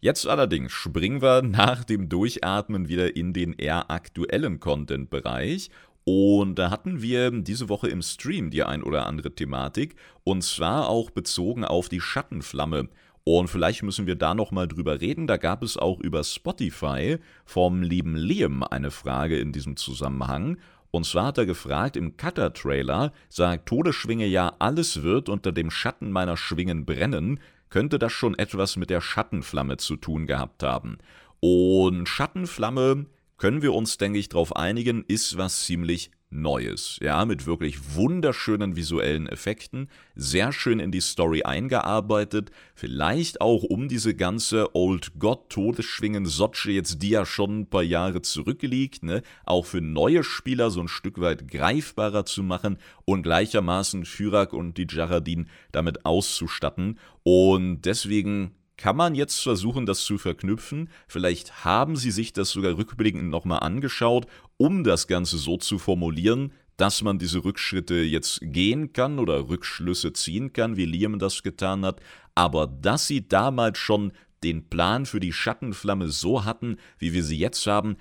Jetzt 0.00 0.26
allerdings 0.26 0.72
springen 0.72 1.22
wir 1.22 1.42
nach 1.42 1.84
dem 1.84 2.08
Durchatmen 2.08 2.88
wieder 2.88 3.14
in 3.14 3.32
den 3.32 3.52
eher 3.52 3.88
aktuellen 3.92 4.58
Content-Bereich 4.58 5.70
und 6.02 6.56
da 6.56 6.70
hatten 6.70 7.00
wir 7.00 7.30
diese 7.30 7.68
Woche 7.68 7.88
im 7.88 8.02
Stream 8.02 8.50
die 8.50 8.64
ein 8.64 8.82
oder 8.82 9.06
andere 9.06 9.32
Thematik 9.32 9.94
und 10.24 10.42
zwar 10.42 10.88
auch 10.88 11.10
bezogen 11.10 11.64
auf 11.64 11.88
die 11.88 12.00
Schattenflamme. 12.00 12.88
Und 13.24 13.48
vielleicht 13.48 13.82
müssen 13.82 14.06
wir 14.06 14.16
da 14.16 14.34
nochmal 14.34 14.68
drüber 14.68 15.00
reden. 15.00 15.26
Da 15.26 15.38
gab 15.38 15.62
es 15.62 15.78
auch 15.78 15.98
über 16.00 16.22
Spotify 16.22 17.18
vom 17.46 17.82
lieben 17.82 18.16
Liam 18.16 18.62
eine 18.62 18.90
Frage 18.90 19.38
in 19.38 19.50
diesem 19.50 19.76
Zusammenhang. 19.76 20.58
Und 20.90 21.06
zwar 21.06 21.26
hat 21.26 21.38
er 21.38 21.46
gefragt, 21.46 21.96
im 21.96 22.16
Cutter-Trailer 22.16 23.12
sagt 23.28 23.66
Todesschwinge 23.66 24.26
ja, 24.26 24.54
alles 24.58 25.02
wird 25.02 25.28
unter 25.28 25.52
dem 25.52 25.70
Schatten 25.70 26.12
meiner 26.12 26.36
Schwingen 26.36 26.84
brennen. 26.84 27.40
Könnte 27.70 27.98
das 27.98 28.12
schon 28.12 28.38
etwas 28.38 28.76
mit 28.76 28.90
der 28.90 29.00
Schattenflamme 29.00 29.78
zu 29.78 29.96
tun 29.96 30.26
gehabt 30.26 30.62
haben? 30.62 30.98
Und 31.40 32.08
Schattenflamme 32.08 33.06
können 33.38 33.62
wir 33.62 33.74
uns, 33.74 33.96
denke 33.96 34.18
ich, 34.18 34.28
darauf 34.28 34.54
einigen, 34.54 35.02
ist 35.08 35.36
was 35.36 35.64
ziemlich 35.64 36.10
Neues. 36.30 36.98
Ja, 37.00 37.24
mit 37.24 37.46
wirklich 37.46 37.94
wunderschönen 37.94 38.76
visuellen 38.76 39.28
Effekten, 39.28 39.88
sehr 40.16 40.52
schön 40.52 40.80
in 40.80 40.90
die 40.90 41.00
Story 41.00 41.44
eingearbeitet, 41.44 42.50
vielleicht 42.74 43.40
auch 43.40 43.62
um 43.62 43.88
diese 43.88 44.14
ganze 44.14 44.74
Old 44.74 45.12
God 45.18 45.48
Todesschwingen 45.48 46.26
Sotsche 46.26 46.72
jetzt, 46.72 47.02
die 47.02 47.10
ja 47.10 47.24
schon 47.24 47.60
ein 47.60 47.70
paar 47.70 47.82
Jahre 47.82 48.22
zurückliegt, 48.22 49.04
ne, 49.04 49.22
auch 49.44 49.66
für 49.66 49.80
neue 49.80 50.24
Spieler 50.24 50.70
so 50.70 50.80
ein 50.80 50.88
Stück 50.88 51.20
weit 51.20 51.48
greifbarer 51.48 52.24
zu 52.24 52.42
machen 52.42 52.78
und 53.04 53.22
gleichermaßen 53.22 54.04
Fyrak 54.04 54.52
und 54.52 54.76
die 54.76 54.86
Jaradin 54.90 55.48
damit 55.70 56.04
auszustatten. 56.04 56.98
Und 57.22 57.82
deswegen 57.82 58.52
kann 58.76 58.96
man 58.96 59.14
jetzt 59.14 59.40
versuchen, 59.40 59.86
das 59.86 60.04
zu 60.04 60.18
verknüpfen. 60.18 60.88
Vielleicht 61.06 61.64
haben 61.64 61.96
sie 61.96 62.10
sich 62.10 62.32
das 62.32 62.50
sogar 62.50 62.76
rückblickend 62.76 63.30
nochmal 63.30 63.60
angeschaut, 63.60 64.26
um 64.56 64.84
das 64.84 65.06
Ganze 65.06 65.38
so 65.38 65.56
zu 65.56 65.78
formulieren, 65.78 66.52
dass 66.76 67.02
man 67.02 67.18
diese 67.18 67.44
Rückschritte 67.44 67.94
jetzt 67.96 68.40
gehen 68.42 68.92
kann 68.92 69.18
oder 69.18 69.48
Rückschlüsse 69.48 70.12
ziehen 70.12 70.52
kann, 70.52 70.76
wie 70.76 70.86
Liam 70.86 71.18
das 71.18 71.42
getan 71.42 71.84
hat, 71.84 72.00
aber 72.34 72.66
dass 72.66 73.06
sie 73.06 73.28
damals 73.28 73.78
schon 73.78 74.12
den 74.42 74.68
Plan 74.68 75.06
für 75.06 75.20
die 75.20 75.32
Schattenflamme 75.32 76.08
so 76.08 76.44
hatten, 76.44 76.76
wie 76.98 77.12
wir 77.12 77.24
sie 77.24 77.38
jetzt 77.38 77.66
haben, 77.66 77.96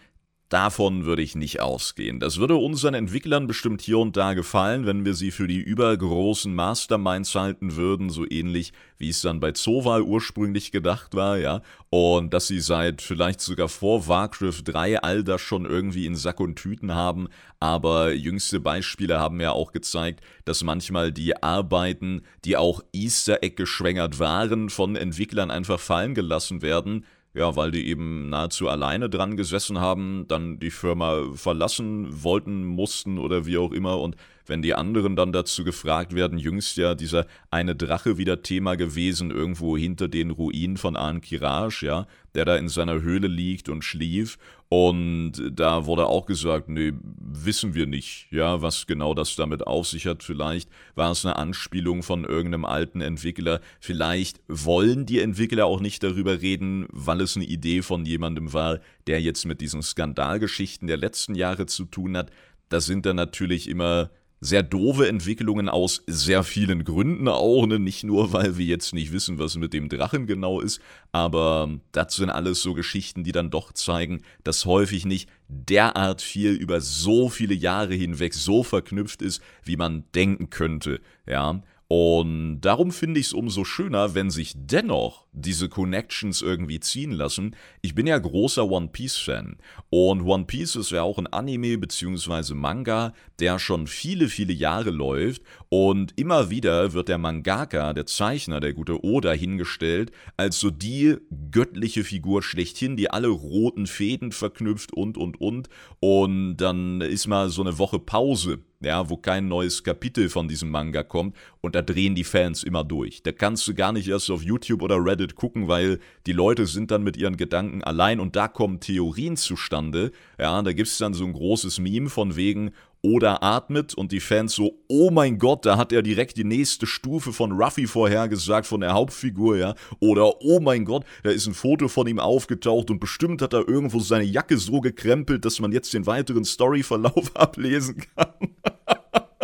Davon 0.54 1.06
würde 1.06 1.24
ich 1.24 1.34
nicht 1.34 1.62
ausgehen. 1.62 2.20
Das 2.20 2.38
würde 2.38 2.56
unseren 2.58 2.94
Entwicklern 2.94 3.48
bestimmt 3.48 3.82
hier 3.82 3.98
und 3.98 4.16
da 4.16 4.36
gefallen, 4.36 4.86
wenn 4.86 5.04
wir 5.04 5.16
sie 5.16 5.32
für 5.32 5.48
die 5.48 5.58
übergroßen 5.58 6.54
Masterminds 6.54 7.34
halten 7.34 7.76
würden, 7.76 8.12
so 8.12 8.24
ähnlich 8.30 8.72
wie 9.00 9.10
es 9.10 9.22
dann 9.22 9.40
bei 9.40 9.54
Zoval 9.54 10.04
ursprünglich 10.04 10.72
gedacht 10.72 11.16
war, 11.16 11.40
ja. 11.40 11.64
Und 11.90 12.36
dass 12.36 12.46
sie 12.46 12.60
seit 12.60 13.02
vielleicht 13.02 13.42
sogar 13.42 13.68
vor 13.68 14.08
Warcraft 14.08 14.62
3 14.64 15.02
all 15.02 15.24
das 15.24 15.42
schon 15.42 15.66
irgendwie 15.66 16.06
in 16.06 16.16
Sack 16.16 16.40
und 16.40 16.56
Tüten 16.56 16.94
haben. 16.94 17.30
Aber 17.60 18.14
jüngste 18.14 18.60
Beispiele 18.60 19.20
haben 19.20 19.42
ja 19.42 19.54
auch 19.54 19.72
gezeigt, 19.72 20.22
dass 20.46 20.62
manchmal 20.64 21.12
die 21.12 21.42
Arbeiten, 21.42 22.22
die 22.46 22.58
auch 22.58 22.84
Easter 22.94 23.42
Egg 23.42 23.56
geschwängert 23.56 24.20
waren, 24.20 24.70
von 24.70 24.96
Entwicklern 24.98 25.50
einfach 25.50 25.80
fallen 25.80 26.14
gelassen 26.14 26.62
werden 26.62 27.06
ja, 27.34 27.56
weil 27.56 27.72
die 27.72 27.88
eben 27.88 28.30
nahezu 28.30 28.70
alleine 28.70 29.10
dran 29.10 29.38
gesessen 29.38 29.80
haben, 29.80 30.26
dann 30.28 30.60
die 30.60 30.72
Firma 30.72 31.32
verlassen 31.34 32.24
wollten, 32.24 32.66
mussten 32.66 33.18
oder 33.18 33.46
wie 33.46 33.58
auch 33.58 33.72
immer. 33.72 34.00
Und 34.00 34.16
wenn 34.46 34.62
die 34.62 34.76
anderen 34.76 35.16
dann 35.16 35.32
dazu 35.32 35.64
gefragt 35.64 36.14
werden, 36.14 36.38
jüngst 36.38 36.78
ja 36.78 36.96
dieser 36.96 37.26
eine 37.50 37.76
Drache 37.76 38.18
wieder 38.18 38.42
Thema 38.42 38.76
gewesen, 38.76 39.32
irgendwo 39.32 39.78
hinter 39.78 40.08
den 40.08 40.32
Ruinen 40.32 40.78
von 40.78 40.96
Ankiraj, 40.96 41.82
ja, 41.82 42.08
der 42.36 42.46
da 42.46 42.56
in 42.56 42.70
seiner 42.70 43.02
Höhle 43.02 43.28
liegt 43.28 43.70
und 43.70 43.84
schlief. 43.84 44.38
Und 44.70 45.34
da 45.52 45.86
wurde 45.86 46.08
auch 46.08 46.26
gesagt, 46.26 46.68
nee, 46.68 46.94
wissen 47.20 47.76
wir 47.76 47.86
nicht, 47.86 48.28
ja, 48.32 48.64
was 48.64 48.88
genau 48.88 49.14
das 49.14 49.36
damit 49.36 49.68
auf 49.68 49.88
sich 49.88 50.08
hat. 50.08 50.24
Vielleicht 50.24 50.68
war 50.96 51.12
es 51.12 51.24
eine 51.24 51.36
Anspielung 51.36 52.02
von 52.02 52.24
irgendeinem 52.24 52.66
alten 52.66 53.00
Entwickler. 53.00 53.62
Vielleicht 53.80 54.42
wollen 54.48 55.06
die 55.06 55.20
Entwickler 55.20 55.68
auch 55.68 55.80
nicht 55.80 56.02
darüber 56.02 56.42
reden, 56.42 56.88
weil 56.90 57.22
es 57.22 57.36
eine 57.36 57.46
Idee 57.46 57.84
von 57.84 58.04
jemandem 58.04 58.52
war, 58.52 58.80
der 59.06 59.22
jetzt 59.22 59.46
mit 59.46 59.62
diesen 59.62 59.84
Skandalgeschichten 59.84 60.88
der 60.88 60.98
letzten 60.98 61.36
Jahre 61.36 61.68
zu 61.68 61.86
tun 61.86 62.18
hat. 62.18 62.32
Das 62.70 62.88
sind 62.88 63.06
dann 63.06 63.18
natürlich 63.18 63.70
immer 63.70 64.10
sehr 64.44 64.62
doofe 64.62 65.08
Entwicklungen 65.08 65.70
aus 65.70 66.04
sehr 66.06 66.44
vielen 66.44 66.84
Gründen 66.84 67.28
auch, 67.28 67.66
ne? 67.66 67.80
nicht 67.80 68.04
nur, 68.04 68.34
weil 68.34 68.58
wir 68.58 68.66
jetzt 68.66 68.94
nicht 68.94 69.12
wissen, 69.12 69.40
was 69.40 69.56
mit 69.56 69.74
dem 69.74 69.90
Drachen 69.90 70.28
genau 70.28 70.60
ist, 70.60 70.82
aber 71.12 71.70
das 71.92 72.16
sind 72.16 72.30
alles 72.30 72.62
so 72.62 72.74
Geschichten, 72.74 73.24
die 73.24 73.32
dann 73.32 73.50
doch 73.50 73.72
zeigen, 73.72 74.22
dass 74.44 74.66
häufig 74.66 75.06
nicht 75.06 75.30
derart 75.48 76.22
viel 76.22 76.52
über 76.52 76.82
so 76.82 77.30
viele 77.30 77.54
Jahre 77.54 77.94
hinweg 77.94 78.34
so 78.34 78.64
verknüpft 78.64 79.22
ist, 79.22 79.42
wie 79.64 79.78
man 79.78 80.04
denken 80.14 80.50
könnte, 80.50 81.00
ja. 81.26 81.62
Und 81.96 82.62
darum 82.62 82.92
finde 82.92 83.20
ich 83.20 83.28
es 83.28 83.34
umso 83.34 83.66
schöner, 83.66 84.16
wenn 84.16 84.32
sich 84.32 84.54
dennoch 84.56 85.28
diese 85.32 85.70
Connections 85.70 86.42
irgendwie 86.42 86.80
ziehen 86.80 87.12
lassen. 87.12 87.56
Ich 87.84 87.94
bin 87.94 88.08
ja 88.08 88.18
großer 88.18 88.68
One 88.68 88.88
Piece-Fan. 88.88 89.58
Und 89.92 90.24
One 90.24 90.46
Piece 90.46 90.76
ist 90.76 90.90
ja 90.90 91.04
auch 91.04 91.20
ein 91.20 91.28
Anime 91.28 91.78
bzw. 91.78 92.56
Manga, 92.56 93.14
der 93.40 93.60
schon 93.60 93.86
viele, 93.86 94.28
viele 94.28 94.54
Jahre 94.54 94.90
läuft. 94.90 95.44
Und 95.70 96.18
immer 96.20 96.50
wieder 96.50 96.94
wird 96.94 97.10
der 97.10 97.20
Mangaka, 97.20 97.94
der 97.94 98.08
Zeichner, 98.08 98.60
der 98.60 98.74
gute 98.74 99.06
Oda, 99.06 99.32
hingestellt, 99.32 100.12
als 100.36 100.60
so 100.60 100.72
die 100.72 101.18
göttliche 101.52 102.04
Figur 102.04 102.42
schlechthin, 102.42 102.98
die 102.98 103.12
alle 103.12 103.28
roten 103.28 103.86
Fäden 103.86 104.32
verknüpft 104.32 104.94
und, 104.94 105.16
und, 105.16 105.40
und. 105.40 105.70
Und 106.00 106.58
dann 106.58 107.02
ist 107.02 107.28
mal 107.28 107.50
so 107.50 107.62
eine 107.62 107.78
Woche 107.78 108.00
Pause 108.00 108.64
ja, 108.84 109.10
wo 109.10 109.18
kein 109.18 109.48
neues 109.48 109.84
Kapitel 109.84 110.30
von 110.30 110.48
diesem 110.48 110.70
Manga 110.70 111.04
kommt 111.04 111.36
und 111.62 111.76
da 111.76 111.82
drehen 111.82 112.16
die 112.16 112.24
Fans 112.24 112.64
immer 112.64 112.84
durch. 112.84 113.24
Da 113.24 113.32
kannst 113.32 113.68
du 113.68 113.74
gar 113.74 113.92
nicht 113.92 114.08
erst 114.08 114.30
auf 114.30 114.44
YouTube 114.44 114.82
oder 114.82 115.04
Reddit 115.04 115.36
gucken, 115.36 115.68
weil 115.68 116.00
die 116.26 116.34
Leute 116.34 116.66
sind 116.66 116.92
dann 116.92 117.04
mit 117.04 117.18
ihren 117.18 117.38
Gedanken 117.38 117.84
allein 117.84 118.20
und 118.20 118.36
da 118.36 118.48
kommen 118.48 118.80
Theorien 118.80 119.38
zustande. 119.38 120.12
Ja, 120.40 120.62
da 120.62 120.74
gibt 120.74 120.90
es 120.90 120.98
dann 120.98 121.14
so 121.14 121.26
ein 121.26 121.34
großes 121.34 121.80
Meme 121.80 122.10
von 122.10 122.36
wegen, 122.36 122.72
oder 123.04 123.44
atmet 123.44 123.94
und 123.94 124.12
die 124.12 124.22
Fans 124.22 124.54
so, 124.54 124.80
oh 124.88 125.12
mein 125.12 125.38
Gott, 125.38 125.66
da 125.66 125.78
hat 125.78 125.92
er 125.92 126.02
direkt 126.02 126.38
die 126.38 126.46
nächste 126.46 126.88
Stufe 126.88 127.34
von 127.34 127.52
Ruffy 127.52 127.86
vorhergesagt, 127.86 128.66
von 128.66 128.80
der 128.80 128.94
Hauptfigur, 128.94 129.58
ja. 129.58 129.76
Oder 130.00 130.42
oh 130.42 130.62
mein 130.62 130.86
Gott, 130.86 131.06
da 131.22 131.30
ist 131.30 131.46
ein 131.46 131.54
Foto 131.54 131.90
von 131.90 132.08
ihm 132.08 132.20
aufgetaucht 132.20 132.90
und 132.90 133.00
bestimmt 133.00 133.42
hat 133.42 133.54
er 133.54 133.68
irgendwo 133.68 134.00
seine 134.00 134.24
Jacke 134.24 134.58
so 134.58 134.80
gekrempelt, 134.80 135.44
dass 135.44 135.60
man 135.60 135.74
jetzt 135.74 135.94
den 135.94 136.06
weiteren 136.06 136.46
Storyverlauf 136.46 137.36
ablesen 137.36 138.04
kann. 138.16 138.34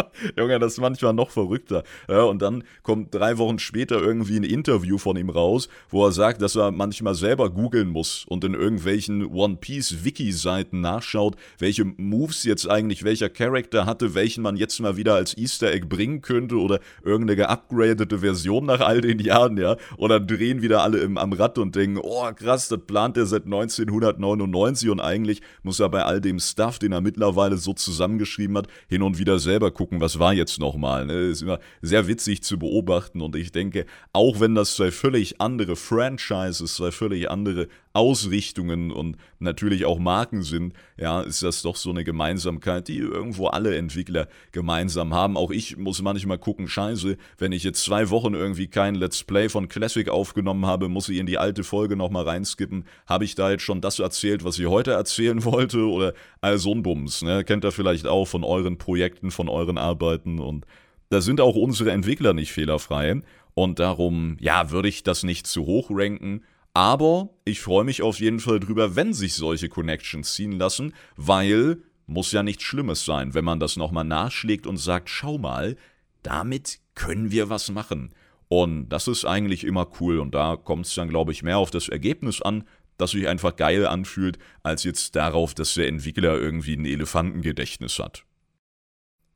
Junge, 0.37 0.59
das 0.59 0.73
ist 0.73 0.79
manchmal 0.79 1.13
noch 1.13 1.29
verrückter. 1.29 1.83
Ja, 2.07 2.23
und 2.23 2.41
dann 2.41 2.63
kommt 2.83 3.13
drei 3.13 3.37
Wochen 3.37 3.59
später 3.59 4.01
irgendwie 4.01 4.37
ein 4.37 4.43
Interview 4.43 4.97
von 4.97 5.17
ihm 5.17 5.29
raus, 5.29 5.69
wo 5.89 6.05
er 6.05 6.11
sagt, 6.11 6.41
dass 6.41 6.55
er 6.55 6.71
manchmal 6.71 7.15
selber 7.15 7.49
googeln 7.49 7.89
muss 7.89 8.25
und 8.27 8.43
in 8.43 8.53
irgendwelchen 8.53 9.25
One 9.25 9.57
Piece 9.57 10.03
Wiki-Seiten 10.03 10.81
nachschaut, 10.81 11.35
welche 11.57 11.85
Moves 11.85 12.43
jetzt 12.43 12.69
eigentlich 12.69 13.03
welcher 13.03 13.29
Charakter 13.29 13.85
hatte, 13.85 14.13
welchen 14.13 14.43
man 14.43 14.55
jetzt 14.55 14.79
mal 14.79 14.97
wieder 14.97 15.15
als 15.15 15.37
Easter 15.37 15.71
Egg 15.71 15.87
bringen 15.87 16.21
könnte 16.21 16.57
oder 16.57 16.79
irgendeine 17.03 17.35
geupgradete 17.35 18.19
Version 18.19 18.65
nach 18.65 18.81
all 18.81 19.01
den 19.01 19.19
Jahren, 19.19 19.57
ja. 19.57 19.77
Und 19.97 20.09
dann 20.09 20.27
drehen 20.27 20.61
wieder 20.61 20.83
alle 20.83 20.99
im, 20.99 21.17
am 21.17 21.33
Rad 21.33 21.57
und 21.57 21.75
denken, 21.75 21.99
oh 22.01 22.29
krass, 22.33 22.67
das 22.69 22.79
plant 22.85 23.17
er 23.17 23.25
seit 23.25 23.45
1999 23.45 24.89
und 24.89 24.99
eigentlich 24.99 25.41
muss 25.63 25.79
er 25.79 25.89
bei 25.89 26.03
all 26.03 26.21
dem 26.21 26.39
Stuff, 26.39 26.79
den 26.79 26.91
er 26.91 27.01
mittlerweile 27.01 27.57
so 27.57 27.73
zusammengeschrieben 27.73 28.57
hat, 28.57 28.67
hin 28.87 29.01
und 29.01 29.17
wieder 29.17 29.39
selber 29.39 29.71
gucken, 29.71 29.88
was 29.91 30.09
das 30.09 30.19
war 30.19 30.33
jetzt 30.33 30.59
nochmal. 30.59 31.05
Ne? 31.05 31.13
Ist 31.29 31.43
immer 31.43 31.59
sehr 31.81 32.07
witzig 32.07 32.41
zu 32.41 32.57
beobachten 32.57 33.21
und 33.21 33.35
ich 33.35 33.51
denke, 33.51 33.85
auch 34.11 34.39
wenn 34.39 34.55
das 34.55 34.75
zwei 34.75 34.89
völlig 34.89 35.39
andere 35.39 35.75
Franchises, 35.75 36.75
zwei 36.75 36.91
völlig 36.91 37.29
andere 37.29 37.67
Ausrichtungen 37.99 38.91
und 38.91 39.17
natürlich 39.39 39.83
auch 39.83 39.99
Marken 39.99 40.41
sind, 40.41 40.73
ja, 40.97 41.19
ist 41.19 41.43
das 41.43 41.61
doch 41.61 41.75
so 41.75 41.89
eine 41.89 42.05
Gemeinsamkeit, 42.05 42.87
die 42.87 42.97
irgendwo 42.97 43.47
alle 43.47 43.75
Entwickler 43.75 44.29
gemeinsam 44.53 45.13
haben. 45.13 45.35
Auch 45.35 45.51
ich 45.51 45.75
muss 45.75 46.01
manchmal 46.01 46.37
gucken, 46.37 46.69
scheiße, 46.69 47.17
wenn 47.37 47.51
ich 47.51 47.63
jetzt 47.63 47.83
zwei 47.83 48.09
Wochen 48.09 48.33
irgendwie 48.33 48.67
kein 48.67 48.95
Let's 48.95 49.25
Play 49.25 49.49
von 49.49 49.67
Classic 49.67 50.07
aufgenommen 50.07 50.65
habe, 50.65 50.87
muss 50.87 51.09
ich 51.09 51.17
in 51.17 51.25
die 51.25 51.37
alte 51.37 51.65
Folge 51.65 51.97
nochmal 51.97 52.23
reinskippen. 52.23 52.85
Habe 53.05 53.25
ich 53.25 53.35
da 53.35 53.51
jetzt 53.51 53.63
schon 53.63 53.81
das 53.81 53.99
erzählt, 53.99 54.45
was 54.45 54.57
ich 54.57 54.67
heute 54.67 54.91
erzählen 54.91 55.43
wollte? 55.43 55.85
Oder 55.89 56.13
all 56.39 56.57
so 56.57 56.73
ein 56.73 56.83
Bums, 56.83 57.21
ne? 57.21 57.43
Kennt 57.43 57.65
ihr 57.65 57.73
vielleicht 57.73 58.07
auch 58.07 58.25
von 58.25 58.45
euren 58.45 58.77
Projekten, 58.77 59.29
von 59.29 59.49
euren 59.49 59.77
Arbeiten 59.77 60.39
und 60.39 60.65
da 61.09 61.21
sind 61.21 61.41
auch 61.41 61.55
unsere 61.55 61.91
Entwickler 61.91 62.33
nicht 62.33 62.53
fehlerfrei. 62.53 63.21
Und 63.55 63.79
darum, 63.79 64.37
ja, 64.39 64.71
würde 64.71 64.87
ich 64.87 65.03
das 65.03 65.23
nicht 65.23 65.45
zu 65.47 65.65
hoch 65.65 65.87
ranken. 65.89 66.43
Aber 66.79 67.31
ich 67.43 67.59
freue 67.59 67.83
mich 67.83 68.01
auf 68.03 68.21
jeden 68.21 68.39
Fall 68.39 68.61
drüber, 68.61 68.95
wenn 68.95 69.13
sich 69.13 69.33
solche 69.33 69.67
Connections 69.67 70.33
ziehen 70.33 70.53
lassen, 70.53 70.93
weil 71.17 71.83
muss 72.05 72.31
ja 72.31 72.41
nichts 72.41 72.63
Schlimmes 72.63 73.03
sein, 73.03 73.33
wenn 73.33 73.43
man 73.43 73.59
das 73.59 73.75
nochmal 73.75 74.05
nachschlägt 74.05 74.65
und 74.65 74.77
sagt, 74.77 75.09
schau 75.09 75.37
mal, 75.37 75.75
damit 76.23 76.79
können 76.95 77.31
wir 77.31 77.49
was 77.49 77.69
machen. 77.69 78.13
Und 78.47 78.87
das 78.87 79.09
ist 79.09 79.25
eigentlich 79.25 79.65
immer 79.65 79.89
cool 79.99 80.19
und 80.19 80.33
da 80.33 80.55
kommt 80.55 80.85
es 80.85 80.95
dann, 80.95 81.09
glaube 81.09 81.33
ich, 81.33 81.43
mehr 81.43 81.57
auf 81.57 81.69
das 81.69 81.89
Ergebnis 81.89 82.41
an, 82.41 82.63
das 82.97 83.11
sich 83.11 83.27
einfach 83.27 83.57
geil 83.57 83.85
anfühlt, 83.85 84.39
als 84.63 84.85
jetzt 84.85 85.17
darauf, 85.17 85.53
dass 85.53 85.73
der 85.73 85.89
Entwickler 85.89 86.39
irgendwie 86.39 86.77
ein 86.77 86.85
Elefantengedächtnis 86.85 87.99
hat. 87.99 88.23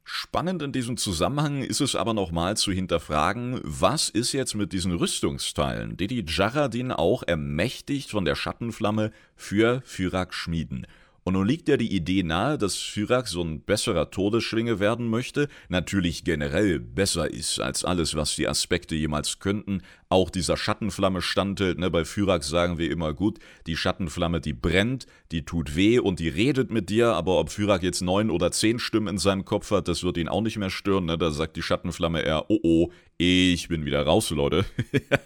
Spannend 0.06 0.62
in 0.62 0.74
diesem 0.74 0.98
Zusammenhang 0.98 1.64
ist 1.64 1.80
es 1.80 1.96
aber 1.96 2.14
nochmal 2.14 2.58
zu 2.58 2.74
hinterfragen, 2.74 3.62
was 3.64 4.10
ist 4.10 4.34
jetzt 4.34 4.54
mit 4.54 4.74
diesen 4.74 4.92
Rüstungsteilen, 4.92 5.96
die 5.96 6.08
die 6.08 6.26
Jaradin 6.28 6.92
auch 6.92 7.24
ermächtigt 7.24 8.12
von 8.12 8.26
der 8.26 8.36
Schattenflamme 8.36 9.12
für 9.38 9.82
Fyrak 9.86 10.34
schmieden. 10.34 10.88
Und 11.24 11.34
nun 11.34 11.48
liegt 11.48 11.70
ja 11.70 11.78
die 11.78 11.96
Idee 11.96 12.24
nahe, 12.24 12.58
dass 12.58 12.76
Fyrak 12.76 13.30
so 13.30 13.42
ein 13.42 13.62
besserer 13.62 14.12
Todesschlinge 14.12 14.82
werden 14.82 15.08
möchte, 15.08 15.48
natürlich 15.70 16.26
generell 16.26 16.80
besser 16.80 17.32
ist 17.32 17.62
als 17.62 17.86
alles, 17.86 18.14
was 18.16 18.36
die 18.36 18.50
Aspekte 18.50 18.96
jemals 18.96 19.40
könnten, 19.40 19.84
auch 20.14 20.30
dieser 20.30 20.58
Schattenflamme 20.58 21.22
standelt. 21.22 21.80
Ne? 21.80 21.90
Bei 21.90 22.06
Fyrax 22.06 22.48
sagen 22.48 22.78
wir 22.78 22.92
immer 22.92 23.14
gut, 23.14 23.40
die 23.66 23.76
Schattenflamme, 23.76 24.40
die 24.42 24.54
brennt, 24.54 25.08
die 25.32 25.44
tut 25.44 25.76
weh 25.76 25.98
und 25.98 26.20
die 26.20 26.30
redet 26.30 26.72
mit 26.72 26.90
dir, 26.90 27.14
aber 27.14 27.40
ob 27.40 27.50
Fyrak 27.50 27.82
jetzt 27.82 28.02
neun 28.02 28.30
oder 28.30 28.52
zehn 28.52 28.78
Stimmen 28.78 29.08
in 29.08 29.18
seinem 29.18 29.44
Kopf 29.44 29.72
hat, 29.72 29.88
das 29.88 30.04
wird 30.04 30.18
ihn 30.18 30.28
auch 30.28 30.42
nicht 30.42 30.58
mehr 30.58 30.70
stören. 30.70 31.06
Ne? 31.06 31.18
Da 31.18 31.32
sagt 31.32 31.58
die 31.58 31.64
Schattenflamme 31.64 32.22
eher, 32.22 32.46
oh 32.50 32.60
oh, 32.64 32.92
ich 33.18 33.68
bin 33.68 33.86
wieder 33.86 34.04
raus, 34.04 34.30
Leute. 34.30 34.66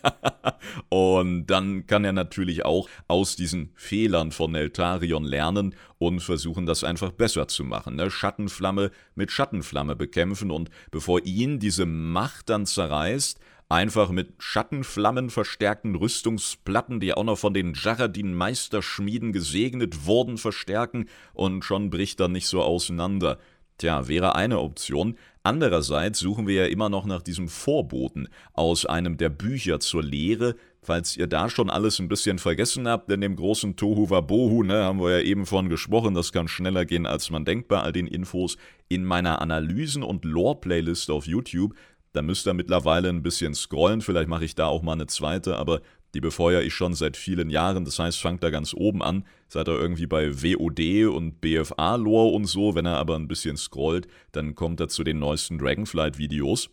und 0.90 1.48
dann 1.48 1.86
kann 1.86 2.06
er 2.06 2.14
natürlich 2.14 2.64
auch 2.64 2.90
aus 3.08 3.36
diesen 3.36 3.72
Fehlern 3.76 4.32
von 4.32 4.52
Neltarion 4.52 5.26
lernen 5.26 5.76
und 5.98 6.22
versuchen, 6.22 6.66
das 6.66 6.86
einfach 6.86 7.12
besser 7.12 7.48
zu 7.50 7.66
machen. 7.66 7.96
Ne? 7.96 8.10
Schattenflamme 8.10 8.92
mit 9.16 9.32
Schattenflamme 9.32 9.98
bekämpfen 9.98 10.50
und 10.50 10.70
bevor 10.92 11.26
ihn 11.26 11.60
diese 11.60 11.86
Macht 11.86 12.50
dann 12.50 12.66
zerreißt, 12.66 13.40
einfach 13.70 14.10
mit 14.10 14.34
Schattenflammen 14.40 15.30
verstärkten 15.30 15.96
Rüstungsplatten, 15.96 17.00
die 17.00 17.14
auch 17.14 17.24
noch 17.24 17.38
von 17.38 17.54
den 17.54 17.74
Jaradin-Meisterschmieden 17.74 19.34
gesegnet 19.34 20.06
wurden, 20.06 20.38
verstärken 20.38 21.08
und 21.34 21.66
schon 21.66 21.90
bricht 21.90 22.20
er 22.20 22.30
nicht 22.30 22.48
so 22.48 22.62
auseinander. 22.62 23.40
Tja, 23.78 24.08
wäre 24.08 24.36
eine 24.36 24.60
Option. 24.60 25.18
Andererseits 25.44 26.20
suchen 26.20 26.48
wir 26.48 26.56
ja 26.56 26.66
immer 26.66 26.90
noch 26.90 27.06
nach 27.06 27.22
diesem 27.22 27.48
Vorboten 27.48 28.28
aus 28.54 28.86
einem 28.86 29.18
der 29.18 29.30
Bücher 29.30 29.80
zur 29.80 30.02
Lehre. 30.02 30.56
Falls 30.82 31.16
ihr 31.16 31.28
da 31.28 31.50
schon 31.50 31.70
alles 31.70 32.00
ein 32.00 32.08
bisschen 32.08 32.40
vergessen 32.40 32.88
habt, 32.88 33.12
in 33.12 33.22
dem 33.22 33.36
großen 33.36 33.76
Tohu 33.76 34.10
Wabohu, 34.10 34.64
ne, 34.64 34.84
haben 34.86 35.00
wir 35.00 35.20
ja 35.20 35.24
eben 35.24 35.46
von 35.46 35.70
gesprochen, 35.70 36.16
das 36.16 36.32
kann 36.32 36.48
schneller 36.48 36.86
gehen, 36.86 37.06
als 37.06 37.30
man 37.30 37.46
denkt 37.46 37.68
bei 37.68 37.80
all 37.80 37.92
den 37.92 38.08
Infos. 38.08 38.58
In 38.88 39.04
meiner 39.04 39.42
Analysen- 39.42 40.04
und 40.04 40.26
Lore-Playlist 40.26 41.12
auf 41.12 41.28
YouTube 41.28 41.76
da 42.18 42.24
müsst 42.24 42.48
ihr 42.48 42.56
mittlerweile 42.56 43.10
ein 43.10 43.22
bisschen 43.22 43.54
scrollen, 43.54 44.02
vielleicht 44.02 44.28
mache 44.28 44.44
ich 44.44 44.56
da 44.56 44.66
auch 44.66 44.82
mal 44.82 44.94
eine 44.94 45.06
zweite, 45.06 45.56
aber 45.56 45.82
die 46.16 46.20
befeuere 46.20 46.64
ich 46.64 46.74
schon 46.74 46.96
seit 46.96 47.16
vielen 47.16 47.52
Jahren. 47.52 47.86
Das 47.86 48.00
heißt, 48.00 48.20
fangt 48.20 48.42
da 48.42 48.50
ganz 48.50 48.74
oben 48.74 49.04
an, 49.04 49.24
seid 49.50 49.68
ihr 49.68 49.80
irgendwie 49.80 50.08
bei 50.08 50.34
WOD 50.42 51.14
und 51.14 51.42
BFA-Lore 51.42 52.34
und 52.34 52.46
so. 52.46 52.74
Wenn 52.74 52.88
er 52.88 52.98
aber 52.98 53.16
ein 53.16 53.28
bisschen 53.28 53.56
scrollt, 53.56 54.08
dann 54.32 54.56
kommt 54.56 54.80
er 54.80 54.88
zu 54.88 55.04
den 55.04 55.20
neuesten 55.20 55.60
Dragonflight-Videos. 55.60 56.70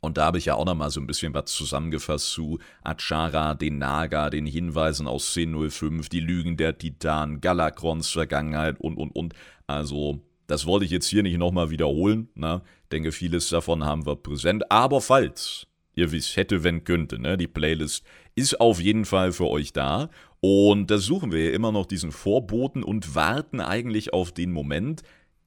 Und 0.00 0.16
da 0.16 0.24
habe 0.24 0.38
ich 0.38 0.46
ja 0.46 0.54
auch 0.54 0.64
nochmal 0.64 0.90
so 0.90 1.00
ein 1.00 1.06
bisschen 1.06 1.34
was 1.34 1.52
zusammengefasst 1.52 2.30
zu 2.30 2.58
Achara, 2.82 3.54
den 3.54 3.76
Naga, 3.76 4.30
den 4.30 4.46
Hinweisen 4.46 5.06
aus 5.06 5.36
1005, 5.36 6.08
die 6.08 6.20
Lügen 6.20 6.56
der 6.56 6.78
Titan, 6.78 7.42
Galakrons 7.42 8.08
Vergangenheit 8.10 8.80
und, 8.80 8.96
und, 8.96 9.10
und. 9.10 9.34
Also 9.66 10.22
das 10.46 10.64
wollte 10.64 10.84
ich 10.84 10.90
jetzt 10.90 11.08
hier 11.08 11.22
nicht 11.22 11.38
nochmal 11.38 11.70
wiederholen. 11.70 12.28
Ne? 12.34 12.62
Denke, 12.92 13.12
vieles 13.12 13.48
davon 13.48 13.84
haben 13.84 14.06
wir 14.06 14.16
präsent. 14.16 14.70
Aber 14.70 15.00
falls 15.00 15.66
ihr 15.94 16.12
wisst, 16.12 16.36
hätte, 16.36 16.62
wenn 16.62 16.84
könnte, 16.84 17.18
ne? 17.18 17.36
die 17.36 17.48
Playlist 17.48 18.04
ist 18.34 18.60
auf 18.60 18.80
jeden 18.80 19.04
Fall 19.04 19.32
für 19.32 19.48
euch 19.48 19.72
da. 19.72 20.10
Und 20.40 20.90
da 20.90 20.98
suchen 20.98 21.32
wir 21.32 21.46
ja 21.46 21.50
immer 21.52 21.72
noch 21.72 21.86
diesen 21.86 22.12
Vorboten 22.12 22.84
und 22.84 23.14
warten 23.14 23.60
eigentlich 23.60 24.12
auf 24.12 24.32
den 24.32 24.52
Moment, 24.52 25.02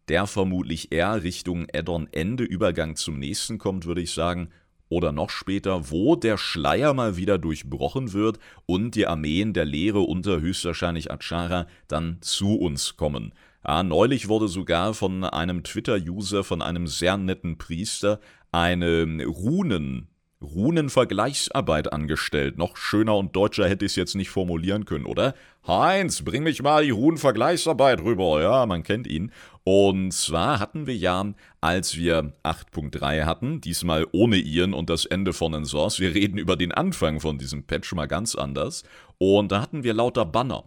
der 0.10 0.26
vermutlich 0.26 0.92
eher 0.92 1.24
Richtung 1.24 1.68
Addon-Ende, 1.72 2.44
Übergang 2.44 2.96
zum 2.96 3.20
nächsten 3.20 3.60
kommt, 3.60 3.86
würde 3.86 4.02
ich 4.02 4.12
sagen. 4.12 4.50
Oder 4.90 5.12
noch 5.12 5.30
später, 5.30 5.92
wo 5.92 6.16
der 6.16 6.40
Schleier 6.40 6.96
mal 6.96 7.16
wieder 7.16 7.38
durchbrochen 7.38 8.12
wird 8.12 8.40
und 8.66 8.96
die 8.96 9.06
Armeen 9.06 9.54
der 9.54 9.66
Lehre 9.66 10.00
unter 10.00 10.42
höchstwahrscheinlich 10.42 11.12
Achara 11.12 11.68
dann 11.88 12.18
zu 12.22 12.56
uns 12.56 12.98
kommen. 12.98 13.32
Ja, 13.68 13.84
neulich 13.84 14.30
wurde 14.30 14.48
sogar 14.48 14.94
von 14.94 15.24
einem 15.24 15.64
Twitter-User, 15.64 16.44
von 16.44 16.62
einem 16.62 16.88
sehr 16.88 17.18
netten 17.18 17.58
Priester, 17.58 18.20
eine 18.52 19.26
Runen, 19.26 20.08
Runenvergleichsarbeit 20.42 21.92
angestellt. 21.92 22.58
Noch 22.58 22.78
schöner 22.78 23.18
und 23.18 23.36
deutscher 23.36 23.68
hätte 23.68 23.84
ich 23.84 23.92
es 23.92 23.96
jetzt 23.98 24.16
nicht 24.16 24.30
formulieren 24.30 24.86
können, 24.86 25.06
oder? 25.06 25.34
Heinz, 25.68 26.22
bring 26.22 26.44
mich 26.44 26.62
mal 26.62 26.86
die 26.86 26.92
Runenvergleichsarbeit 26.92 28.02
rüber. 28.02 28.42
Ja, 28.42 28.66
man 28.66 28.84
kennt 28.84 29.06
ihn. 29.06 29.34
Und 29.66 30.14
zwar 30.14 30.60
hatten 30.60 30.88
wir 30.88 30.96
ja, 30.96 31.34
als 31.60 31.98
wir 31.98 32.32
8.3 32.44 33.26
hatten, 33.26 33.60
diesmal 33.60 34.08
ohne 34.14 34.38
Ian 34.38 34.74
und 34.74 34.90
das 34.90 35.06
Ende 35.06 35.34
von 35.34 35.54
Ensors, 35.54 36.00
wir 36.00 36.16
reden 36.16 36.38
über 36.38 36.56
den 36.56 36.72
Anfang 36.72 37.20
von 37.20 37.38
diesem 37.38 37.64
Patch 37.64 37.94
mal 37.94 38.08
ganz 38.08 38.36
anders. 38.36 38.84
Und 39.18 39.52
da 39.52 39.62
hatten 39.62 39.84
wir 39.84 39.94
lauter 39.94 40.24
Banner 40.26 40.64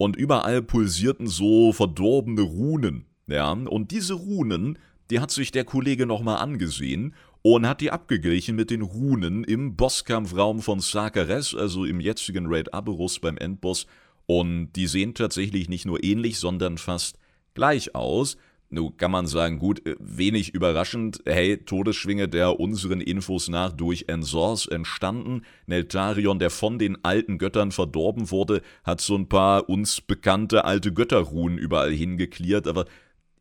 und 0.00 0.16
überall 0.16 0.62
pulsierten 0.62 1.26
so 1.26 1.74
verdorbene 1.74 2.40
Runen. 2.40 3.04
Ja, 3.26 3.52
und 3.52 3.90
diese 3.90 4.14
Runen, 4.14 4.78
die 5.10 5.20
hat 5.20 5.30
sich 5.30 5.52
der 5.52 5.64
Kollege 5.64 6.06
nochmal 6.06 6.38
angesehen 6.38 7.14
und 7.42 7.68
hat 7.68 7.82
die 7.82 7.90
abgeglichen 7.90 8.56
mit 8.56 8.70
den 8.70 8.80
Runen 8.80 9.44
im 9.44 9.76
Bosskampfraum 9.76 10.62
von 10.62 10.80
Sakares, 10.80 11.54
also 11.54 11.84
im 11.84 12.00
jetzigen 12.00 12.46
Raid 12.46 12.72
Aberus 12.72 13.18
beim 13.18 13.36
Endboss. 13.36 13.86
Und 14.24 14.72
die 14.72 14.86
sehen 14.86 15.12
tatsächlich 15.12 15.68
nicht 15.68 15.84
nur 15.84 16.02
ähnlich, 16.02 16.38
sondern 16.38 16.78
fast 16.78 17.18
gleich 17.52 17.94
aus. 17.94 18.38
Nun 18.72 18.96
kann 18.96 19.10
man 19.10 19.26
sagen, 19.26 19.58
gut, 19.58 19.84
äh, 19.84 19.96
wenig 19.98 20.54
überraschend, 20.54 21.20
hey, 21.26 21.56
Todesschwinge 21.58 22.28
der 22.28 22.60
unseren 22.60 23.00
Infos 23.00 23.48
nach 23.48 23.72
durch 23.72 24.04
Ensors 24.06 24.66
entstanden. 24.66 25.42
Neltarion, 25.66 26.38
der 26.38 26.50
von 26.50 26.78
den 26.78 27.04
alten 27.04 27.38
Göttern 27.38 27.72
verdorben 27.72 28.30
wurde, 28.30 28.62
hat 28.84 29.00
so 29.00 29.16
ein 29.16 29.28
paar 29.28 29.68
uns 29.68 30.00
bekannte 30.00 30.64
alte 30.64 30.92
Götterruhen 30.92 31.58
überall 31.58 31.90
hingeklärt, 31.90 32.68
aber 32.68 32.84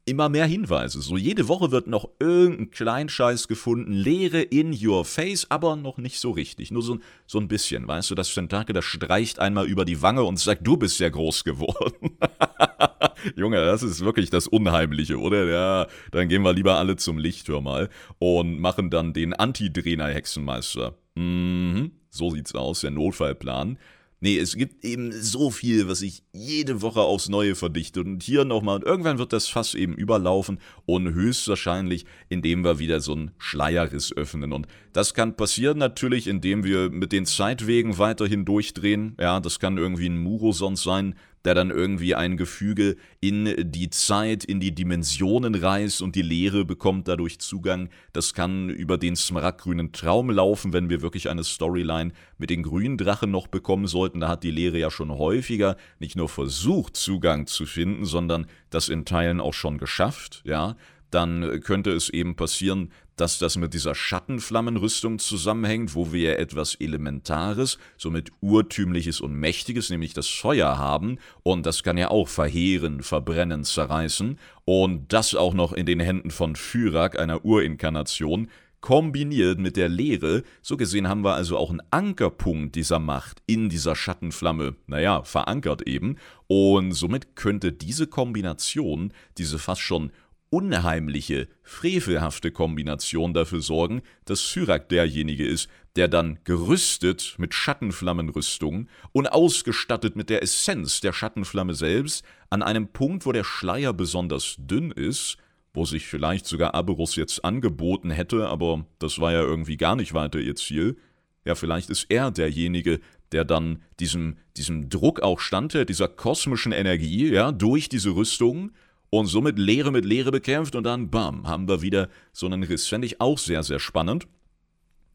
immer 0.09 0.29
mehr 0.29 0.45
Hinweise. 0.45 1.01
So 1.01 1.17
jede 1.17 1.47
Woche 1.47 1.71
wird 1.71 1.87
noch 1.87 2.09
irgendein 2.19 2.71
Kleinscheiß 2.71 3.47
gefunden, 3.47 3.93
Leere 3.93 4.41
in 4.41 4.77
your 4.85 5.05
face, 5.05 5.49
aber 5.49 5.75
noch 5.75 5.97
nicht 5.97 6.19
so 6.19 6.31
richtig. 6.31 6.71
Nur 6.71 6.81
so, 6.81 6.99
so 7.27 7.39
ein 7.39 7.47
bisschen, 7.47 7.87
weißt 7.87 8.11
du, 8.11 8.15
das 8.15 8.33
Tentakel, 8.33 8.73
das 8.73 8.85
streicht 8.85 9.39
einmal 9.39 9.67
über 9.67 9.85
die 9.85 10.01
Wange 10.01 10.23
und 10.23 10.39
sagt, 10.39 10.65
du 10.65 10.77
bist 10.77 10.99
ja 10.99 11.09
groß 11.09 11.43
geworden. 11.43 12.17
Junge, 13.35 13.57
das 13.57 13.83
ist 13.83 14.03
wirklich 14.03 14.29
das 14.29 14.47
Unheimliche, 14.47 15.19
oder? 15.19 15.45
Ja, 15.45 15.87
dann 16.11 16.29
gehen 16.29 16.41
wir 16.41 16.53
lieber 16.53 16.77
alle 16.77 16.95
zum 16.95 17.17
Licht, 17.17 17.47
hör 17.47 17.61
mal, 17.61 17.89
und 18.17 18.59
machen 18.59 18.89
dann 18.89 19.13
den 19.13 19.33
Anti-Trainer-Hexenmeister. 19.33 20.95
Mhm, 21.15 21.91
so 22.09 22.29
sieht's 22.31 22.55
aus, 22.55 22.81
der 22.81 22.91
Notfallplan. 22.91 23.77
Nee, 24.21 24.37
es 24.37 24.57
gibt 24.57 24.83
eben 24.83 25.13
so 25.13 25.49
viel, 25.49 25.87
was 25.87 25.99
sich 25.99 26.23
jede 26.33 26.81
Woche 26.81 26.99
aufs 26.99 27.29
Neue 27.29 27.55
verdichtet. 27.55 28.05
Und 28.05 28.21
hier 28.21 28.43
nochmal, 28.43 28.75
und 28.75 28.83
irgendwann 28.83 29.17
wird 29.17 29.31
das 29.31 29.47
Fass 29.47 29.75
eben 29.75 29.93
überlaufen 29.93 30.59
und 30.85 31.13
höchstwahrscheinlich, 31.13 32.05
indem 32.27 32.65
wir 32.65 32.79
wieder 32.79 32.99
so 32.99 33.13
einen 33.13 33.31
Schleierriss 33.37 34.11
öffnen. 34.15 34.51
Und 34.51 34.67
das 34.91 35.13
kann 35.13 35.37
passieren 35.37 35.77
natürlich, 35.77 36.27
indem 36.27 36.65
wir 36.65 36.89
mit 36.89 37.13
den 37.13 37.25
Zeitwegen 37.25 37.97
weiterhin 37.97 38.43
durchdrehen. 38.43 39.15
Ja, 39.19 39.39
das 39.39 39.59
kann 39.59 39.77
irgendwie 39.77 40.09
ein 40.09 40.17
Murosons 40.17 40.83
sein, 40.83 41.15
der 41.45 41.53
dann 41.53 41.71
irgendwie 41.71 42.15
ein 42.15 42.37
Gefüge 42.37 42.95
in 43.21 43.55
die 43.71 43.89
Zeit, 43.89 44.43
in 44.43 44.59
die 44.59 44.73
Dimensionen 44.73 45.55
reißt 45.55 46.01
und 46.01 46.15
die 46.15 46.21
Leere 46.21 46.65
bekommt 46.65 47.07
dadurch 47.07 47.39
Zugang. 47.39 47.89
Das 48.13 48.33
kann 48.33 48.69
über 48.69 48.97
den 48.97 49.15
smaragdgrünen 49.15 49.91
Traum 49.91 50.29
laufen, 50.29 50.73
wenn 50.73 50.89
wir 50.89 51.01
wirklich 51.01 51.29
eine 51.29 51.43
Storyline 51.43 52.11
mit 52.37 52.49
den 52.49 52.63
grünen 52.63 52.97
Drachen 52.97 53.31
noch 53.31 53.47
bekommen 53.47 53.87
sollten. 53.87 54.19
Da 54.19 54.27
hat 54.27 54.43
die 54.43 54.51
Leere 54.51 54.77
ja 54.77 54.91
schon 54.91 55.11
häufiger 55.11 55.77
nicht 55.99 56.15
nur 56.15 56.29
versucht, 56.29 56.97
Zugang 56.97 57.47
zu 57.47 57.65
finden, 57.65 58.05
sondern 58.05 58.47
das 58.69 58.89
in 58.89 59.05
Teilen 59.05 59.39
auch 59.39 59.53
schon 59.53 59.77
geschafft, 59.77 60.41
ja 60.45 60.75
dann 61.11 61.61
könnte 61.61 61.91
es 61.91 62.09
eben 62.09 62.35
passieren, 62.35 62.91
dass 63.19 63.39
das 63.39 63.57
mit 63.57 63.73
dieser 63.73 63.95
Schattenflammenrüstung 63.95 65.19
zusammenhängt, 65.19 65.95
wo 65.95 66.13
wir 66.13 66.39
etwas 66.39 66.75
Elementares, 66.75 67.77
somit 67.97 68.31
Urtümliches 68.41 69.21
und 69.21 69.33
Mächtiges, 69.33 69.89
nämlich 69.89 70.13
das 70.13 70.27
Feuer 70.27 70.77
haben, 70.77 71.17
und 71.43 71.65
das 71.65 71.83
kann 71.83 71.97
ja 71.97 72.09
auch 72.09 72.27
verheeren, 72.27 73.03
verbrennen, 73.03 73.63
zerreißen, 73.63 74.39
und 74.65 75.11
das 75.11 75.35
auch 75.35 75.53
noch 75.53 75.73
in 75.73 75.85
den 75.85 75.99
Händen 75.99 76.31
von 76.31 76.55
Fyrak, 76.55 77.19
einer 77.19 77.43
Urinkarnation, 77.43 78.49
kombiniert 78.81 79.59
mit 79.59 79.75
der 79.75 79.89
Leere, 79.89 80.43
so 80.61 80.77
gesehen 80.77 81.09
haben 81.09 81.23
wir 81.23 81.33
also 81.33 81.57
auch 81.57 81.69
einen 81.69 81.81
Ankerpunkt 81.91 82.75
dieser 82.75 82.99
Macht 82.99 83.41
in 83.45 83.69
dieser 83.69 83.95
Schattenflamme, 83.95 84.75
naja, 84.87 85.23
verankert 85.23 85.87
eben, 85.87 86.15
und 86.47 86.93
somit 86.93 87.35
könnte 87.35 87.73
diese 87.73 88.07
Kombination, 88.07 89.13
diese 89.37 89.59
fast 89.59 89.81
schon 89.81 90.11
unheimliche, 90.49 91.47
frevelhafte 91.61 92.51
Kombination 92.51 93.33
dafür 93.33 93.61
sorgen, 93.61 94.01
dass 94.25 94.51
Syrak 94.51 94.89
derjenige 94.89 95.45
ist, 95.45 95.69
der 95.95 96.07
dann 96.07 96.39
gerüstet 96.43 97.35
mit 97.37 97.53
Schattenflammenrüstung 97.53 98.87
und 99.11 99.27
ausgestattet 99.27 100.15
mit 100.15 100.29
der 100.29 100.41
Essenz 100.41 101.01
der 101.01 101.13
Schattenflamme 101.13 101.73
selbst 101.73 102.23
an 102.49 102.63
einem 102.63 102.87
Punkt, 102.87 103.25
wo 103.25 103.31
der 103.31 103.43
Schleier 103.43 103.93
besonders 103.93 104.55
dünn 104.57 104.91
ist, 104.91 105.37
wo 105.73 105.85
sich 105.85 106.07
vielleicht 106.07 106.45
sogar 106.45 106.73
Aberus 106.73 107.15
jetzt 107.15 107.45
angeboten 107.45 108.09
hätte, 108.09 108.47
aber 108.47 108.85
das 108.97 109.19
war 109.19 109.31
ja 109.31 109.41
irgendwie 109.41 109.77
gar 109.77 109.95
nicht 109.95 110.13
weiter 110.13 110.39
ihr 110.39 110.55
Ziel. 110.55 110.97
Ja, 111.45 111.55
vielleicht 111.55 111.89
ist 111.89 112.07
er 112.09 112.31
derjenige, 112.31 112.99
der 113.31 113.45
dann 113.45 113.83
diesem, 113.99 114.37
diesem 114.57 114.89
Druck 114.89 115.21
auch 115.21 115.39
standhält, 115.39 115.89
dieser 115.89 116.07
kosmischen 116.07 116.71
Energie, 116.71 117.31
ja, 117.31 117.51
durch 117.51 117.89
diese 117.89 118.11
Rüstung 118.11 118.71
und 119.09 119.27
somit 119.27 119.57
Leere 119.57 119.91
mit 119.91 120.05
Leere 120.05 120.31
bekämpft 120.31 120.75
und 120.75 120.83
dann, 120.83 121.09
bam, 121.09 121.47
haben 121.47 121.67
wir 121.67 121.81
wieder 121.81 122.09
so 122.31 122.45
einen 122.45 122.63
Riss. 122.63 122.87
Fände 122.87 123.07
ich 123.07 123.21
auch 123.21 123.37
sehr, 123.37 123.63
sehr 123.63 123.79
spannend 123.79 124.27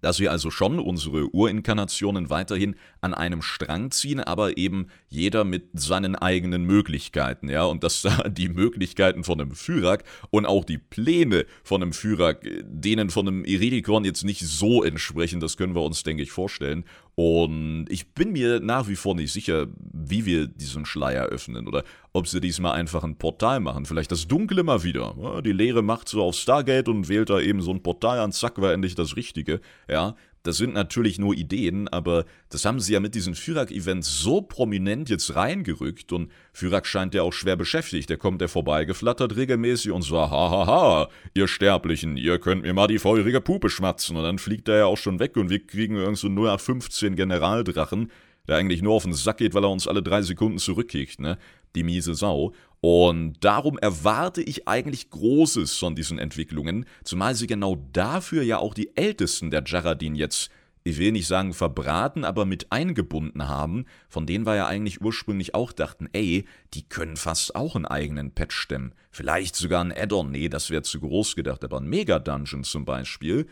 dass 0.05 0.21
wir 0.21 0.31
also 0.31 0.51
schon 0.51 0.79
unsere 0.79 1.35
Urinkarnationen 1.35 2.29
weiterhin 2.29 2.77
an 3.01 3.15
einem 3.15 3.41
Strang 3.41 3.91
ziehen, 3.91 4.21
aber 4.21 4.59
eben 4.59 4.89
jeder 5.09 5.45
mit 5.45 5.71
seinen 5.73 6.15
eigenen 6.15 6.65
Möglichkeiten, 6.65 7.49
ja, 7.49 7.65
und 7.65 7.83
dass 7.83 8.03
da 8.03 8.29
die 8.29 8.51
Möglichkeiten 8.51 9.25
von 9.25 9.41
einem 9.41 9.53
Fyrak 9.53 10.05
und 10.31 10.45
auch 10.45 10.65
die 10.65 10.77
Pläne 10.77 11.47
von 11.63 11.83
einem 11.83 11.95
Fyrak 11.95 12.47
denen 12.65 13.09
von 13.09 13.27
einem 13.27 13.45
Iridikon 13.47 14.05
jetzt 14.05 14.25
nicht 14.25 14.43
so 14.47 14.85
entsprechen, 14.85 15.41
das 15.41 15.57
können 15.57 15.75
wir 15.75 15.83
uns, 15.83 16.03
denke 16.03 16.23
ich, 16.23 16.31
vorstellen. 16.31 16.85
Und 17.17 17.87
ich 17.91 18.13
bin 18.13 18.33
mir 18.33 18.59
nach 18.61 18.89
wie 18.89 18.97
vor 18.97 19.15
nicht 19.15 19.33
sicher, 19.33 19.67
wie 19.93 20.27
wir 20.27 20.49
diesen 20.49 20.85
Schleier 20.85 21.27
öffnen 21.27 21.69
oder 21.69 21.85
ob 22.13 22.27
sie 22.27 22.41
diesmal 22.41 22.73
einfach 22.73 23.05
ein 23.05 23.17
Portal 23.17 23.61
machen. 23.61 23.87
Vielleicht 23.87 24.11
das 24.11 24.27
Dunkle 24.27 24.65
mal 24.65 24.83
wieder. 24.83 25.43
Die 25.45 25.53
Leere 25.53 25.83
macht 25.83 26.09
so 26.09 26.23
auf 26.23 26.35
Stargate 26.35 26.89
und 26.89 27.09
wählt 27.09 27.31
da 27.31 27.39
eben 27.39 27.61
so 27.61 27.71
ein 27.71 27.83
Portal 27.83 28.19
an, 28.19 28.33
zack, 28.33 28.61
war 28.61 28.73
endlich 28.73 28.97
das 28.97 29.17
Richtige. 29.17 29.61
Ja, 29.89 30.17
das 30.45 30.59
sind 30.59 30.75
natürlich 30.75 31.19
nur 31.19 31.35
Ideen, 31.35 31.89
aber 31.89 32.27
das 32.51 32.67
haben 32.67 32.79
sie 32.79 32.93
ja 32.93 33.01
mit 33.01 33.15
diesen 33.15 33.35
Fyrak-Events 33.35 34.21
so 34.21 34.43
prominent 34.43 35.09
jetzt 35.09 35.35
reingerückt 35.35 36.13
und 36.13 36.31
Fyrak 36.53 36.87
scheint 36.87 37.15
ja 37.15 37.23
auch 37.23 37.33
schwer 37.33 37.57
beschäftigt. 37.57 38.11
Der 38.11 38.19
kommt 38.19 38.43
ja 38.43 38.49
vorbeigeflattert 38.49 39.37
regelmäßig 39.37 39.91
und 39.91 40.03
sagt, 40.03 40.31
hahaha, 40.31 41.09
ihr 41.33 41.49
Sterblichen, 41.49 42.19
ihr 42.19 42.39
könnt 42.39 42.63
mir 42.63 42.75
mal 42.75 42.89
die 42.89 42.99
feurige 42.99 43.41
Pupe 43.41 43.71
schmatzen. 43.71 44.19
Und 44.19 44.23
dann 44.23 44.39
fliegt 44.39 44.69
er 44.69 44.77
ja 44.77 44.85
auch 44.85 44.99
schon 44.99 45.19
weg 45.19 45.39
und 45.39 45.49
wir 45.49 45.67
kriegen 45.67 45.97
irgend 45.97 46.19
so 46.19 46.29
0815 46.29 47.17
Generaldrachen, 47.17 48.11
der 48.47 48.57
eigentlich 48.57 48.83
nur 48.83 48.93
auf 48.93 49.05
den 49.05 49.15
Sack 49.15 49.39
geht, 49.39 49.55
weil 49.55 49.65
er 49.65 49.71
uns 49.71 49.89
alle 49.89 50.03
drei 50.03 50.21
Sekunden 50.21 50.59
zurückkickt, 50.59 51.21
ne? 51.21 51.39
Die 51.75 51.83
miese 51.83 52.15
Sau. 52.15 52.53
Und 52.81 53.43
darum 53.43 53.79
erwarte 53.79 54.43
ich 54.43 54.69
eigentlich 54.69 55.09
Großes 55.09 55.79
von 55.79 55.95
diesen 55.95 56.19
Entwicklungen, 56.19 56.85
zumal 57.03 57.35
sie 57.35 57.47
genau 57.47 57.77
dafür 57.93 58.43
ja 58.43 58.59
auch 58.59 58.75
die 58.75 58.95
Ältesten 58.95 59.51
der 59.51 59.65
Jaradin 59.65 60.15
jetzt, 60.15 60.51
ich 60.83 60.99
will 60.99 61.13
nicht 61.13 61.27
sagen 61.27 61.55
verbraten, 61.55 62.27
aber 62.27 62.45
mit 62.45 62.71
eingebunden 62.73 63.49
haben, 63.49 63.87
von 64.11 64.27
denen 64.27 64.45
wir 64.45 64.57
ja 64.57 64.67
eigentlich 64.67 65.01
ursprünglich 65.01 65.55
auch 65.55 65.73
dachten, 65.73 66.11
ey, 66.13 66.45
die 66.75 66.83
können 66.83 67.17
fast 67.17 67.57
auch 67.57 67.75
einen 67.75 67.87
eigenen 67.87 68.33
Patch 68.33 68.55
stemmen. 68.55 68.93
Vielleicht 69.11 69.57
sogar 69.57 69.83
ein 69.83 69.91
Add-on, 69.97 70.31
nee, 70.31 70.51
das 70.51 70.69
wäre 70.69 70.83
zu 70.83 71.01
groß 71.01 71.37
gedacht, 71.37 71.65
aber 71.65 71.81
ein 71.81 71.89
Mega-Dungeon 71.89 72.65
zum 72.65 72.85
Beispiel. 72.85 73.47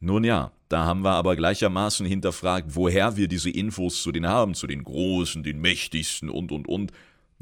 Nun 0.00 0.24
ja, 0.24 0.50
da 0.68 0.84
haben 0.84 1.04
wir 1.04 1.12
aber 1.12 1.36
gleichermaßen 1.36 2.04
hinterfragt, 2.04 2.74
woher 2.74 3.16
wir 3.16 3.28
diese 3.28 3.50
Infos 3.50 4.02
zu 4.02 4.10
denen 4.10 4.26
haben, 4.26 4.54
zu 4.54 4.66
den 4.66 4.82
Großen, 4.82 5.44
den 5.44 5.60
Mächtigsten 5.60 6.28
und 6.28 6.50
und 6.50 6.66
und. 6.66 6.90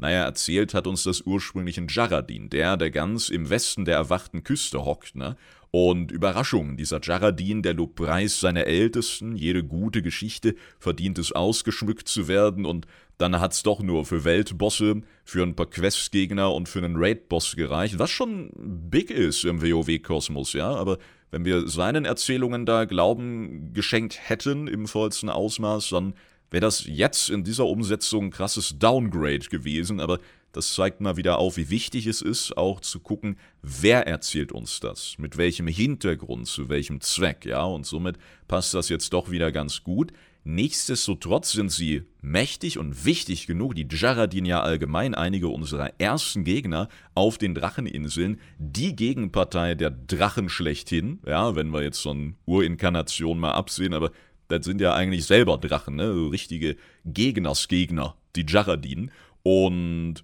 Naja, 0.01 0.23
erzählt 0.23 0.73
hat 0.73 0.87
uns 0.87 1.03
das 1.03 1.21
ursprünglich 1.21 1.77
ein 1.77 1.87
Jaradin, 1.87 2.49
der, 2.49 2.75
der 2.75 2.89
ganz 2.89 3.29
im 3.29 3.51
Westen 3.51 3.85
der 3.85 3.95
erwachten 3.95 4.43
Küste 4.43 4.83
hockt, 4.83 5.15
ne? 5.15 5.37
Und 5.69 6.11
Überraschung, 6.11 6.75
dieser 6.75 6.99
Jaradin, 7.01 7.61
der 7.61 7.75
Lobpreis 7.75 8.41
seiner 8.41 8.65
Ältesten, 8.65 9.37
jede 9.37 9.63
gute 9.63 10.01
Geschichte 10.01 10.55
verdient 10.79 11.17
es 11.17 11.31
ausgeschmückt 11.31 12.09
zu 12.09 12.27
werden. 12.27 12.65
Und 12.65 12.87
dann 13.17 13.39
hat's 13.39 13.63
doch 13.63 13.79
nur 13.81 14.05
für 14.05 14.25
Weltbosse, 14.25 15.03
für 15.23 15.43
ein 15.43 15.55
paar 15.55 15.69
Questgegner 15.69 16.53
und 16.53 16.67
für 16.67 16.79
einen 16.79 16.97
Raid-Boss 16.97 17.55
gereicht, 17.55 17.99
was 17.99 18.09
schon 18.09 18.51
big 18.57 19.11
ist 19.11 19.45
im 19.45 19.61
WoW-Kosmos, 19.61 20.51
ja, 20.53 20.69
aber 20.69 20.97
wenn 21.29 21.45
wir 21.45 21.67
seinen 21.69 22.03
Erzählungen 22.03 22.65
da 22.65 22.83
Glauben 22.83 23.71
geschenkt 23.73 24.19
hätten 24.27 24.67
im 24.67 24.87
vollsten 24.87 25.29
Ausmaß, 25.29 25.89
dann 25.89 26.13
wäre 26.51 26.61
das 26.61 26.85
jetzt 26.85 27.29
in 27.29 27.43
dieser 27.43 27.65
Umsetzung 27.65 28.25
ein 28.25 28.31
krasses 28.31 28.77
Downgrade 28.77 29.47
gewesen, 29.49 29.99
aber 29.99 30.19
das 30.51 30.73
zeigt 30.73 30.99
mal 30.99 31.15
wieder 31.15 31.39
auf, 31.39 31.55
wie 31.55 31.69
wichtig 31.69 32.07
es 32.07 32.21
ist, 32.21 32.57
auch 32.57 32.81
zu 32.81 32.99
gucken, 32.99 33.37
wer 33.61 34.05
erzählt 34.05 34.51
uns 34.51 34.81
das, 34.81 35.17
mit 35.17 35.37
welchem 35.37 35.67
Hintergrund, 35.67 36.47
zu 36.47 36.67
welchem 36.67 36.99
Zweck, 36.99 37.45
ja, 37.45 37.63
und 37.63 37.85
somit 37.85 38.17
passt 38.49 38.73
das 38.73 38.89
jetzt 38.89 39.13
doch 39.13 39.31
wieder 39.31 39.51
ganz 39.51 39.83
gut. 39.83 40.11
Nichtsdestotrotz 40.43 41.51
sind 41.51 41.71
sie 41.71 42.01
mächtig 42.21 42.79
und 42.79 43.05
wichtig 43.05 43.45
genug, 43.45 43.75
die 43.75 43.87
Jaradin 43.89 44.45
ja 44.45 44.61
allgemein 44.61 45.13
einige 45.13 45.49
unserer 45.49 45.91
ersten 45.99 46.43
Gegner 46.43 46.89
auf 47.13 47.37
den 47.37 47.53
Dracheninseln, 47.53 48.39
die 48.57 48.95
Gegenpartei 48.95 49.75
der 49.75 49.91
Drachen 49.91 50.49
schlechthin, 50.49 51.19
ja, 51.27 51.55
wenn 51.55 51.69
wir 51.69 51.83
jetzt 51.83 52.01
so 52.01 52.09
eine 52.09 52.33
Urinkarnation 52.45 53.39
mal 53.39 53.51
absehen, 53.51 53.93
aber 53.93 54.11
das 54.51 54.65
sind 54.65 54.81
ja 54.81 54.93
eigentlich 54.93 55.25
selber 55.25 55.57
Drachen, 55.57 55.95
ne? 55.95 56.13
So 56.13 56.27
richtige 56.27 56.75
Gegnersgegner, 57.05 58.15
die 58.35 58.45
Jaradin. 58.47 59.11
Und 59.43 60.23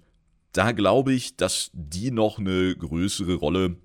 da 0.52 0.72
glaube 0.72 1.12
ich, 1.12 1.36
dass 1.36 1.70
die 1.72 2.10
noch 2.10 2.38
eine 2.38 2.74
größere 2.76 3.34
Rolle 3.34 3.76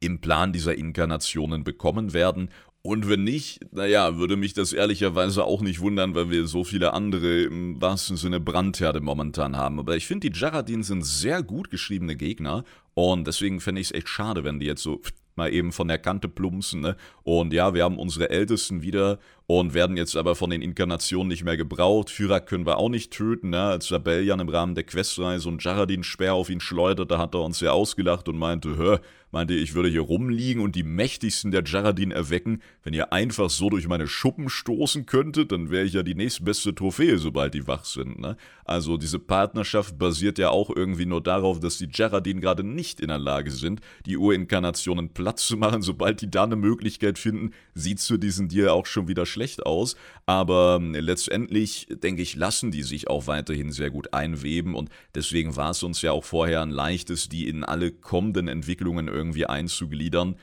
im 0.00 0.20
Plan 0.20 0.52
dieser 0.52 0.76
Inkarnationen 0.76 1.64
bekommen 1.64 2.12
werden. 2.12 2.50
Und 2.82 3.08
wenn 3.10 3.24
nicht, 3.24 3.60
naja, 3.72 4.16
würde 4.16 4.36
mich 4.36 4.54
das 4.54 4.72
ehrlicherweise 4.72 5.44
auch 5.44 5.60
nicht 5.60 5.80
wundern, 5.80 6.14
weil 6.14 6.30
wir 6.30 6.46
so 6.46 6.64
viele 6.64 6.94
andere 6.94 7.42
im 7.42 7.78
wahrsten 7.80 8.16
Sinne 8.16 8.40
Brandherde 8.40 9.02
momentan 9.02 9.56
haben. 9.56 9.78
Aber 9.78 9.96
ich 9.96 10.06
finde, 10.06 10.30
die 10.30 10.38
Jaradin 10.38 10.82
sind 10.82 11.04
sehr 11.04 11.42
gut 11.42 11.70
geschriebene 11.70 12.16
Gegner 12.16 12.64
und 12.94 13.26
deswegen 13.26 13.60
fände 13.60 13.82
ich 13.82 13.88
es 13.88 13.92
echt 13.92 14.08
schade, 14.08 14.44
wenn 14.44 14.60
die 14.60 14.66
jetzt 14.66 14.82
so 14.82 15.02
mal 15.36 15.52
eben 15.52 15.72
von 15.72 15.88
der 15.88 15.98
Kante 15.98 16.28
plumpsen. 16.28 16.80
Ne? 16.80 16.96
Und 17.22 17.52
ja, 17.52 17.74
wir 17.74 17.84
haben 17.84 17.98
unsere 17.98 18.30
Ältesten 18.30 18.82
wieder 18.82 19.18
und 19.58 19.74
werden 19.74 19.96
jetzt 19.96 20.16
aber 20.16 20.36
von 20.36 20.50
den 20.50 20.62
Inkarnationen 20.62 21.28
nicht 21.28 21.44
mehr 21.44 21.56
gebraucht. 21.56 22.10
Fyrak 22.10 22.46
können 22.46 22.66
wir 22.66 22.76
auch 22.76 22.88
nicht 22.88 23.12
töten. 23.12 23.50
Ne? 23.50 23.60
Als 23.60 23.88
Sabellian 23.88 24.38
im 24.38 24.48
Rahmen 24.48 24.74
der 24.74 24.84
Questreise 24.84 25.48
und 25.48 25.64
Jaradin 25.64 26.04
Speer 26.04 26.34
auf 26.34 26.50
ihn 26.50 26.60
schleuderte, 26.60 27.18
hat 27.18 27.34
er 27.34 27.42
uns 27.42 27.60
ja 27.60 27.72
ausgelacht 27.72 28.28
und 28.28 28.38
meinte, 28.38 28.76
hör, 28.76 29.00
meinte, 29.32 29.54
ich 29.54 29.74
würde 29.74 29.88
hier 29.88 30.02
rumliegen 30.02 30.62
und 30.62 30.74
die 30.74 30.82
mächtigsten 30.82 31.50
der 31.50 31.64
Jaradin 31.64 32.10
erwecken. 32.10 32.62
Wenn 32.82 32.94
ihr 32.94 33.12
einfach 33.12 33.50
so 33.50 33.70
durch 33.70 33.88
meine 33.88 34.06
Schuppen 34.06 34.48
stoßen 34.48 35.06
könntet, 35.06 35.52
dann 35.52 35.70
wäre 35.70 35.84
ich 35.84 35.94
ja 35.94 36.02
die 36.02 36.14
nächstbeste 36.14 36.74
Trophäe, 36.74 37.18
sobald 37.18 37.54
die 37.54 37.66
wach 37.66 37.84
sind. 37.84 38.18
Ne? 38.18 38.36
Also 38.64 38.96
diese 38.96 39.18
Partnerschaft 39.18 39.98
basiert 39.98 40.38
ja 40.38 40.50
auch 40.50 40.70
irgendwie 40.74 41.06
nur 41.06 41.22
darauf, 41.22 41.60
dass 41.60 41.78
die 41.78 41.88
Jaradin 41.92 42.40
gerade 42.40 42.64
nicht 42.64 43.00
in 43.00 43.08
der 43.08 43.18
Lage 43.18 43.50
sind, 43.50 43.80
die 44.06 44.16
Urinkarnationen 44.16 45.10
Platz 45.10 45.46
zu 45.46 45.56
machen. 45.56 45.82
Sobald 45.82 46.20
die 46.20 46.30
da 46.30 46.44
eine 46.44 46.56
Möglichkeit 46.56 47.18
finden, 47.18 47.52
sieht's 47.74 48.06
für 48.06 48.18
diesen 48.18 48.48
Deal 48.48 48.68
auch 48.68 48.86
schon 48.86 49.08
wieder 49.08 49.26
schlecht 49.26 49.39
aus. 49.66 49.96
Aber 50.26 50.78
ähm, 50.80 50.94
letztendlich, 50.94 51.86
denke 51.90 52.22
ich, 52.22 52.36
lassen 52.36 52.70
die 52.70 52.82
sich 52.82 53.08
auch 53.08 53.26
weiterhin 53.26 53.72
sehr 53.72 53.90
gut 53.90 54.12
einweben 54.14 54.74
und 54.74 54.90
deswegen 55.14 55.56
war 55.56 55.70
es 55.70 55.82
uns 55.82 56.02
ja 56.02 56.12
auch 56.12 56.24
vorher 56.24 56.62
ein 56.62 56.70
leichtes, 56.70 57.28
die 57.28 57.48
in 57.48 57.64
alle 57.64 57.90
kommenden 57.90 58.48
Entwicklungen 58.48 59.08
irgendwie 59.08 59.46
einzugliedern. 59.46 60.36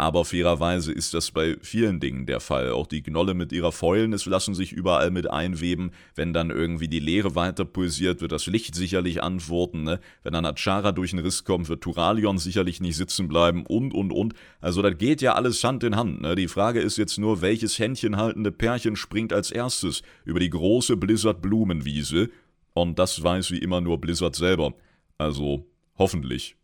Aber 0.00 0.24
fairerweise 0.24 0.92
ist 0.92 1.12
das 1.12 1.30
bei 1.30 1.58
vielen 1.60 2.00
Dingen 2.00 2.24
der 2.24 2.40
Fall. 2.40 2.70
Auch 2.70 2.86
die 2.86 3.02
Gnolle 3.02 3.34
mit 3.34 3.52
ihrer 3.52 3.70
Fäulnis 3.70 4.24
lassen 4.24 4.54
sich 4.54 4.72
überall 4.72 5.10
mit 5.10 5.30
einweben. 5.30 5.90
Wenn 6.14 6.32
dann 6.32 6.48
irgendwie 6.48 6.88
die 6.88 7.00
Leere 7.00 7.34
weiter 7.34 7.66
pulsiert, 7.66 8.22
wird 8.22 8.32
das 8.32 8.46
Licht 8.46 8.74
sicherlich 8.74 9.22
antworten. 9.22 9.82
Ne? 9.82 10.00
Wenn 10.22 10.32
dann 10.32 10.46
Achara 10.46 10.92
durch 10.92 11.10
den 11.10 11.18
Riss 11.18 11.44
kommt, 11.44 11.68
wird 11.68 11.82
Turalion 11.82 12.38
sicherlich 12.38 12.80
nicht 12.80 12.96
sitzen 12.96 13.28
bleiben 13.28 13.66
und, 13.66 13.92
und, 13.92 14.10
und. 14.10 14.32
Also 14.62 14.80
das 14.80 14.96
geht 14.96 15.20
ja 15.20 15.34
alles 15.34 15.62
Hand 15.64 15.84
in 15.84 15.96
Hand. 15.96 16.22
Ne? 16.22 16.34
Die 16.34 16.48
Frage 16.48 16.80
ist 16.80 16.96
jetzt 16.96 17.18
nur, 17.18 17.42
welches 17.42 17.78
händchenhaltende 17.78 18.52
Pärchen 18.52 18.96
springt 18.96 19.34
als 19.34 19.50
erstes 19.50 20.00
über 20.24 20.40
die 20.40 20.48
große 20.48 20.96
Blizzard-Blumenwiese. 20.96 22.30
Und 22.72 22.98
das 22.98 23.22
weiß 23.22 23.50
wie 23.50 23.58
immer 23.58 23.82
nur 23.82 24.00
Blizzard 24.00 24.34
selber. 24.34 24.72
Also 25.18 25.66
hoffentlich. 25.98 26.56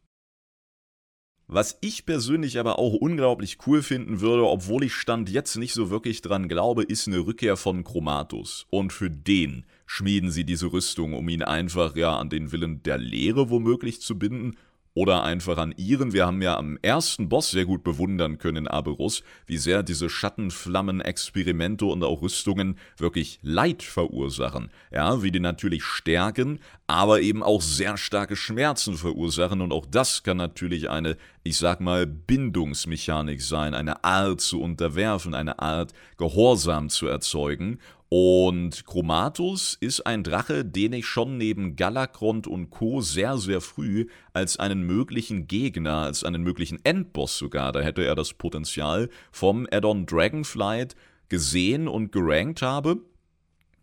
Was 1.48 1.78
ich 1.80 2.06
persönlich 2.06 2.58
aber 2.58 2.80
auch 2.80 2.94
unglaublich 2.94 3.58
cool 3.66 3.80
finden 3.80 4.20
würde, 4.20 4.48
obwohl 4.48 4.82
ich 4.82 4.94
Stand 4.94 5.30
jetzt 5.30 5.54
nicht 5.56 5.74
so 5.74 5.90
wirklich 5.90 6.20
dran 6.20 6.48
glaube, 6.48 6.82
ist 6.82 7.06
eine 7.06 7.20
Rückkehr 7.20 7.56
von 7.56 7.84
Chromatus. 7.84 8.66
Und 8.68 8.92
für 8.92 9.10
den 9.10 9.64
schmieden 9.86 10.32
sie 10.32 10.44
diese 10.44 10.72
Rüstung, 10.72 11.14
um 11.14 11.28
ihn 11.28 11.42
einfach 11.42 11.94
ja 11.94 12.16
an 12.16 12.30
den 12.30 12.50
Willen 12.50 12.82
der 12.82 12.98
Lehre 12.98 13.48
womöglich 13.48 14.00
zu 14.00 14.18
binden 14.18 14.56
oder 14.96 15.24
einfach 15.24 15.58
an 15.58 15.74
ihren. 15.76 16.14
Wir 16.14 16.24
haben 16.24 16.40
ja 16.40 16.56
am 16.56 16.78
ersten 16.80 17.28
Boss 17.28 17.50
sehr 17.50 17.66
gut 17.66 17.84
bewundern 17.84 18.38
können 18.38 18.56
in 18.56 18.66
Aberus, 18.66 19.22
wie 19.46 19.58
sehr 19.58 19.82
diese 19.82 20.08
Schattenflammen, 20.08 21.02
Experimente 21.02 21.84
und 21.84 22.02
auch 22.02 22.22
Rüstungen 22.22 22.78
wirklich 22.96 23.38
Leid 23.42 23.82
verursachen. 23.82 24.70
Ja, 24.90 25.22
wie 25.22 25.30
die 25.30 25.38
natürlich 25.38 25.84
stärken, 25.84 26.60
aber 26.86 27.20
eben 27.20 27.42
auch 27.42 27.60
sehr 27.60 27.98
starke 27.98 28.36
Schmerzen 28.36 28.94
verursachen 28.94 29.60
und 29.60 29.70
auch 29.70 29.84
das 29.84 30.22
kann 30.22 30.38
natürlich 30.38 30.88
eine, 30.88 31.18
ich 31.42 31.58
sag 31.58 31.82
mal, 31.82 32.06
Bindungsmechanik 32.06 33.42
sein, 33.42 33.74
eine 33.74 34.02
Art 34.02 34.40
zu 34.40 34.62
unterwerfen, 34.62 35.34
eine 35.34 35.58
Art 35.58 35.92
Gehorsam 36.16 36.88
zu 36.88 37.06
erzeugen 37.06 37.80
und 38.08 38.86
Chromatus 38.86 39.76
ist 39.80 40.06
ein 40.06 40.22
Drache, 40.22 40.64
den 40.64 40.92
ich 40.92 41.06
schon 41.06 41.38
neben 41.38 41.74
Galakrond 41.74 42.46
und 42.46 42.70
Co. 42.70 43.00
sehr, 43.00 43.36
sehr 43.36 43.60
früh 43.60 44.06
als 44.32 44.58
einen 44.58 44.82
möglichen 44.82 45.48
Gegner, 45.48 46.02
als 46.02 46.22
einen 46.22 46.42
möglichen 46.42 46.78
Endboss 46.84 47.36
sogar, 47.36 47.72
da 47.72 47.80
hätte 47.80 48.04
er 48.04 48.14
das 48.14 48.32
Potenzial, 48.34 49.08
vom 49.32 49.66
Addon 49.72 50.06
Dragonflight 50.06 50.94
gesehen 51.28 51.88
und 51.88 52.12
gerankt 52.12 52.62
habe. 52.62 52.98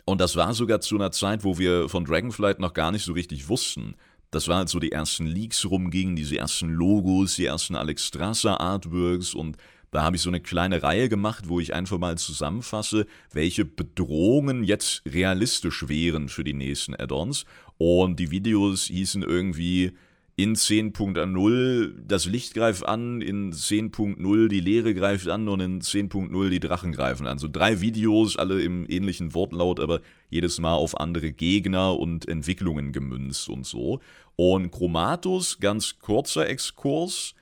Und 0.05 0.21
das 0.21 0.35
war 0.37 0.53
sogar 0.53 0.79
zu 0.79 0.95
einer 0.95 1.11
Zeit, 1.11 1.43
wo 1.43 1.57
wir 1.57 1.89
von 1.89 2.05
Dragonflight 2.05 2.59
noch 2.59 2.73
gar 2.73 2.91
nicht 2.91 3.03
so 3.03 3.13
richtig 3.13 3.49
wussten. 3.49 3.95
Das 4.31 4.47
war 4.47 4.57
halt 4.57 4.69
so 4.69 4.79
die 4.79 4.91
ersten 4.91 5.27
Leaks 5.27 5.65
rumgingen, 5.65 6.15
diese 6.15 6.37
ersten 6.37 6.69
Logos, 6.69 7.35
die 7.35 7.45
ersten 7.45 7.75
Alex 7.75 8.07
Strasser 8.07 8.59
Artworks 8.59 9.33
und 9.33 9.57
da 9.93 10.01
habe 10.01 10.15
ich 10.15 10.23
so 10.23 10.29
eine 10.29 10.41
kleine 10.41 10.81
Reihe 10.81 11.07
gemacht, 11.07 11.49
wo 11.49 11.59
ich 11.59 11.73
einfach 11.73 11.99
mal 11.99 12.17
zusammenfasse, 12.17 13.05
welche 13.31 13.63
Bedrohungen 13.63 14.63
jetzt 14.63 15.03
realistisch 15.05 15.87
wären 15.87 16.29
für 16.29 16.43
die 16.43 16.53
nächsten 16.53 16.95
Add-ons. 16.95 17.45
Und 17.77 18.19
die 18.19 18.31
Videos 18.31 18.85
hießen 18.85 19.21
irgendwie 19.21 19.93
in 20.35 20.55
10.0 20.55 21.93
das 22.07 22.25
Licht 22.25 22.55
greift 22.55 22.87
an, 22.87 23.21
in 23.21 23.53
10.0 23.53 24.47
die 24.47 24.61
Leere 24.61 24.95
greift 24.95 25.27
an 25.27 25.47
und 25.47 25.59
in 25.59 25.79
10.0 25.79 26.49
die 26.49 26.59
Drachen 26.59 26.91
greifen 26.91 27.27
an. 27.27 27.37
So 27.37 27.47
drei 27.47 27.81
Videos, 27.81 28.35
alle 28.35 28.63
im 28.63 28.89
ähnlichen 28.89 29.35
Wortlaut, 29.35 29.79
aber 29.79 30.01
jedes 30.31 30.59
Mal 30.59 30.73
auf 30.73 30.99
andere 30.99 31.31
Gegner 31.31 31.99
und 31.99 32.27
Entwicklungen 32.27 32.93
gemünzt 32.93 33.47
und 33.47 33.67
so. 33.67 33.99
Und 34.35 34.71
Chromatus, 34.71 35.59
ganz 35.59 35.99
kurzer 35.99 36.49
Exkurs, 36.49 37.35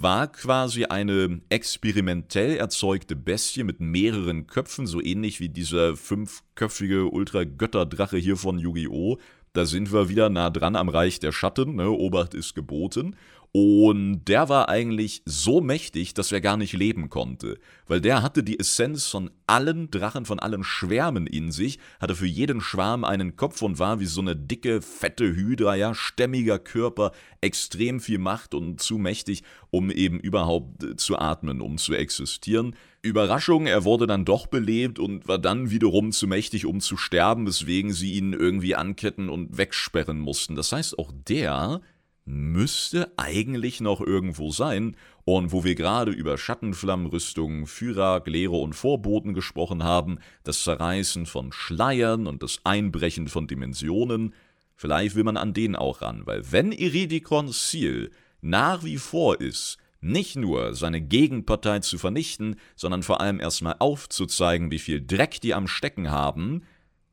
war 0.00 0.30
quasi 0.30 0.84
eine 0.84 1.40
experimentell 1.48 2.56
erzeugte 2.56 3.16
Bestie 3.16 3.64
mit 3.64 3.80
mehreren 3.80 4.46
Köpfen, 4.46 4.86
so 4.86 5.02
ähnlich 5.02 5.40
wie 5.40 5.48
dieser 5.48 5.96
fünfköpfige 5.96 7.06
Ultra-Götterdrache 7.06 8.16
hier 8.16 8.36
von 8.36 8.58
Yu-Gi-Oh! 8.58 9.18
Da 9.52 9.66
sind 9.66 9.92
wir 9.92 10.08
wieder 10.08 10.30
nah 10.30 10.48
dran 10.48 10.76
am 10.76 10.88
Reich 10.88 11.20
der 11.20 11.32
Schatten, 11.32 11.74
ne? 11.74 11.90
Obacht 11.90 12.32
ist 12.32 12.54
geboten. 12.54 13.16
Und 13.54 14.24
der 14.24 14.48
war 14.48 14.70
eigentlich 14.70 15.20
so 15.26 15.60
mächtig, 15.60 16.14
dass 16.14 16.32
er 16.32 16.40
gar 16.40 16.56
nicht 16.56 16.72
leben 16.72 17.10
konnte. 17.10 17.58
Weil 17.86 18.00
der 18.00 18.22
hatte 18.22 18.42
die 18.42 18.58
Essenz 18.58 19.08
von 19.08 19.30
allen 19.46 19.90
Drachen, 19.90 20.24
von 20.24 20.38
allen 20.38 20.64
Schwärmen 20.64 21.26
in 21.26 21.52
sich, 21.52 21.78
hatte 22.00 22.14
für 22.14 22.26
jeden 22.26 22.62
Schwarm 22.62 23.04
einen 23.04 23.36
Kopf 23.36 23.60
und 23.60 23.78
war 23.78 24.00
wie 24.00 24.06
so 24.06 24.22
eine 24.22 24.34
dicke, 24.34 24.80
fette 24.80 25.36
Hydra, 25.36 25.74
ja, 25.74 25.94
stämmiger 25.94 26.58
Körper, 26.58 27.12
extrem 27.42 28.00
viel 28.00 28.16
Macht 28.16 28.54
und 28.54 28.80
zu 28.80 28.96
mächtig, 28.96 29.42
um 29.68 29.90
eben 29.90 30.18
überhaupt 30.18 30.82
äh, 30.82 30.96
zu 30.96 31.18
atmen, 31.18 31.60
um 31.60 31.76
zu 31.76 31.92
existieren. 31.92 32.74
Überraschung, 33.02 33.66
er 33.66 33.84
wurde 33.84 34.06
dann 34.06 34.24
doch 34.24 34.46
belebt 34.46 34.98
und 34.98 35.28
war 35.28 35.38
dann 35.38 35.70
wiederum 35.70 36.12
zu 36.12 36.26
mächtig, 36.26 36.64
um 36.64 36.80
zu 36.80 36.96
sterben, 36.96 37.46
weswegen 37.46 37.92
sie 37.92 38.12
ihn 38.12 38.32
irgendwie 38.32 38.76
anketten 38.76 39.28
und 39.28 39.58
wegsperren 39.58 40.20
mussten. 40.20 40.54
Das 40.54 40.72
heißt, 40.72 40.98
auch 40.98 41.12
der 41.28 41.82
müsste 42.24 43.12
eigentlich 43.16 43.80
noch 43.80 44.00
irgendwo 44.00 44.50
sein. 44.50 44.96
Und 45.24 45.52
wo 45.52 45.64
wir 45.64 45.74
gerade 45.74 46.12
über 46.12 46.38
Schattenflammenrüstungen, 46.38 47.66
Führer, 47.66 48.22
Lehre 48.26 48.56
und 48.56 48.74
Vorboten 48.74 49.34
gesprochen 49.34 49.84
haben, 49.84 50.18
das 50.44 50.64
Zerreißen 50.64 51.26
von 51.26 51.52
Schleiern 51.52 52.26
und 52.26 52.42
das 52.42 52.60
Einbrechen 52.64 53.28
von 53.28 53.46
Dimensionen, 53.46 54.34
vielleicht 54.74 55.14
will 55.14 55.24
man 55.24 55.36
an 55.36 55.54
den 55.54 55.76
auch 55.76 56.02
ran, 56.02 56.22
weil 56.24 56.50
wenn 56.50 56.72
Iridikons 56.72 57.68
Ziel 57.68 58.10
nach 58.40 58.82
wie 58.82 58.98
vor 58.98 59.40
ist, 59.40 59.78
nicht 60.00 60.34
nur 60.34 60.74
seine 60.74 61.00
Gegenpartei 61.00 61.78
zu 61.78 61.96
vernichten, 61.96 62.56
sondern 62.74 63.04
vor 63.04 63.20
allem 63.20 63.38
erstmal 63.38 63.76
aufzuzeigen, 63.78 64.72
wie 64.72 64.80
viel 64.80 65.04
Dreck 65.06 65.40
die 65.40 65.54
am 65.54 65.68
Stecken 65.68 66.10
haben, 66.10 66.64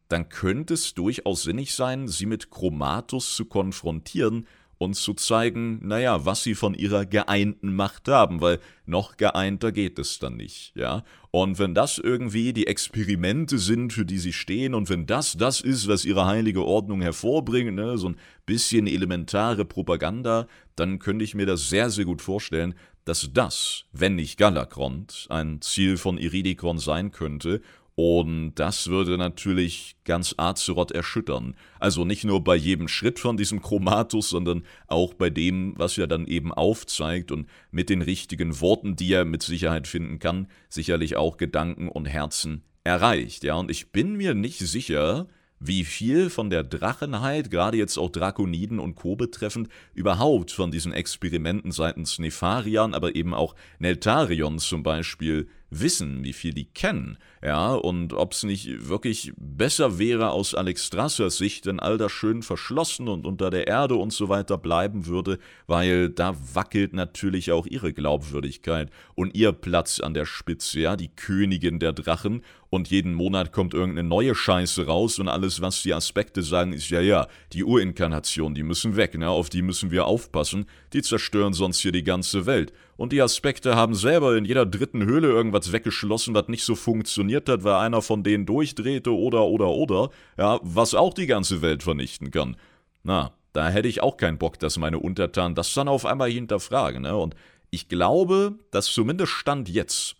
dann 0.07 0.29
könnte 0.29 0.73
es 0.73 0.95
durchaus 0.95 1.43
sinnig 1.43 1.75
sein, 1.75 2.07
sie 2.07 2.25
mit 2.25 2.49
Chromatus 2.49 3.35
zu 3.35 3.45
konfrontieren 3.45 4.47
und 4.79 4.95
zu 4.95 5.13
zeigen, 5.13 5.85
naja, 5.85 6.25
was 6.25 6.41
sie 6.41 6.55
von 6.55 6.73
ihrer 6.73 7.05
geeinten 7.05 7.75
Macht 7.75 8.07
haben, 8.07 8.39
weil 8.39 8.59
noch 8.85 9.17
geeinter 9.17 9.73
geht 9.73 9.99
es 9.99 10.19
dann 10.19 10.37
nicht, 10.37 10.71
ja. 10.75 11.03
Und 11.31 11.59
wenn 11.59 11.75
das 11.75 11.99
irgendwie 11.99 12.53
die 12.53 12.65
Experimente 12.65 13.59
sind, 13.59 13.91
für 13.93 14.05
die 14.05 14.17
sie 14.17 14.33
stehen, 14.33 14.73
und 14.73 14.89
wenn 14.89 15.05
das 15.05 15.37
das 15.37 15.59
ist, 15.59 15.87
was 15.89 16.05
ihre 16.05 16.25
heilige 16.25 16.65
Ordnung 16.65 17.01
hervorbringt, 17.01 17.75
ne, 17.75 17.97
so 17.97 18.09
ein 18.09 18.15
bisschen 18.45 18.87
elementare 18.87 19.65
Propaganda, 19.65 20.47
dann 20.77 20.97
könnte 20.97 21.25
ich 21.25 21.35
mir 21.35 21.45
das 21.45 21.69
sehr, 21.69 21.89
sehr 21.89 22.05
gut 22.05 22.21
vorstellen, 22.21 22.73
dass 23.03 23.29
das, 23.33 23.83
wenn 23.91 24.15
nicht 24.15 24.37
Galakrond, 24.37 25.27
ein 25.29 25.61
Ziel 25.61 25.97
von 25.97 26.17
Iridikron 26.17 26.77
sein 26.77 27.11
könnte 27.11 27.61
und 28.01 28.53
das 28.55 28.87
würde 28.87 29.17
natürlich 29.17 29.97
ganz 30.05 30.33
Azeroth 30.37 30.91
erschüttern. 30.91 31.53
Also 31.81 32.05
nicht 32.05 32.23
nur 32.23 32.41
bei 32.41 32.55
jedem 32.55 32.87
Schritt 32.87 33.19
von 33.19 33.35
diesem 33.35 33.61
Chromatus, 33.61 34.29
sondern 34.29 34.63
auch 34.87 35.13
bei 35.13 35.29
dem, 35.29 35.73
was 35.75 35.97
er 35.97 36.07
dann 36.07 36.25
eben 36.25 36.53
aufzeigt 36.53 37.29
und 37.29 37.49
mit 37.71 37.89
den 37.89 38.01
richtigen 38.01 38.61
Worten, 38.61 38.95
die 38.95 39.11
er 39.11 39.25
mit 39.25 39.43
Sicherheit 39.43 39.85
finden 39.85 40.17
kann, 40.17 40.47
sicherlich 40.69 41.17
auch 41.17 41.35
Gedanken 41.35 41.89
und 41.89 42.05
Herzen 42.05 42.63
erreicht. 42.85 43.43
Ja, 43.43 43.55
und 43.55 43.69
ich 43.69 43.91
bin 43.91 44.15
mir 44.15 44.33
nicht 44.33 44.59
sicher, 44.59 45.27
wie 45.59 45.83
viel 45.83 46.29
von 46.29 46.49
der 46.49 46.63
Drachenheit, 46.63 47.51
gerade 47.51 47.75
jetzt 47.75 47.97
auch 47.97 48.09
Drakoniden 48.09 48.79
und 48.79 48.95
Co. 48.95 49.17
betreffend, 49.17 49.67
überhaupt 49.93 50.51
von 50.51 50.71
diesen 50.71 50.93
Experimenten 50.93 51.73
seitens 51.73 52.17
Nefarian, 52.17 52.93
aber 52.93 53.13
eben 53.13 53.33
auch 53.33 53.55
Neltarion 53.79 54.59
zum 54.59 54.83
Beispiel 54.83 55.49
wissen, 55.69 56.23
wie 56.23 56.33
viel 56.33 56.53
die 56.53 56.65
kennen, 56.65 57.17
ja, 57.43 57.73
und 57.73 58.13
ob 58.13 58.33
es 58.33 58.43
nicht 58.43 58.89
wirklich 58.89 59.31
besser 59.37 59.97
wäre 59.97 60.31
aus 60.31 60.55
Alexstrassers 60.55 61.37
Sicht, 61.37 61.65
wenn 61.65 61.79
all 61.79 61.97
das 61.97 62.11
schön 62.11 62.43
verschlossen 62.43 63.07
und 63.07 63.25
unter 63.25 63.49
der 63.49 63.67
Erde 63.67 63.95
und 63.95 64.11
so 64.11 64.29
weiter 64.29 64.57
bleiben 64.57 65.05
würde, 65.05 65.39
weil 65.67 66.09
da 66.09 66.35
wackelt 66.53 66.93
natürlich 66.93 67.51
auch 67.51 67.65
ihre 67.65 67.93
Glaubwürdigkeit 67.93 68.89
und 69.15 69.35
ihr 69.35 69.51
Platz 69.51 69.99
an 69.99 70.13
der 70.13 70.25
Spitze, 70.25 70.81
ja, 70.81 70.95
die 70.95 71.15
Königin 71.15 71.79
der 71.79 71.93
Drachen, 71.93 72.43
und 72.69 72.89
jeden 72.89 73.13
Monat 73.13 73.51
kommt 73.51 73.73
irgendeine 73.73 74.07
neue 74.07 74.35
Scheiße 74.35 74.85
raus 74.85 75.17
und 75.19 75.27
alles, 75.27 75.61
was 75.61 75.81
die 75.81 75.93
Aspekte 75.93 76.43
sagen, 76.43 76.73
ist 76.73 76.89
ja, 76.89 77.01
ja, 77.01 77.27
die 77.53 77.63
Urinkarnation, 77.63 78.53
die 78.53 78.63
müssen 78.63 78.95
weg, 78.95 79.17
ne, 79.17 79.29
auf 79.29 79.49
die 79.49 79.61
müssen 79.61 79.91
wir 79.91 80.05
aufpassen, 80.05 80.65
die 80.93 81.01
zerstören 81.01 81.53
sonst 81.53 81.79
hier 81.79 81.91
die 81.91 82.03
ganze 82.03 82.45
Welt. 82.45 82.71
Und 82.99 83.13
die 83.13 83.21
Aspekte 83.21 83.77
haben 83.77 83.95
selber 83.95 84.35
in 84.35 84.43
jeder 84.43 84.65
dritten 84.65 85.05
Höhle 85.05 85.29
irgendwas 85.29 85.71
weggeschlossen, 85.71 86.33
was 86.33 86.49
nicht 86.49 86.65
so 86.65 86.75
funktioniert 86.75 87.47
hat, 87.47 87.63
weil 87.63 87.75
einer 87.75 88.01
von 88.01 88.23
denen 88.23 88.45
durchdrehte 88.45 89.15
oder 89.15 89.45
oder 89.45 89.69
oder, 89.69 90.09
ja, 90.37 90.59
was 90.63 90.93
auch 90.95 91.13
die 91.13 91.25
ganze 91.25 91.61
Welt 91.61 91.81
vernichten 91.81 92.29
kann. 92.29 92.57
Na, 93.03 93.31
da 93.53 93.69
hätte 93.69 93.87
ich 93.87 94.03
auch 94.03 94.17
keinen 94.17 94.37
Bock, 94.37 94.59
dass 94.59 94.77
meine 94.77 94.99
Untertanen 94.99 95.55
das 95.55 95.73
dann 95.73 95.87
auf 95.87 96.05
einmal 96.05 96.29
hinterfragen, 96.29 97.03
ne? 97.03 97.15
Und 97.15 97.37
ich 97.69 97.87
glaube, 97.87 98.55
dass 98.69 98.87
zumindest 98.87 99.31
Stand 99.31 99.69
jetzt 99.69 100.17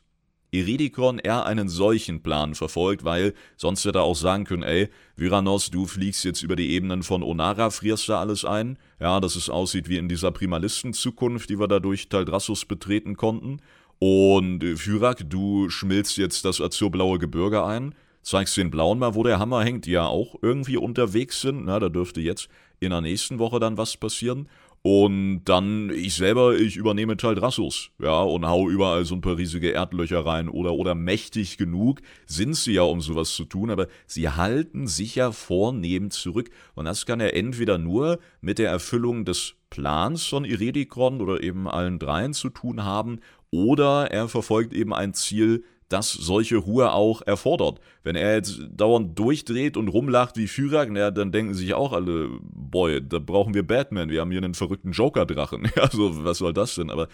Iridikon 0.52 1.20
eher 1.20 1.46
einen 1.46 1.70
solchen 1.70 2.24
Plan 2.24 2.56
verfolgt, 2.56 3.04
weil 3.04 3.34
sonst 3.58 3.86
hätte 3.86 4.00
er 4.00 4.04
auch 4.04 4.16
sagen 4.16 4.46
können, 4.46 4.64
ey, 4.64 4.90
Vyranos, 5.16 5.70
du 5.70 5.86
fliegst 5.86 6.26
jetzt 6.26 6.42
über 6.42 6.56
die 6.56 6.72
Ebenen 6.72 7.04
von 7.04 7.24
Onara, 7.24 7.70
frierst 7.70 8.10
da 8.10 8.20
alles 8.20 8.46
ein, 8.46 8.78
ja, 9.00 9.20
dass 9.20 9.36
es 9.36 9.50
aussieht 9.50 9.90
wie 9.90 9.98
in 9.98 10.10
dieser 10.10 10.32
Primalisten-Zukunft, 10.32 11.50
die 11.50 11.60
wir 11.60 11.68
da 11.68 11.80
durch 11.80 12.10
Taldrassus 12.10 12.66
betreten 12.66 13.16
konnten, 13.16 13.60
und 14.00 14.64
äh, 14.64 14.78
Fyrak, 14.78 15.30
du 15.30 15.70
schmilzt 15.70 16.18
jetzt 16.18 16.46
das 16.46 16.62
azurblaue 16.62 17.20
Gebirge 17.20 17.64
ein, 17.66 17.94
zeigst 18.22 18.58
den 18.58 18.72
Blauen 18.72 19.00
mal, 19.00 19.14
wo 19.14 19.24
der 19.24 19.40
Hammer 19.40 19.64
hängt, 19.64 19.86
die 19.86 19.92
ja 19.92 20.06
auch 20.06 20.36
irgendwie 20.42 20.78
unterwegs 20.78 21.42
sind, 21.42 21.66
na, 21.66 21.80
da 21.80 21.90
dürfte 21.90 22.22
jetzt 22.22 22.50
in 22.80 22.92
der 22.92 23.02
nächsten 23.02 23.40
Woche 23.40 23.60
dann 23.60 23.78
was 23.78 23.98
passieren, 23.98 24.48
und 24.82 25.44
dann 25.46 25.90
ich 25.90 26.16
selber, 26.16 26.56
ich 26.58 26.78
übernehme 26.78 27.18
Taldrassus, 27.18 27.92
ja, 28.00 28.22
und 28.22 28.48
hau 28.48 28.70
überall 28.70 29.04
so 29.04 29.16
ein 29.16 29.22
paar 29.22 29.38
riesige 29.38 29.72
Erdlöcher 29.72 30.26
rein 30.26 30.48
oder, 30.48 30.74
oder 30.74 30.96
mächtig 30.96 31.58
genug 31.58 32.02
sind 32.26 32.56
sie 32.56 32.74
ja, 32.74 32.84
um 32.84 33.02
sowas 33.02 33.32
zu 33.32 33.44
tun, 33.44 33.72
aber 33.72 33.88
sie 34.08 34.30
halten 34.30 34.88
sich 34.88 35.16
ja 35.16 35.32
vornehm 35.32 36.12
zurück. 36.12 36.50
Und 36.76 36.86
das 36.86 37.06
kann 37.06 37.20
er 37.20 37.36
entweder 37.36 37.78
nur 37.78 38.20
mit 38.40 38.58
der 38.58 38.70
Erfüllung 38.70 39.26
des 39.26 39.56
Plans 39.70 40.26
von 40.26 40.46
Iredikron 40.46 41.22
oder 41.22 41.44
eben 41.44 41.68
allen 41.68 42.00
dreien 42.00 42.34
zu 42.34 42.50
tun 42.50 42.84
haben, 42.84 43.20
oder 43.52 44.12
er 44.12 44.30
verfolgt 44.30 44.74
eben 44.74 44.94
ein 44.94 45.14
Ziel, 45.14 45.64
das 45.90 46.12
solche 46.12 46.58
Ruhe 46.58 46.92
auch 46.94 47.22
erfordert. 47.24 47.80
Wenn 48.04 48.16
er 48.16 48.36
jetzt 48.36 48.62
dauernd 48.72 49.18
durchdreht 49.18 49.76
und 49.76 49.88
rumlacht 49.88 50.38
wie 50.38 50.48
Fyrak, 50.48 50.90
na, 50.92 51.12
dann 51.12 51.32
denken 51.32 51.56
sich 51.56 51.74
auch 51.74 51.92
alle, 51.92 52.30
boy, 52.42 53.02
da 53.02 53.20
brauchen 53.20 53.54
wir 53.54 53.66
Batman, 53.66 54.10
wir 54.10 54.22
haben 54.22 54.32
hier 54.32 54.44
einen 54.44 54.54
verrückten 54.54 54.92
Joker-Drachen. 54.92 55.70
Also, 55.80 56.24
was 56.24 56.40
soll 56.40 56.54
das 56.54 56.76
denn? 56.76 56.90
Aber 56.90 57.08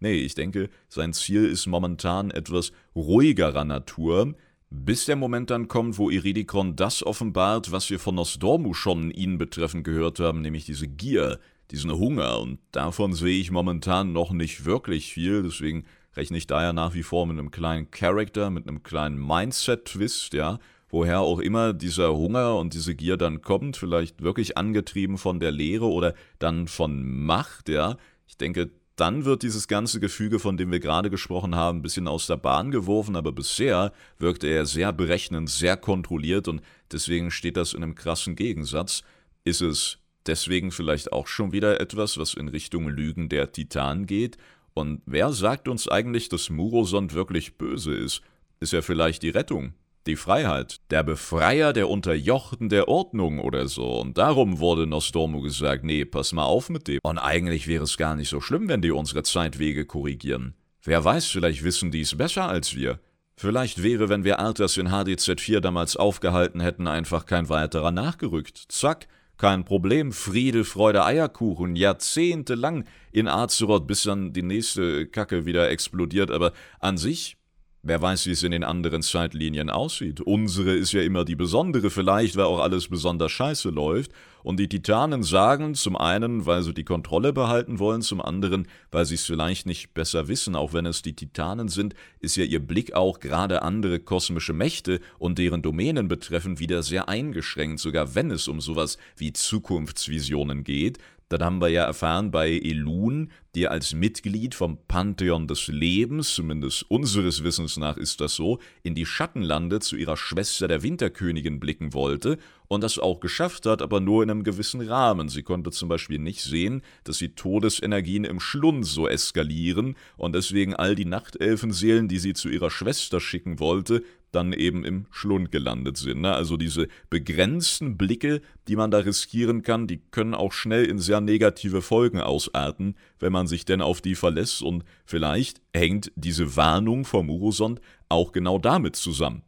nee, 0.00 0.14
ich 0.14 0.34
denke, 0.34 0.70
sein 0.88 1.12
Ziel 1.12 1.44
ist 1.44 1.66
momentan 1.66 2.30
etwas 2.30 2.72
ruhigerer 2.94 3.64
Natur, 3.64 4.34
bis 4.70 5.04
der 5.04 5.16
Moment 5.16 5.50
dann 5.50 5.68
kommt, 5.68 5.98
wo 5.98 6.08
Iridikon 6.08 6.76
das 6.76 7.04
offenbart, 7.04 7.72
was 7.72 7.90
wir 7.90 7.98
von 7.98 8.14
Nostormu 8.14 8.72
schon 8.72 9.10
ihn 9.10 9.36
betreffend 9.36 9.84
gehört 9.84 10.18
haben, 10.18 10.40
nämlich 10.40 10.64
diese 10.64 10.88
Gier, 10.88 11.38
diesen 11.70 11.92
Hunger. 11.92 12.40
Und 12.40 12.58
davon 12.70 13.12
sehe 13.12 13.38
ich 13.38 13.50
momentan 13.50 14.12
noch 14.12 14.32
nicht 14.32 14.64
wirklich 14.64 15.12
viel, 15.12 15.42
deswegen 15.42 15.84
rechne 16.16 16.38
ich 16.38 16.46
daher 16.46 16.72
nach 16.72 16.94
wie 16.94 17.02
vor 17.02 17.26
mit 17.26 17.38
einem 17.38 17.50
kleinen 17.50 17.90
Character, 17.90 18.50
mit 18.50 18.68
einem 18.68 18.82
kleinen 18.82 19.18
Mindset-Twist, 19.18 20.34
ja, 20.34 20.58
woher 20.88 21.20
auch 21.20 21.38
immer 21.38 21.72
dieser 21.72 22.14
Hunger 22.14 22.56
und 22.56 22.74
diese 22.74 22.94
Gier 22.94 23.16
dann 23.16 23.42
kommt, 23.42 23.76
vielleicht 23.76 24.22
wirklich 24.22 24.56
angetrieben 24.56 25.18
von 25.18 25.40
der 25.40 25.50
Lehre 25.50 25.86
oder 25.86 26.14
dann 26.38 26.68
von 26.68 27.24
Macht, 27.24 27.68
ja. 27.68 27.96
Ich 28.26 28.36
denke, 28.36 28.70
dann 28.96 29.24
wird 29.24 29.42
dieses 29.42 29.68
ganze 29.68 30.00
Gefüge, 30.00 30.38
von 30.38 30.56
dem 30.56 30.70
wir 30.70 30.80
gerade 30.80 31.08
gesprochen 31.08 31.54
haben, 31.54 31.78
ein 31.78 31.82
bisschen 31.82 32.06
aus 32.06 32.26
der 32.26 32.36
Bahn 32.36 32.70
geworfen, 32.70 33.16
aber 33.16 33.32
bisher 33.32 33.92
wirkte 34.18 34.48
er 34.48 34.66
sehr 34.66 34.92
berechnend, 34.92 35.48
sehr 35.48 35.76
kontrolliert 35.76 36.46
und 36.46 36.60
deswegen 36.90 37.30
steht 37.30 37.56
das 37.56 37.72
in 37.72 37.82
einem 37.82 37.94
krassen 37.94 38.36
Gegensatz. 38.36 39.02
Ist 39.44 39.62
es 39.62 39.98
deswegen 40.26 40.70
vielleicht 40.70 41.12
auch 41.12 41.26
schon 41.26 41.52
wieder 41.52 41.80
etwas, 41.80 42.18
was 42.18 42.34
in 42.34 42.48
Richtung 42.48 42.88
Lügen 42.88 43.28
der 43.30 43.50
Titan 43.50 44.06
geht? 44.06 44.36
Und 44.74 45.02
wer 45.06 45.32
sagt 45.32 45.68
uns 45.68 45.88
eigentlich, 45.88 46.28
dass 46.28 46.50
Murosond 46.50 47.14
wirklich 47.14 47.58
böse 47.58 47.94
ist? 47.94 48.22
Ist 48.60 48.72
er 48.72 48.82
vielleicht 48.82 49.22
die 49.22 49.30
Rettung? 49.30 49.74
Die 50.06 50.16
Freiheit, 50.16 50.80
der 50.90 51.04
Befreier 51.04 51.72
der 51.72 51.88
Unterjochten 51.88 52.68
der 52.68 52.88
Ordnung 52.88 53.38
oder 53.38 53.68
so. 53.68 54.00
Und 54.00 54.18
darum 54.18 54.58
wurde 54.58 54.86
Nostormu 54.86 55.42
gesagt, 55.42 55.84
nee, 55.84 56.04
pass 56.04 56.32
mal 56.32 56.44
auf 56.44 56.70
mit 56.70 56.88
dem. 56.88 56.98
Und 57.04 57.18
eigentlich 57.18 57.68
wäre 57.68 57.84
es 57.84 57.96
gar 57.96 58.16
nicht 58.16 58.28
so 58.28 58.40
schlimm, 58.40 58.68
wenn 58.68 58.82
die 58.82 58.90
unsere 58.90 59.22
Zeitwege 59.22 59.86
korrigieren. 59.86 60.54
Wer 60.82 61.04
weiß, 61.04 61.26
vielleicht 61.26 61.62
wissen 61.62 61.92
die 61.92 62.00
es 62.00 62.16
besser 62.16 62.48
als 62.48 62.74
wir. 62.74 62.98
Vielleicht 63.36 63.82
wäre, 63.82 64.08
wenn 64.08 64.24
wir 64.24 64.40
Arthas 64.40 64.76
in 64.76 64.88
HDZ4 64.88 65.60
damals 65.60 65.96
aufgehalten 65.96 66.60
hätten, 66.60 66.88
einfach 66.88 67.26
kein 67.26 67.48
weiterer 67.48 67.92
nachgerückt. 67.92 68.64
Zack, 68.68 69.06
kein 69.42 69.64
Problem, 69.64 70.12
Friede, 70.12 70.62
Freude, 70.62 71.04
Eierkuchen, 71.04 71.74
jahrzehntelang 71.74 72.84
in 73.10 73.26
Azeroth, 73.26 73.88
bis 73.88 74.04
dann 74.04 74.32
die 74.32 74.44
nächste 74.44 75.08
Kacke 75.08 75.46
wieder 75.46 75.68
explodiert, 75.68 76.30
aber 76.30 76.52
an 76.78 76.96
sich 76.96 77.36
Wer 77.84 78.00
weiß, 78.00 78.26
wie 78.26 78.30
es 78.30 78.44
in 78.44 78.52
den 78.52 78.62
anderen 78.62 79.02
Zeitlinien 79.02 79.68
aussieht. 79.68 80.20
Unsere 80.20 80.72
ist 80.72 80.92
ja 80.92 81.02
immer 81.02 81.24
die 81.24 81.34
besondere, 81.34 81.90
vielleicht, 81.90 82.36
weil 82.36 82.44
auch 82.44 82.60
alles 82.60 82.86
besonders 82.86 83.32
scheiße 83.32 83.70
läuft. 83.70 84.12
Und 84.44 84.60
die 84.60 84.68
Titanen 84.68 85.24
sagen 85.24 85.74
zum 85.74 85.96
einen, 85.96 86.46
weil 86.46 86.62
sie 86.62 86.74
die 86.74 86.84
Kontrolle 86.84 87.32
behalten 87.32 87.80
wollen, 87.80 88.00
zum 88.00 88.22
anderen, 88.22 88.68
weil 88.92 89.04
sie 89.04 89.16
es 89.16 89.26
vielleicht 89.26 89.66
nicht 89.66 89.94
besser 89.94 90.28
wissen. 90.28 90.54
Auch 90.54 90.72
wenn 90.72 90.86
es 90.86 91.02
die 91.02 91.16
Titanen 91.16 91.66
sind, 91.66 91.94
ist 92.20 92.36
ja 92.36 92.44
ihr 92.44 92.64
Blick 92.64 92.94
auch 92.94 93.18
gerade 93.18 93.62
andere 93.62 93.98
kosmische 93.98 94.52
Mächte 94.52 95.00
und 95.18 95.38
deren 95.38 95.62
Domänen 95.62 96.06
betreffend 96.06 96.60
wieder 96.60 96.84
sehr 96.84 97.08
eingeschränkt, 97.08 97.80
sogar 97.80 98.14
wenn 98.14 98.30
es 98.30 98.46
um 98.46 98.60
sowas 98.60 98.96
wie 99.16 99.32
Zukunftsvisionen 99.32 100.62
geht. 100.62 100.98
Dann 101.32 101.42
haben 101.42 101.62
wir 101.62 101.68
ja 101.68 101.84
erfahren 101.84 102.30
bei 102.30 102.50
Elun, 102.50 103.30
die 103.54 103.66
als 103.66 103.94
Mitglied 103.94 104.54
vom 104.54 104.76
Pantheon 104.86 105.48
des 105.48 105.68
Lebens, 105.68 106.34
zumindest 106.34 106.90
unseres 106.90 107.42
Wissens 107.42 107.78
nach 107.78 107.96
ist 107.96 108.20
das 108.20 108.34
so, 108.34 108.58
in 108.82 108.94
die 108.94 109.06
Schattenlande 109.06 109.80
zu 109.80 109.96
ihrer 109.96 110.18
Schwester 110.18 110.68
der 110.68 110.82
Winterkönigin 110.82 111.58
blicken 111.58 111.94
wollte 111.94 112.36
und 112.72 112.82
das 112.82 112.98
auch 112.98 113.20
geschafft 113.20 113.66
hat, 113.66 113.82
aber 113.82 114.00
nur 114.00 114.22
in 114.22 114.30
einem 114.30 114.44
gewissen 114.44 114.80
Rahmen. 114.80 115.28
Sie 115.28 115.42
konnte 115.42 115.70
zum 115.70 115.90
Beispiel 115.90 116.18
nicht 116.18 116.40
sehen, 116.40 116.80
dass 117.04 117.18
die 117.18 117.34
Todesenergien 117.34 118.24
im 118.24 118.40
Schlund 118.40 118.86
so 118.86 119.06
eskalieren 119.06 119.94
und 120.16 120.34
deswegen 120.34 120.74
all 120.74 120.94
die 120.94 121.04
Nachtelfenseelen, 121.04 122.08
die 122.08 122.18
sie 122.18 122.32
zu 122.32 122.48
ihrer 122.48 122.70
Schwester 122.70 123.20
schicken 123.20 123.60
wollte, 123.60 124.02
dann 124.30 124.54
eben 124.54 124.86
im 124.86 125.04
Schlund 125.10 125.52
gelandet 125.52 125.98
sind. 125.98 126.22
Ne? 126.22 126.32
Also 126.32 126.56
diese 126.56 126.88
begrenzten 127.10 127.98
Blicke, 127.98 128.40
die 128.68 128.76
man 128.76 128.90
da 128.90 128.98
riskieren 129.00 129.62
kann, 129.62 129.86
die 129.86 129.98
können 130.10 130.32
auch 130.32 130.52
schnell 130.52 130.86
in 130.86 130.98
sehr 130.98 131.20
negative 131.20 131.82
Folgen 131.82 132.22
ausarten, 132.22 132.96
wenn 133.18 133.32
man 133.32 133.46
sich 133.46 133.66
denn 133.66 133.82
auf 133.82 134.00
die 134.00 134.14
verlässt 134.14 134.62
und 134.62 134.84
vielleicht 135.04 135.60
hängt 135.74 136.10
diese 136.16 136.56
Warnung 136.56 137.04
vom 137.04 137.28
Urosond 137.28 137.82
auch 138.08 138.32
genau 138.32 138.58
damit 138.58 138.96
zusammen. 138.96 139.42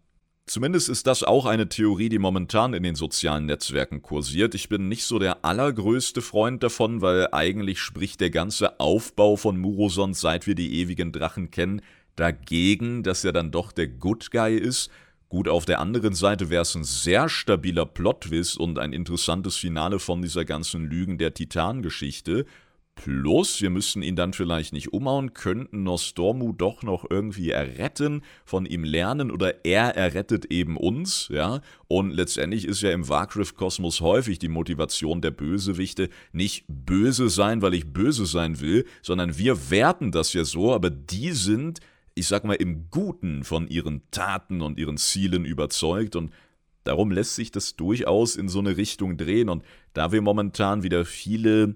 Zumindest 0.47 0.91
ist 0.91 1.07
das 1.07 1.23
auch 1.23 1.47
eine 1.47 1.71
Theorie, 1.71 2.11
die 2.11 2.19
momentan 2.19 2.75
in 2.75 2.83
den 2.83 2.97
sozialen 2.97 3.47
Netzwerken 3.47 4.03
kursiert. 4.03 4.55
Ich 4.55 4.69
bin 4.69 4.89
nicht 4.89 5.05
so 5.05 5.19
der 5.19 5.43
allergrößte 5.43 6.21
Freund 6.21 6.63
davon, 6.63 7.01
weil 7.01 7.29
eigentlich 7.33 7.81
spricht 7.81 8.21
der 8.21 8.29
ganze 8.29 8.79
Aufbau 8.79 9.37
von 9.37 9.57
Murosond, 9.57 10.17
seit 10.17 10.47
wir 10.47 10.55
die 10.55 10.81
ewigen 10.81 11.13
Drachen 11.13 11.51
kennen, 11.51 11.81
dagegen, 12.15 13.03
dass 13.03 13.25
er 13.25 13.33
dann 13.33 13.53
doch 13.53 13.73
der 13.73 13.89
Good 13.89 14.31
Guy 14.31 14.57
ist. 14.57 14.91
Gut, 15.31 15.49
auf 15.49 15.65
der 15.65 15.81
anderen 15.81 16.15
Seite 16.15 16.51
wäre 16.51 16.63
es 16.63 16.75
ein 16.75 16.85
sehr 16.85 17.31
stabiler 17.31 17.87
Plot-Twist 17.87 18.59
und 18.59 18.79
ein 18.79 18.93
interessantes 18.93 19.57
Finale 19.57 19.99
von 19.99 20.21
dieser 20.21 20.45
ganzen 20.45 20.85
Lügen 20.85 21.17
der 21.17 21.33
Titan-Geschichte. 21.33 22.45
Plus, 22.97 23.61
wir 23.61 23.71
müssten 23.71 24.03
ihn 24.03 24.15
dann 24.15 24.33
vielleicht 24.33 24.73
nicht 24.73 24.93
umhauen, 24.93 25.35
könnten 25.35 25.83
Nostormu 25.83 26.53
doch 26.53 26.83
noch 26.83 27.05
irgendwie 27.11 27.51
erretten, 27.51 28.23
von 28.45 28.67
ihm 28.67 28.85
lernen 28.85 29.31
oder 29.31 29.65
er 29.65 29.97
errettet 29.97 30.47
eben 30.47 30.77
uns, 30.77 31.29
ja. 31.29 31.61
Und 31.89 32.13
letztendlich 32.13 32.65
ist 32.65 32.83
ja 32.83 32.93
im 32.93 33.09
Warcraft-Kosmos 33.09 34.01
häufig 34.01 34.39
die 34.39 34.49
Motivation 34.49 35.21
der 35.21 35.33
Bösewichte 35.33 36.09
nicht 36.33 36.65
böse 36.69 37.29
sein, 37.29 37.63
weil 37.63 37.75
ich 37.75 37.93
böse 37.93 38.27
sein 38.27 38.61
will, 38.61 38.87
sondern 39.03 39.37
wir 39.37 39.71
werten 39.71 40.13
das 40.13 40.33
ja 40.33 40.45
so, 40.45 40.73
aber 40.73 40.91
die 40.91 41.33
sind 41.33 41.81
ich 42.15 42.29
sag 42.29 42.45
mal, 42.45 42.55
im 42.55 42.91
Guten 42.91 43.45
von 43.45 43.67
ihren 43.69 44.03
Taten 44.11 44.63
und 44.63 44.79
ihren 44.79 44.97
Zielen 44.97 45.45
überzeugt 45.45 46.17
und 46.17 46.33
darum 46.85 47.11
lässt 47.11 47.35
sich 47.35 47.51
das 47.51 47.77
durchaus 47.77 48.37
in 48.37 48.49
so 48.49 48.61
eine 48.61 48.77
Richtung 48.77 49.17
drehen 49.17 49.49
und 49.49 49.65
da 49.95 50.13
wir 50.13 50.23
momentan 50.23 50.83
wieder 50.83 51.05
viele 51.05 51.75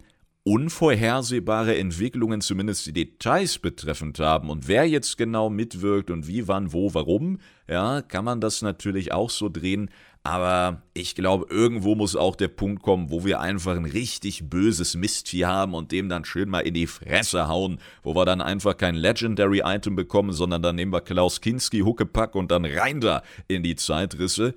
unvorhersehbare 0.48 1.76
Entwicklungen, 1.76 2.40
zumindest 2.40 2.86
die 2.86 2.94
Details 2.94 3.58
betreffend 3.58 4.18
haben 4.18 4.48
und 4.48 4.66
wer 4.66 4.88
jetzt 4.88 5.18
genau 5.18 5.50
mitwirkt 5.50 6.10
und 6.10 6.26
wie, 6.26 6.48
wann, 6.48 6.72
wo, 6.72 6.94
warum, 6.94 7.38
ja, 7.68 8.00
kann 8.00 8.24
man 8.24 8.40
das 8.40 8.62
natürlich 8.62 9.12
auch 9.12 9.28
so 9.28 9.50
drehen, 9.50 9.90
aber 10.22 10.80
ich 10.94 11.14
glaube, 11.14 11.46
irgendwo 11.50 11.94
muss 11.94 12.16
auch 12.16 12.34
der 12.34 12.48
Punkt 12.48 12.82
kommen, 12.82 13.10
wo 13.10 13.26
wir 13.26 13.40
einfach 13.40 13.76
ein 13.76 13.84
richtig 13.84 14.48
böses 14.48 14.94
Mistvieh 14.94 15.44
haben 15.44 15.74
und 15.74 15.92
dem 15.92 16.08
dann 16.08 16.24
schön 16.24 16.48
mal 16.48 16.60
in 16.60 16.72
die 16.72 16.86
Fresse 16.86 17.46
hauen, 17.46 17.78
wo 18.02 18.14
wir 18.14 18.24
dann 18.24 18.40
einfach 18.40 18.74
kein 18.74 18.94
Legendary 18.94 19.60
Item 19.66 19.96
bekommen, 19.96 20.32
sondern 20.32 20.62
dann 20.62 20.76
nehmen 20.76 20.94
wir 20.94 21.02
Klaus 21.02 21.42
Kinski, 21.42 21.80
Huckepack 21.80 22.34
und 22.34 22.50
dann 22.50 22.64
rein 22.64 23.02
da 23.02 23.22
in 23.48 23.62
die 23.62 23.76
Zeitrisse. 23.76 24.54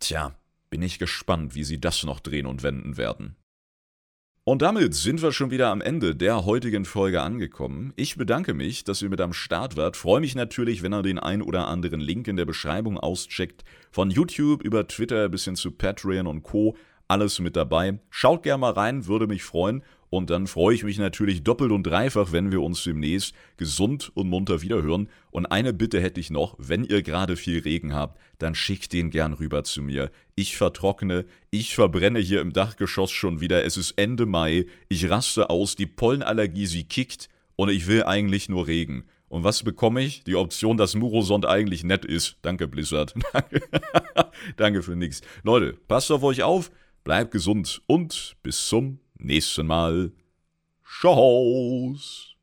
Tja, 0.00 0.34
bin 0.68 0.82
ich 0.82 0.98
gespannt, 0.98 1.54
wie 1.54 1.64
sie 1.64 1.80
das 1.80 2.02
noch 2.02 2.18
drehen 2.18 2.46
und 2.46 2.64
wenden 2.64 2.96
werden. 2.96 3.36
Und 4.48 4.62
damit 4.62 4.94
sind 4.94 5.20
wir 5.20 5.30
schon 5.30 5.50
wieder 5.50 5.68
am 5.68 5.82
Ende 5.82 6.16
der 6.16 6.46
heutigen 6.46 6.86
Folge 6.86 7.20
angekommen. 7.20 7.92
Ich 7.96 8.16
bedanke 8.16 8.54
mich, 8.54 8.82
dass 8.82 9.02
ihr 9.02 9.10
mit 9.10 9.20
am 9.20 9.34
Start 9.34 9.76
wart. 9.76 9.94
Freue 9.94 10.22
mich 10.22 10.34
natürlich, 10.34 10.82
wenn 10.82 10.94
ihr 10.94 11.02
den 11.02 11.18
ein 11.18 11.42
oder 11.42 11.68
anderen 11.68 12.00
Link 12.00 12.28
in 12.28 12.36
der 12.36 12.46
Beschreibung 12.46 12.96
auscheckt. 12.96 13.62
Von 13.90 14.10
YouTube 14.10 14.62
über 14.62 14.88
Twitter 14.88 15.28
bis 15.28 15.44
hin 15.44 15.54
zu 15.54 15.72
Patreon 15.72 16.26
und 16.26 16.44
Co. 16.44 16.78
Alles 17.08 17.40
mit 17.40 17.56
dabei. 17.56 17.98
Schaut 18.08 18.42
gerne 18.42 18.62
mal 18.62 18.72
rein, 18.72 19.06
würde 19.06 19.26
mich 19.26 19.42
freuen. 19.42 19.82
Und 20.10 20.30
dann 20.30 20.46
freue 20.46 20.74
ich 20.74 20.84
mich 20.84 20.98
natürlich 20.98 21.42
doppelt 21.42 21.70
und 21.70 21.82
dreifach, 21.82 22.32
wenn 22.32 22.50
wir 22.50 22.62
uns 22.62 22.82
demnächst 22.82 23.34
gesund 23.56 24.10
und 24.14 24.28
munter 24.28 24.62
wiederhören. 24.62 25.08
Und 25.30 25.46
eine 25.46 25.72
Bitte 25.72 26.00
hätte 26.00 26.20
ich 26.20 26.30
noch, 26.30 26.56
wenn 26.58 26.84
ihr 26.84 27.02
gerade 27.02 27.36
viel 27.36 27.60
Regen 27.60 27.94
habt, 27.94 28.18
dann 28.38 28.54
schickt 28.54 28.92
den 28.92 29.10
gern 29.10 29.34
rüber 29.34 29.64
zu 29.64 29.82
mir. 29.82 30.10
Ich 30.34 30.56
vertrockne, 30.56 31.26
ich 31.50 31.74
verbrenne 31.74 32.20
hier 32.20 32.40
im 32.40 32.52
Dachgeschoss 32.52 33.10
schon 33.10 33.40
wieder. 33.40 33.64
Es 33.64 33.76
ist 33.76 33.92
Ende 33.92 34.26
Mai, 34.26 34.66
ich 34.88 35.10
raste 35.10 35.50
aus, 35.50 35.76
die 35.76 35.86
Pollenallergie, 35.86 36.66
sie 36.66 36.84
kickt 36.84 37.28
und 37.56 37.68
ich 37.68 37.86
will 37.86 38.04
eigentlich 38.04 38.48
nur 38.48 38.66
Regen. 38.66 39.04
Und 39.28 39.44
was 39.44 39.62
bekomme 39.62 40.02
ich? 40.02 40.24
Die 40.24 40.36
Option, 40.36 40.76
dass 40.76 40.94
Murosond 40.94 41.44
eigentlich 41.44 41.84
nett 41.84 42.04
ist. 42.04 42.38
Danke, 42.42 42.66
Blizzard. 42.66 43.14
Danke. 44.56 44.82
Für 44.82 44.96
nichts. 44.96 45.20
Leute, 45.42 45.74
passt 45.86 46.10
auf 46.10 46.22
euch 46.22 46.42
auf, 46.42 46.70
bleibt 47.04 47.30
gesund 47.30 47.82
und 47.86 48.36
bis 48.42 48.68
zum 48.68 49.00
nächsten 49.18 49.66
Mal. 49.66 50.12
Tschüss. 50.84 52.37